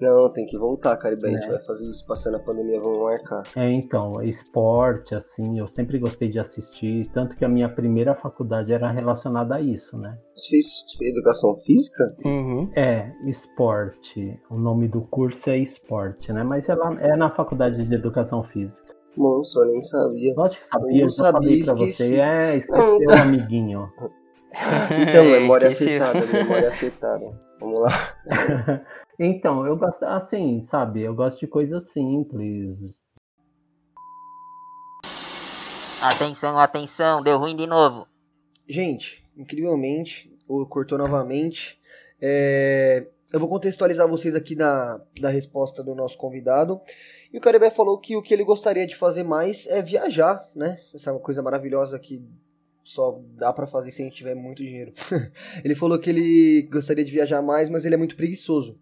Não, 0.00 0.30
tem 0.32 0.46
que 0.46 0.58
voltar, 0.58 0.96
Caribe. 0.96 1.26
A 1.26 1.30
gente 1.30 1.44
é. 1.44 1.50
vai 1.50 1.62
fazer 1.62 1.84
isso 1.90 2.06
passando 2.06 2.36
a 2.36 2.40
pandemia, 2.40 2.80
vamos 2.80 3.00
marcar. 3.00 3.42
É, 3.56 3.70
então, 3.70 4.22
esporte, 4.22 5.14
assim, 5.14 5.58
eu 5.58 5.66
sempre 5.66 5.98
gostei 5.98 6.28
de 6.28 6.38
assistir, 6.38 7.06
tanto 7.08 7.36
que 7.36 7.44
a 7.44 7.48
minha 7.48 7.68
primeira 7.68 8.14
faculdade 8.14 8.72
era 8.72 8.90
relacionada 8.90 9.56
a 9.56 9.60
isso, 9.60 9.98
né? 9.98 10.18
Você 10.34 10.50
fez, 10.50 10.66
fez 10.98 11.10
educação 11.10 11.54
física? 11.56 12.16
Uhum. 12.24 12.70
É, 12.76 13.12
esporte. 13.26 14.38
O 14.50 14.56
nome 14.56 14.86
do 14.86 15.02
curso 15.02 15.50
é 15.50 15.58
esporte, 15.58 16.32
né? 16.32 16.42
Mas 16.44 16.68
ela 16.68 16.94
é 17.00 17.16
na 17.16 17.30
faculdade 17.30 17.82
de 17.82 17.94
educação 17.94 18.44
física. 18.44 18.94
Nossa, 19.16 19.58
eu 19.60 19.66
nem 19.66 19.80
sabia. 19.80 20.34
Lógico 20.36 20.62
que 20.62 20.68
sabia, 20.68 21.00
eu, 21.00 21.06
eu 21.06 21.10
sabia 21.10 21.64
pra 21.64 21.74
você. 21.74 22.20
É, 22.20 22.56
esqueceu, 22.56 23.00
não. 23.00 23.14
amiguinho. 23.22 23.90
então, 25.08 25.24
memória 25.32 25.70
afetada, 25.70 26.26
memória 26.26 26.68
afetada. 26.68 27.48
Vamos 27.60 27.80
lá. 27.80 27.90
então, 29.18 29.66
eu 29.66 29.76
gosto, 29.76 30.04
assim, 30.04 30.60
sabe, 30.60 31.02
eu 31.02 31.14
gosto 31.14 31.40
de 31.40 31.46
coisas 31.46 31.90
simples. 31.90 33.00
Atenção, 36.00 36.56
atenção, 36.58 37.22
deu 37.22 37.38
ruim 37.38 37.56
de 37.56 37.66
novo. 37.66 38.06
Gente, 38.68 39.24
incrivelmente, 39.36 40.32
ou 40.46 40.64
cortou 40.64 40.96
novamente. 40.96 41.76
É, 42.20 43.08
eu 43.32 43.40
vou 43.40 43.48
contextualizar 43.48 44.06
vocês 44.06 44.34
aqui 44.34 44.54
da, 44.54 45.00
da 45.20 45.28
resposta 45.28 45.82
do 45.82 45.94
nosso 45.96 46.16
convidado. 46.16 46.80
E 47.32 47.38
o 47.38 47.40
Caribé 47.40 47.70
falou 47.70 47.98
que 47.98 48.16
o 48.16 48.22
que 48.22 48.32
ele 48.32 48.44
gostaria 48.44 48.86
de 48.86 48.94
fazer 48.96 49.24
mais 49.24 49.66
é 49.66 49.82
viajar, 49.82 50.40
né? 50.54 50.78
Essa 50.94 51.10
é 51.10 51.12
uma 51.12 51.20
coisa 51.20 51.42
maravilhosa 51.42 51.98
que 51.98 52.24
só 52.84 53.20
dá 53.36 53.52
para 53.52 53.66
fazer 53.66 53.90
se 53.90 54.00
a 54.00 54.04
gente 54.04 54.16
tiver 54.16 54.34
muito 54.34 54.62
dinheiro. 54.62 54.92
ele 55.62 55.74
falou 55.74 55.98
que 55.98 56.08
ele 56.08 56.62
gostaria 56.70 57.04
de 57.04 57.10
viajar 57.10 57.42
mais, 57.42 57.68
mas 57.68 57.84
ele 57.84 57.94
é 57.94 57.98
muito 57.98 58.16
preguiçoso. 58.16 58.78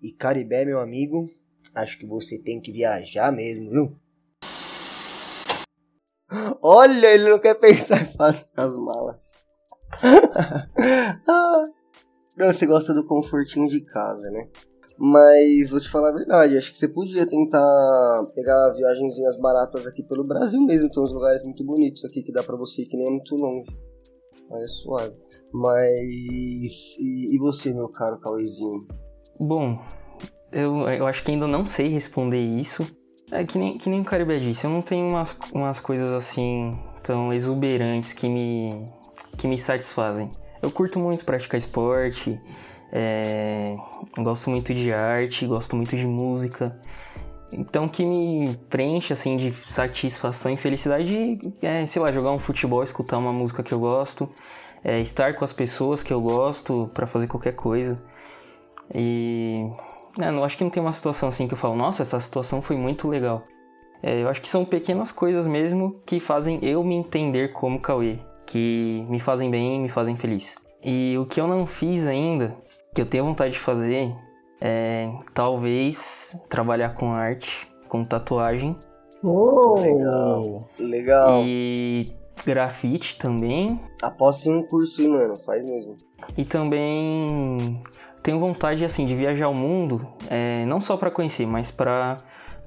E 0.00 0.12
Caribé, 0.12 0.64
meu 0.64 0.78
amigo, 0.78 1.28
acho 1.74 1.98
que 1.98 2.06
você 2.06 2.38
tem 2.38 2.60
que 2.60 2.70
viajar 2.70 3.32
mesmo, 3.32 3.70
viu? 3.70 3.96
Olha, 6.62 7.08
ele 7.08 7.28
não 7.28 7.38
quer 7.40 7.54
pensar 7.54 8.02
em 8.02 8.12
fazer 8.12 8.46
as 8.56 8.76
malas. 8.76 9.36
ah, 11.28 11.66
você 12.36 12.64
gosta 12.64 12.94
do 12.94 13.04
confortinho 13.04 13.66
de 13.66 13.80
casa, 13.80 14.30
né? 14.30 14.48
Mas 14.96 15.70
vou 15.70 15.80
te 15.80 15.88
falar 15.88 16.10
a 16.10 16.16
verdade, 16.16 16.56
acho 16.56 16.70
que 16.72 16.78
você 16.78 16.86
podia 16.86 17.26
tentar 17.26 18.24
pegar 18.34 18.74
viagenzinhas 18.74 19.36
baratas 19.38 19.84
aqui 19.86 20.04
pelo 20.04 20.22
Brasil 20.22 20.60
mesmo. 20.60 20.90
Tem 20.90 21.02
uns 21.02 21.12
lugares 21.12 21.42
muito 21.42 21.64
bonitos 21.64 22.04
aqui 22.04 22.22
que 22.22 22.32
dá 22.32 22.42
pra 22.44 22.56
você 22.56 22.84
que 22.84 22.96
nem 22.96 23.06
é 23.06 23.10
muito 23.10 23.34
longe. 23.34 23.70
Mas 24.48 24.62
é 24.62 24.66
suave. 24.68 25.16
Mas. 25.52 26.96
E, 27.00 27.34
e 27.34 27.38
você, 27.38 27.72
meu 27.72 27.88
caro 27.88 28.20
Cauêzinho? 28.20 28.86
Bom, 29.38 29.80
eu, 30.50 30.88
eu 30.88 31.06
acho 31.06 31.22
que 31.22 31.30
ainda 31.30 31.46
não 31.46 31.64
sei 31.64 31.88
responder 31.88 32.40
isso. 32.40 32.86
É 33.30 33.44
que 33.44 33.58
nem, 33.58 33.76
que 33.76 33.90
nem 33.90 34.00
o 34.00 34.04
Caribe 34.04 34.40
disse, 34.40 34.66
eu 34.66 34.70
não 34.70 34.80
tenho 34.80 35.06
umas, 35.06 35.38
umas 35.52 35.80
coisas 35.80 36.12
assim 36.12 36.78
tão 37.02 37.32
exuberantes 37.32 38.12
que 38.12 38.28
me, 38.28 38.88
que 39.36 39.46
me 39.46 39.58
satisfazem. 39.58 40.30
Eu 40.62 40.70
curto 40.70 40.98
muito 40.98 41.24
praticar 41.24 41.58
esporte, 41.58 42.40
é, 42.90 43.76
gosto 44.16 44.50
muito 44.50 44.72
de 44.72 44.92
arte, 44.92 45.46
gosto 45.46 45.76
muito 45.76 45.94
de 45.94 46.06
música. 46.06 46.80
Então, 47.52 47.84
o 47.84 47.88
que 47.88 48.04
me 48.04 48.54
preenche 48.68 49.12
assim 49.12 49.36
de 49.36 49.50
satisfação 49.52 50.52
e 50.52 50.56
felicidade 50.56 51.38
é, 51.62 51.84
sei 51.86 52.02
lá, 52.02 52.10
jogar 52.12 52.32
um 52.32 52.38
futebol, 52.38 52.82
escutar 52.82 53.18
uma 53.18 53.32
música 53.32 53.62
que 53.62 53.72
eu 53.72 53.78
gosto, 53.78 54.28
é, 54.82 55.00
estar 55.00 55.34
com 55.34 55.44
as 55.44 55.52
pessoas 55.52 56.02
que 56.02 56.12
eu 56.12 56.20
gosto 56.20 56.90
para 56.92 57.06
fazer 57.06 57.26
qualquer 57.26 57.52
coisa. 57.52 58.02
E 58.94 59.70
é, 60.20 60.30
não 60.30 60.44
acho 60.44 60.56
que 60.56 60.64
não 60.64 60.70
tem 60.70 60.82
uma 60.82 60.92
situação 60.92 61.28
assim 61.28 61.46
que 61.46 61.54
eu 61.54 61.58
falo, 61.58 61.76
nossa, 61.76 62.02
essa 62.02 62.18
situação 62.18 62.60
foi 62.60 62.76
muito 62.76 63.08
legal. 63.08 63.44
É, 64.02 64.22
eu 64.22 64.28
acho 64.28 64.40
que 64.40 64.48
são 64.48 64.64
pequenas 64.64 65.10
coisas 65.10 65.46
mesmo 65.46 66.00
que 66.06 66.20
fazem 66.20 66.58
eu 66.62 66.82
me 66.84 66.94
entender 66.94 67.52
como 67.52 67.80
Cauê, 67.80 68.18
que 68.46 69.04
me 69.08 69.18
fazem 69.18 69.50
bem 69.50 69.76
e 69.76 69.78
me 69.80 69.88
fazem 69.88 70.16
feliz. 70.16 70.56
E 70.84 71.16
o 71.18 71.26
que 71.26 71.40
eu 71.40 71.46
não 71.46 71.66
fiz 71.66 72.06
ainda 72.06 72.56
que 72.94 73.00
eu 73.00 73.06
tenho 73.06 73.24
vontade 73.24 73.52
de 73.52 73.58
fazer 73.58 74.14
é 74.60 75.10
talvez 75.34 76.40
trabalhar 76.48 76.94
com 76.94 77.12
arte, 77.12 77.68
com 77.88 78.04
tatuagem. 78.04 78.76
Oh, 79.22 79.74
legal. 79.80 80.68
Legal. 80.78 81.42
E 81.44 82.06
grafite 82.44 83.16
também. 83.18 83.80
Aposto 84.02 84.46
em 84.46 84.56
um 84.56 84.62
curso, 84.62 85.08
mano. 85.08 85.36
Faz 85.44 85.64
mesmo. 85.64 85.96
E 86.36 86.44
também 86.44 87.82
tenho 88.22 88.38
vontade, 88.38 88.84
assim, 88.84 89.06
de 89.06 89.14
viajar 89.14 89.48
o 89.48 89.54
mundo, 89.54 90.06
é, 90.28 90.64
não 90.66 90.80
só 90.80 90.96
para 90.96 91.10
conhecer, 91.10 91.46
mas 91.46 91.70
para, 91.70 92.18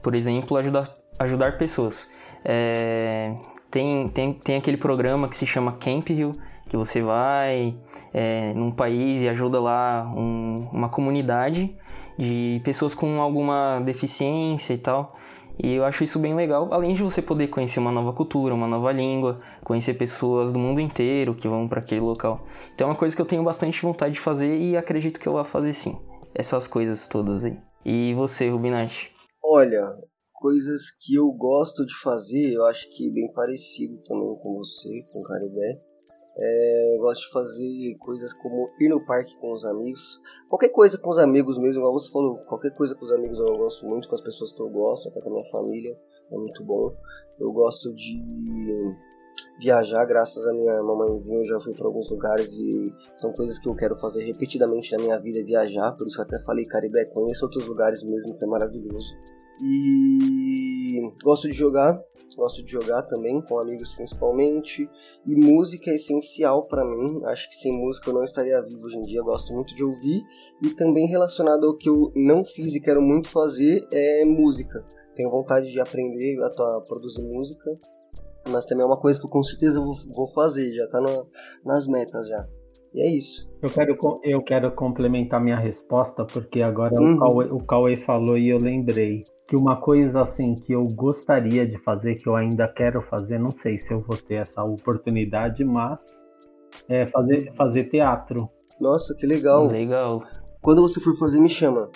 por 0.02 0.16
exemplo, 0.16 0.58
ajudar, 0.58 0.89
ajudar 1.20 1.58
pessoas. 1.58 2.10
É, 2.43 3.36
tem, 3.70 4.08
tem, 4.10 4.34
tem 4.34 4.58
aquele 4.58 4.78
programa 4.78 5.28
que 5.28 5.36
se 5.36 5.45
chama 5.45 5.72
Camp 5.74 6.10
Hill, 6.10 6.34
que 6.68 6.78
você 6.78 7.02
vai 7.02 7.76
é, 8.14 8.54
num 8.54 8.72
país 8.72 9.22
e 9.22 9.28
ajuda 9.28 9.60
lá 9.60 10.10
um, 10.16 10.70
uma 10.72 10.89
comunidade 10.89 11.76
de 12.18 12.62
pessoas 12.64 12.93
com 12.93 13.20
alguma 13.20 13.80
deficiência 13.82 14.74
e 14.74 14.78
tal. 14.78 15.16
E 15.60 15.74
eu 15.74 15.86
acho 15.86 16.04
isso 16.04 16.20
bem 16.20 16.36
legal, 16.36 16.74
além 16.74 16.93
de 16.93 17.04
você 17.04 17.22
poder 17.22 17.47
conhecer 17.47 17.80
uma 17.80 17.91
nova 17.91 18.14
cultura, 18.14 18.54
uma 18.54 18.68
nova 18.68 18.91
língua, 18.91 19.39
conhecer 19.64 19.93
pessoas 19.93 20.52
do 20.52 20.60
mundo 20.60 20.80
inteiro 20.82 21.36
que 21.36 21.47
vão 21.47 21.68
para 21.68 21.80
aquele 21.80 22.02
local. 22.02 22.45
Então 22.74 22.88
é 22.88 22.91
uma 22.91 22.97
coisa 22.97 23.16
que 23.16 23.22
eu 23.22 23.26
tenho 23.26 23.43
bastante 23.43 23.82
vontade 23.82 24.14
de 24.14 24.20
fazer 24.20 24.58
e 24.58 24.76
acredito 24.76 25.20
que 25.20 25.28
eu 25.28 25.34
vou 25.34 25.43
fazer 25.43 25.74
sim. 25.74 25.97
Essas 26.34 26.68
coisas 26.68 27.08
todas 27.08 27.43
aí. 27.45 27.58
E 27.86 28.14
você, 28.14 28.49
Rubinati? 28.49 29.12
Olha, 29.43 29.88
coisas 30.34 30.91
que 30.99 31.16
eu 31.16 31.32
gosto 31.32 31.86
de 31.86 31.93
fazer, 32.02 32.54
eu 32.54 32.66
acho 32.66 32.89
que 32.95 33.12
bem 33.12 33.28
parecido 33.34 33.97
também 34.04 34.34
com 34.41 34.56
você, 34.56 35.04
com 35.12 35.20
o 35.20 35.24
Caribé. 35.24 35.82
É, 36.38 36.98
gosto 37.00 37.22
de 37.26 37.32
fazer 37.32 37.96
coisas 38.00 38.32
como 38.34 38.70
ir 38.80 38.90
no 38.90 39.06
parque 39.06 39.38
com 39.38 39.52
os 39.52 39.66
amigos. 39.66 40.20
Qualquer 40.50 40.70
coisa 40.70 40.98
com 40.98 41.10
os 41.10 41.18
amigos 41.18 41.58
mesmo, 41.58 41.80
igual 41.80 41.94
você 41.94 42.10
falou, 42.10 42.38
qualquer 42.46 42.74
coisa 42.76 42.96
com 42.96 43.06
os 43.06 43.12
amigos 43.12 43.38
eu 43.40 43.58
gosto 43.58 43.86
muito, 43.86 44.08
com 44.08 44.16
as 44.16 44.22
pessoas 44.22 44.52
que 44.52 44.62
eu 44.62 44.70
gosto, 44.70 45.10
até 45.10 45.22
com 45.22 45.30
a 45.30 45.34
minha 45.34 45.52
família, 45.52 45.98
é 46.32 46.38
muito 46.38 46.64
bom. 46.64 46.96
Eu 47.40 47.52
gosto 47.52 47.94
de 47.94 48.24
viajar, 49.60 50.06
graças 50.06 50.46
à 50.48 50.54
minha 50.54 50.82
mamãezinha, 50.82 51.40
eu 51.40 51.46
já 51.46 51.60
fui 51.60 51.74
para 51.74 51.86
alguns 51.86 52.10
lugares 52.10 52.52
e 52.54 52.94
são 53.16 53.30
coisas 53.32 53.60
que 53.60 53.70
eu 53.70 53.76
quero 53.76 53.96
fazer 53.96 54.24
repetidamente 54.24 54.92
na 54.92 55.04
minha 55.04 55.20
vida, 55.20 55.44
viajar, 55.44 55.96
por 55.98 56.08
isso 56.08 56.20
eu 56.20 56.24
até 56.24 56.40
falei, 56.44 56.66
Caribe, 56.66 57.06
conheça 57.14 57.46
outros 57.46 57.68
lugares 57.68 58.02
mesmo, 58.04 58.36
que 58.38 58.44
é 58.44 58.48
maravilhoso. 58.48 59.14
E 59.64 61.14
gosto 61.24 61.47
de 61.47 61.53
jogar, 61.53 62.01
gosto 62.36 62.64
de 62.64 62.72
jogar 62.72 63.03
também 63.03 63.39
com 63.41 63.59
amigos 63.59 63.93
principalmente. 63.93 64.89
E 65.26 65.36
música 65.36 65.91
é 65.91 65.95
essencial 65.95 66.66
para 66.66 66.84
mim. 66.84 67.22
Acho 67.26 67.47
que 67.49 67.55
sem 67.55 67.72
música 67.72 68.09
eu 68.09 68.14
não 68.16 68.24
estaria 68.24 68.62
vivo 68.62 68.86
hoje 68.86 68.97
em 68.97 69.01
dia. 69.01 69.22
Gosto 69.22 69.53
muito 69.53 69.76
de 69.76 69.84
ouvir 69.84 70.22
e 70.64 70.70
também 70.70 71.07
relacionado 71.07 71.68
ao 71.68 71.78
que 71.78 71.89
eu 71.89 72.12
não 72.16 72.43
fiz 72.43 72.74
e 72.74 72.82
quero 72.82 73.01
muito 73.01 73.30
fazer 73.30 73.86
é 73.91 74.26
música. 74.26 74.84
Tenho 75.16 75.30
vontade 75.30 75.72
de 75.72 75.80
aprender 75.80 76.41
a 76.41 76.82
produzir 76.82 77.22
música, 77.22 77.78
mas 78.49 78.66
também 78.66 78.84
é 78.84 78.88
uma 78.88 78.99
coisa 78.99 79.20
que 79.20 79.26
eu 79.26 79.30
com 79.30 79.43
certeza 79.43 79.80
vou 79.80 80.28
fazer. 80.34 80.72
Já 80.72 80.88
tá 80.88 80.99
nas 81.66 81.86
metas 81.86 82.28
já. 82.28 82.47
E 82.93 83.01
é 83.01 83.09
isso. 83.09 83.49
Eu 83.62 83.70
quero, 83.70 83.97
eu 84.24 84.41
quero 84.41 84.72
complementar 84.72 85.41
minha 85.41 85.57
resposta, 85.57 86.26
porque 86.26 86.62
agora 86.62 86.93
uhum. 86.99 87.14
o, 87.14 87.20
Cauê, 87.20 87.45
o 87.45 87.57
Cauê 87.59 87.95
falou 87.95 88.38
e 88.38 88.49
eu 88.49 88.57
lembrei 88.57 89.24
que 89.52 89.56
uma 89.58 89.76
coisa 89.76 90.22
assim 90.22 90.56
que 90.56 90.72
eu 90.72 90.88
gostaria 90.88 91.68
de 91.68 91.78
fazer, 91.78 92.16
que 92.16 92.26
eu 92.26 92.38
ainda 92.38 92.70
quero 92.70 93.02
fazer, 93.02 93.38
não 93.38 93.52
sei 93.52 93.78
se 93.78 93.93
eu 93.93 93.99
vou 93.99 94.16
ter 94.16 94.36
essa 94.36 94.64
oportunidade, 94.64 95.66
mas 95.66 96.26
é 96.88 97.06
fazer, 97.06 97.52
fazer 97.54 97.89
teatro. 97.89 98.49
Nossa, 98.80 99.14
que 99.14 99.28
legal. 99.28 99.68
Legal. 99.68 100.24
Quando 100.62 100.82
você 100.82 101.02
for 101.02 101.18
fazer, 101.18 101.38
me 101.38 101.49
chama. 101.49 101.89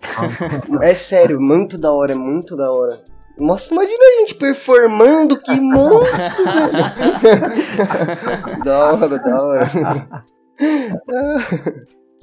é 0.80 0.94
sério, 0.94 1.38
muito 1.38 1.76
da 1.76 1.92
hora, 1.92 2.12
é 2.12 2.14
muito 2.14 2.56
da 2.56 2.72
hora. 2.72 2.98
Nossa, 3.36 3.74
imagina 3.74 4.02
a 4.02 4.20
gente 4.20 4.36
performando, 4.36 5.38
que 5.42 5.60
monstro, 5.60 6.08
da 8.64 8.78
hora, 8.78 9.18
da 9.18 9.42
hora. 9.42 9.70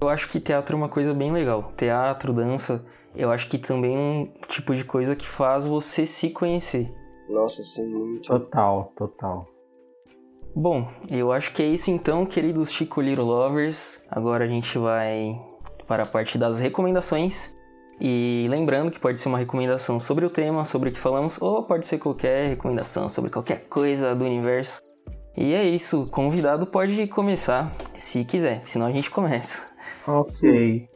Eu 0.02 0.10
acho 0.10 0.28
que 0.28 0.40
teatro 0.40 0.76
é 0.76 0.80
uma 0.80 0.90
coisa 0.90 1.14
bem 1.14 1.32
legal. 1.32 1.72
Teatro, 1.78 2.34
dança, 2.34 2.84
eu 3.16 3.32
acho 3.32 3.48
que 3.50 3.58
também 3.58 3.96
é 3.96 4.00
um 4.00 4.32
tipo 4.48 4.74
de 4.76 4.84
coisa 4.84 5.16
que 5.16 5.28
faz 5.28 5.66
você 5.66 6.06
se 6.06 6.30
conhecer. 6.30 6.92
Nossa, 7.30 7.64
sim, 7.64 7.88
muito. 7.88 8.28
Total, 8.28 8.92
total. 8.96 9.48
Bom, 10.54 10.88
eu 11.10 11.32
acho 11.32 11.54
que 11.54 11.64
é 11.64 11.66
isso 11.66 11.90
então, 11.90 12.26
queridos 12.26 12.72
Chico 12.72 13.02
Little 13.02 13.26
Lovers. 13.26 14.06
Agora 14.10 14.44
a 14.44 14.48
gente 14.48 14.78
vai 14.78 15.40
para 15.88 16.04
a 16.04 16.06
parte 16.06 16.38
das 16.38 16.60
recomendações. 16.60 17.56
E 18.00 18.48
lembrando 18.50 18.92
que 18.92 19.00
pode 19.00 19.20
ser 19.20 19.30
uma 19.30 19.38
recomendação 19.38 20.00
sobre 20.00 20.26
o 20.26 20.30
tema, 20.30 20.66
sobre 20.66 20.90
o 20.90 20.92
que 20.92 20.98
falamos, 20.98 21.42
ou 21.42 21.64
pode 21.64 21.86
ser 21.86 22.00
qualquer 22.00 22.50
recomendação 22.50 23.08
sobre 23.08 23.30
qualquer 23.30 23.68
coisa 23.68 24.16
do 24.16 24.26
universo. 24.26 24.82
E 25.38 25.54
é 25.54 25.64
isso, 25.64 26.04
o 26.04 26.10
convidado 26.10 26.66
pode 26.66 27.08
começar 27.08 27.74
se 27.94 28.26
quiser, 28.26 28.62
senão 28.66 28.88
a 28.88 28.92
gente 28.92 29.10
começa. 29.10 29.62
Ok. 30.08 30.90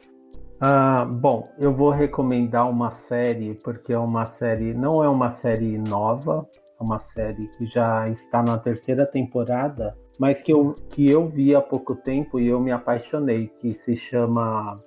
Uh, 0.56 1.04
bom, 1.04 1.52
eu 1.58 1.70
vou 1.70 1.90
recomendar 1.90 2.68
uma 2.70 2.90
série, 2.90 3.54
porque 3.62 3.92
é 3.92 3.98
uma 3.98 4.24
série, 4.24 4.72
não 4.72 5.04
é 5.04 5.08
uma 5.08 5.28
série 5.28 5.76
nova, 5.76 6.48
é 6.80 6.82
uma 6.82 6.98
série 6.98 7.46
que 7.48 7.66
já 7.66 8.08
está 8.08 8.42
na 8.42 8.56
terceira 8.56 9.04
temporada, 9.04 9.94
mas 10.18 10.42
que 10.42 10.50
eu, 10.50 10.74
que 10.88 11.10
eu 11.10 11.28
vi 11.28 11.54
há 11.54 11.60
pouco 11.60 11.94
tempo 11.94 12.40
e 12.40 12.46
eu 12.46 12.58
me 12.58 12.72
apaixonei, 12.72 13.48
que 13.48 13.74
se 13.74 13.94
chama 13.96 14.82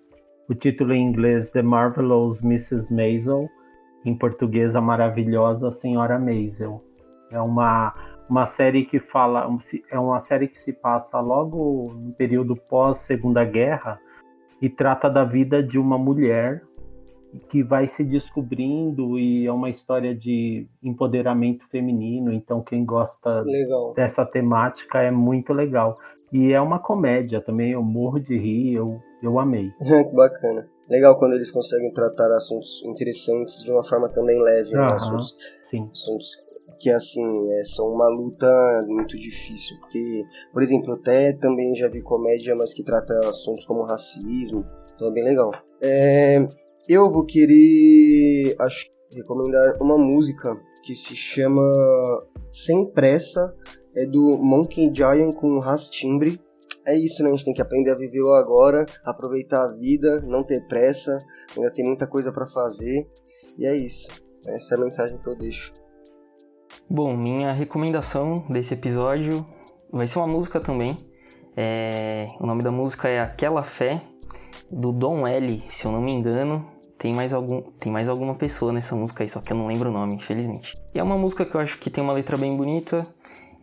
o 0.50 0.56
título 0.56 0.92
em 0.92 1.04
inglês 1.04 1.50
The 1.50 1.62
Marvelous 1.62 2.42
Mrs. 2.44 2.92
Maisel, 2.92 3.48
em 4.04 4.18
português 4.18 4.76
A 4.76 4.82
Maravilhosa 4.82 5.72
Senhora 5.72 6.18
Maisel. 6.18 6.84
É 7.30 7.40
uma, 7.40 7.94
uma 8.28 8.46
série 8.48 8.86
que 8.86 9.00
fala, 9.00 9.48
é 9.92 10.00
uma 10.00 10.20
série 10.20 10.48
que 10.48 10.58
se 10.58 10.74
passa 10.74 11.20
logo 11.20 11.94
no 11.94 12.12
período 12.14 12.56
pós 12.56 12.98
Segunda 12.98 13.46
Guerra 13.46 14.00
e 14.62 14.70
trata 14.70 15.10
da 15.10 15.24
vida 15.24 15.64
de 15.64 15.78
uma 15.78 15.98
mulher 15.98 16.62
que 17.48 17.64
vai 17.64 17.86
se 17.86 18.04
descobrindo 18.04 19.20
e 19.20 19.46
é 19.46 19.52
uma 19.52 19.70
história 19.70 20.16
de 20.16 20.68
empoderamento 20.82 21.68
feminino. 21.70 22.34
Então 22.34 22.62
quem 22.62 22.84
gosta 22.84 23.42
legal. 23.42 23.94
dessa 23.94 24.26
temática 24.26 25.02
é 25.02 25.12
muito 25.12 25.54
legal. 25.54 25.98
E 26.32 26.52
é 26.52 26.62
uma 26.62 26.80
comédia 26.80 27.42
também, 27.42 27.72
eu 27.72 27.82
morro 27.84 28.20
de 28.20 28.38
rir, 28.38 28.74
eu 28.74 29.00
eu 29.22 29.38
amei. 29.38 29.70
que 29.80 30.16
bacana. 30.16 30.68
Legal 30.90 31.18
quando 31.20 31.34
eles 31.34 31.52
conseguem 31.52 31.94
tratar 31.94 32.32
assuntos 32.32 32.84
interessantes 32.86 33.64
de 33.64 33.72
uma 33.72 33.84
forma 33.84 34.10
também 34.10 34.42
leve, 34.42 34.72
né? 34.72 34.94
Assuntos, 34.94 35.38
sim. 35.62 35.88
assuntos 35.92 36.36
que, 36.78 36.90
assim, 36.90 37.52
é, 37.54 37.64
são 37.64 37.88
uma 37.88 38.08
luta 38.10 38.48
muito 38.88 39.18
difícil. 39.18 39.78
Porque, 39.80 40.24
por 40.52 40.62
exemplo, 40.62 40.94
até 40.94 41.34
também 41.34 41.76
já 41.76 41.88
vi 41.88 42.02
comédia, 42.02 42.56
mas 42.56 42.74
que 42.74 42.84
trata 42.84 43.14
assuntos 43.28 43.66
como 43.66 43.84
racismo. 43.84 44.66
Então 44.94 45.08
é 45.08 45.12
bem 45.12 45.24
legal. 45.24 45.52
É, 45.82 46.48
eu 46.88 47.10
vou 47.10 47.26
querer 47.26 48.56
acho, 48.60 48.86
recomendar 49.16 49.78
uma 49.82 49.98
música 49.98 50.56
que 50.84 50.94
se 50.96 51.16
chama 51.16 51.62
Sem 52.52 52.86
Pressa, 52.92 53.56
é 53.96 54.06
do 54.06 54.38
Monkey 54.38 54.92
Giant 54.94 55.34
com 55.34 55.60
Ras 55.60 55.90
Timbre 55.90 56.40
é 56.90 56.98
isso, 56.98 57.22
né? 57.22 57.30
A 57.30 57.34
gente 57.34 57.46
tem 57.46 57.54
que 57.54 57.62
aprender 57.62 57.92
a 57.92 57.96
viver 57.96 58.22
o 58.22 58.34
agora, 58.34 58.86
aproveitar 59.06 59.64
a 59.64 59.74
vida, 59.74 60.22
não 60.22 60.44
ter 60.44 60.66
pressa, 60.68 61.20
ainda 61.56 61.72
tem 61.72 61.86
muita 61.86 62.08
coisa 62.08 62.32
para 62.32 62.48
fazer. 62.50 63.08
E 63.58 63.66
é 63.66 63.76
isso. 63.76 64.08
Essa 64.48 64.74
é 64.74 64.78
a 64.78 64.82
mensagem 64.82 65.18
que 65.18 65.28
eu 65.28 65.36
deixo. 65.36 65.72
Bom, 66.92 67.16
minha 67.16 67.54
recomendação 67.54 68.44
desse 68.50 68.74
episódio 68.74 69.46
vai 69.92 70.08
ser 70.08 70.18
uma 70.18 70.28
música 70.28 70.60
também. 70.60 70.98
É... 71.56 72.30
O 72.40 72.48
nome 72.48 72.64
da 72.64 72.72
música 72.72 73.08
é 73.08 73.20
Aquela 73.20 73.62
Fé, 73.62 74.02
do 74.72 74.92
Dom 74.92 75.28
L, 75.28 75.64
se 75.68 75.86
eu 75.86 75.92
não 75.92 76.02
me 76.02 76.12
engano. 76.12 76.66
Tem 76.98 77.14
mais, 77.14 77.32
algum, 77.32 77.62
tem 77.62 77.92
mais 77.92 78.10
alguma 78.10 78.34
pessoa 78.34 78.74
nessa 78.74 78.96
música 78.96 79.24
aí, 79.24 79.30
só 79.30 79.40
que 79.40 79.54
eu 79.54 79.58
não 79.58 79.68
lembro 79.68 79.92
o 79.92 79.94
nome, 79.94 80.16
infelizmente. 80.16 80.76
E 80.92 80.98
é 80.98 81.04
uma 81.04 81.16
música 81.16 81.46
que 81.46 81.54
eu 81.54 81.62
acho 81.62 81.78
que 81.78 81.92
tem 81.92 82.04
uma 82.04 82.12
letra 82.12 82.36
bem 82.36 82.58
bonita 82.58 83.04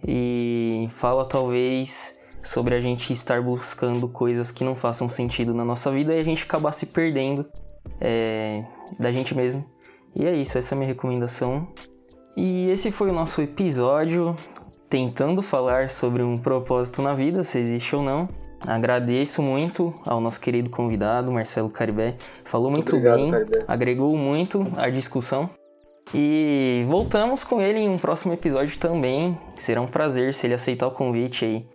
e 0.06 0.86
fala 0.90 1.26
talvez 1.26 2.16
sobre 2.44 2.76
a 2.76 2.80
gente 2.80 3.12
estar 3.12 3.42
buscando 3.42 4.08
coisas 4.08 4.52
que 4.52 4.62
não 4.62 4.76
façam 4.76 5.08
sentido 5.08 5.52
na 5.52 5.64
nossa 5.64 5.90
vida 5.90 6.14
e 6.14 6.20
a 6.20 6.24
gente 6.24 6.44
acabar 6.44 6.70
se 6.70 6.86
perdendo 6.86 7.44
é, 8.00 8.64
da 9.00 9.10
gente 9.10 9.34
mesmo. 9.34 9.66
E 10.14 10.24
é 10.24 10.34
isso, 10.34 10.56
essa 10.56 10.74
é 10.74 10.76
a 10.76 10.78
minha 10.78 10.88
recomendação. 10.88 11.66
E 12.36 12.68
esse 12.68 12.92
foi 12.92 13.08
o 13.08 13.14
nosso 13.14 13.40
episódio 13.40 14.36
tentando 14.90 15.42
falar 15.42 15.88
sobre 15.88 16.22
um 16.22 16.36
propósito 16.36 17.00
na 17.00 17.14
vida, 17.14 17.42
se 17.42 17.58
existe 17.58 17.96
ou 17.96 18.02
não. 18.02 18.28
Agradeço 18.66 19.42
muito 19.42 19.94
ao 20.04 20.20
nosso 20.20 20.40
querido 20.40 20.70
convidado, 20.70 21.32
Marcelo 21.32 21.70
Caribé. 21.70 22.16
Falou 22.44 22.70
muito 22.70 22.94
Obrigado, 22.94 23.20
bem, 23.20 23.30
Caribé. 23.30 23.64
agregou 23.66 24.16
muito 24.16 24.66
à 24.76 24.90
discussão. 24.90 25.48
E 26.14 26.84
voltamos 26.86 27.42
com 27.42 27.60
ele 27.60 27.80
em 27.80 27.88
um 27.88 27.98
próximo 27.98 28.34
episódio 28.34 28.78
também. 28.78 29.36
Será 29.56 29.80
um 29.80 29.86
prazer 29.86 30.34
se 30.34 30.46
ele 30.46 30.54
aceitar 30.54 30.86
o 30.86 30.92
convite 30.92 31.44
aí. 31.44 31.66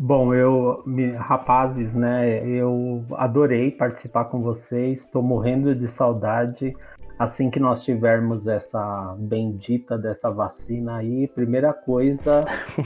Bom, 0.00 0.32
eu, 0.32 0.84
rapazes, 1.16 1.92
né, 1.92 2.46
eu 2.46 3.04
adorei 3.16 3.72
participar 3.72 4.26
com 4.26 4.40
vocês, 4.40 5.00
estou 5.00 5.22
morrendo 5.22 5.74
de 5.74 5.88
saudade. 5.88 6.72
Assim 7.18 7.50
que 7.50 7.58
nós 7.58 7.82
tivermos 7.82 8.46
essa 8.46 9.16
bendita 9.18 9.98
dessa 9.98 10.30
vacina 10.30 10.98
aí, 10.98 11.26
primeira 11.26 11.72
coisa, 11.72 12.44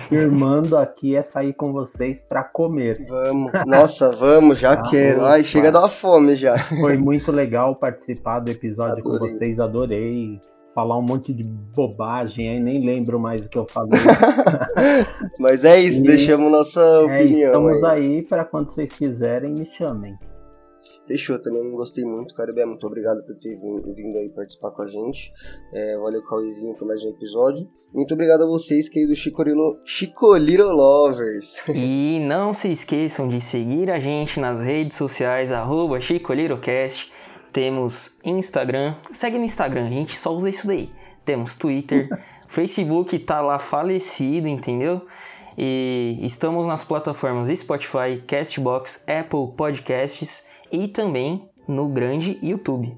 firmando 0.09 0.79
aqui 0.79 1.15
é 1.15 1.23
sair 1.23 1.53
com 1.53 1.71
vocês 1.71 2.19
para 2.19 2.43
comer. 2.43 3.05
Vamos, 3.07 3.53
nossa, 3.67 4.11
vamos, 4.11 4.59
já 4.59 4.73
ah, 4.81 4.83
quero. 4.89 5.21
Opa. 5.21 5.33
Ai, 5.33 5.45
chega 5.45 5.69
a 5.69 5.73
dar 5.73 5.89
fome 5.89 6.35
já. 6.35 6.59
Foi 6.59 6.97
muito 6.97 7.31
legal 7.31 7.77
participar 7.77 8.41
do 8.41 8.51
episódio 8.51 9.01
adorei. 9.01 9.19
com 9.19 9.27
vocês, 9.27 9.61
adorei 9.61 10.41
falar 10.75 10.97
um 10.97 11.03
monte 11.03 11.35
de 11.35 11.45
bobagem, 11.45 12.49
aí 12.49 12.61
nem 12.61 12.85
lembro 12.85 13.21
mais 13.21 13.45
o 13.45 13.49
que 13.51 13.59
eu 13.59 13.67
falei. 13.69 14.01
Mas 15.39 15.65
é 15.65 15.79
isso, 15.79 16.03
e 16.03 16.07
deixamos 16.07 16.51
nossa 16.51 16.81
é, 16.81 16.99
opinião. 17.01 17.47
Estamos 17.69 17.85
aí, 17.85 18.01
aí 18.01 18.23
para 18.23 18.47
quando 18.47 18.71
vocês 18.71 18.91
quiserem, 18.93 19.53
me 19.53 19.67
chamem. 19.67 20.17
Fechou, 21.07 21.39
também 21.39 21.71
gostei 21.73 22.05
muito, 22.05 22.35
Caribé. 22.35 22.65
Muito 22.65 22.87
obrigado 22.87 23.25
por 23.25 23.37
ter 23.37 23.57
vindo 23.57 24.19
aí 24.19 24.29
participar 24.29 24.71
com 24.71 24.83
a 24.83 24.87
gente. 24.87 25.33
É, 25.73 25.97
valeu, 25.99 26.23
Cauêzinho, 26.23 26.75
por 26.77 26.87
mais 26.87 27.03
um 27.03 27.09
episódio. 27.09 27.69
Muito 27.93 28.15
obrigado 28.15 28.45
a 28.45 28.47
vocês, 28.47 28.89
queridos 28.89 29.19
Chicolino, 29.19 29.79
Chicoliro 29.85 30.71
Lovers. 30.71 31.57
E 31.75 32.21
não 32.21 32.55
se 32.55 32.71
esqueçam 32.71 33.29
de 33.29 33.41
seguir 33.41 33.91
a 33.91 33.99
gente 33.99 34.41
nas 34.41 34.61
redes 34.61 34.97
sociais, 34.97 35.53
arroba 35.53 36.01
Chicolirocast 36.01 37.13
temos 37.53 38.19
Instagram. 38.25 38.95
Segue 39.13 39.39
no 39.39 39.45
Instagram, 39.45 39.87
a 39.87 39.91
gente 39.91 40.17
só 40.17 40.35
usa 40.35 40.49
isso 40.49 40.67
daí. 40.67 40.91
Temos 41.25 41.55
Twitter, 41.55 42.09
Facebook 42.49 43.19
tá 43.19 43.41
lá 43.41 43.59
falecido, 43.59 44.49
entendeu? 44.49 45.07
E 45.57 46.19
estamos 46.23 46.65
nas 46.65 46.83
plataformas 46.83 47.49
Spotify, 47.59 48.23
Castbox, 48.27 49.05
Apple 49.07 49.55
Podcasts 49.55 50.47
e 50.73 50.89
também 50.89 51.49
no 51.69 51.89
grande 51.89 52.39
YouTube. 52.43 52.97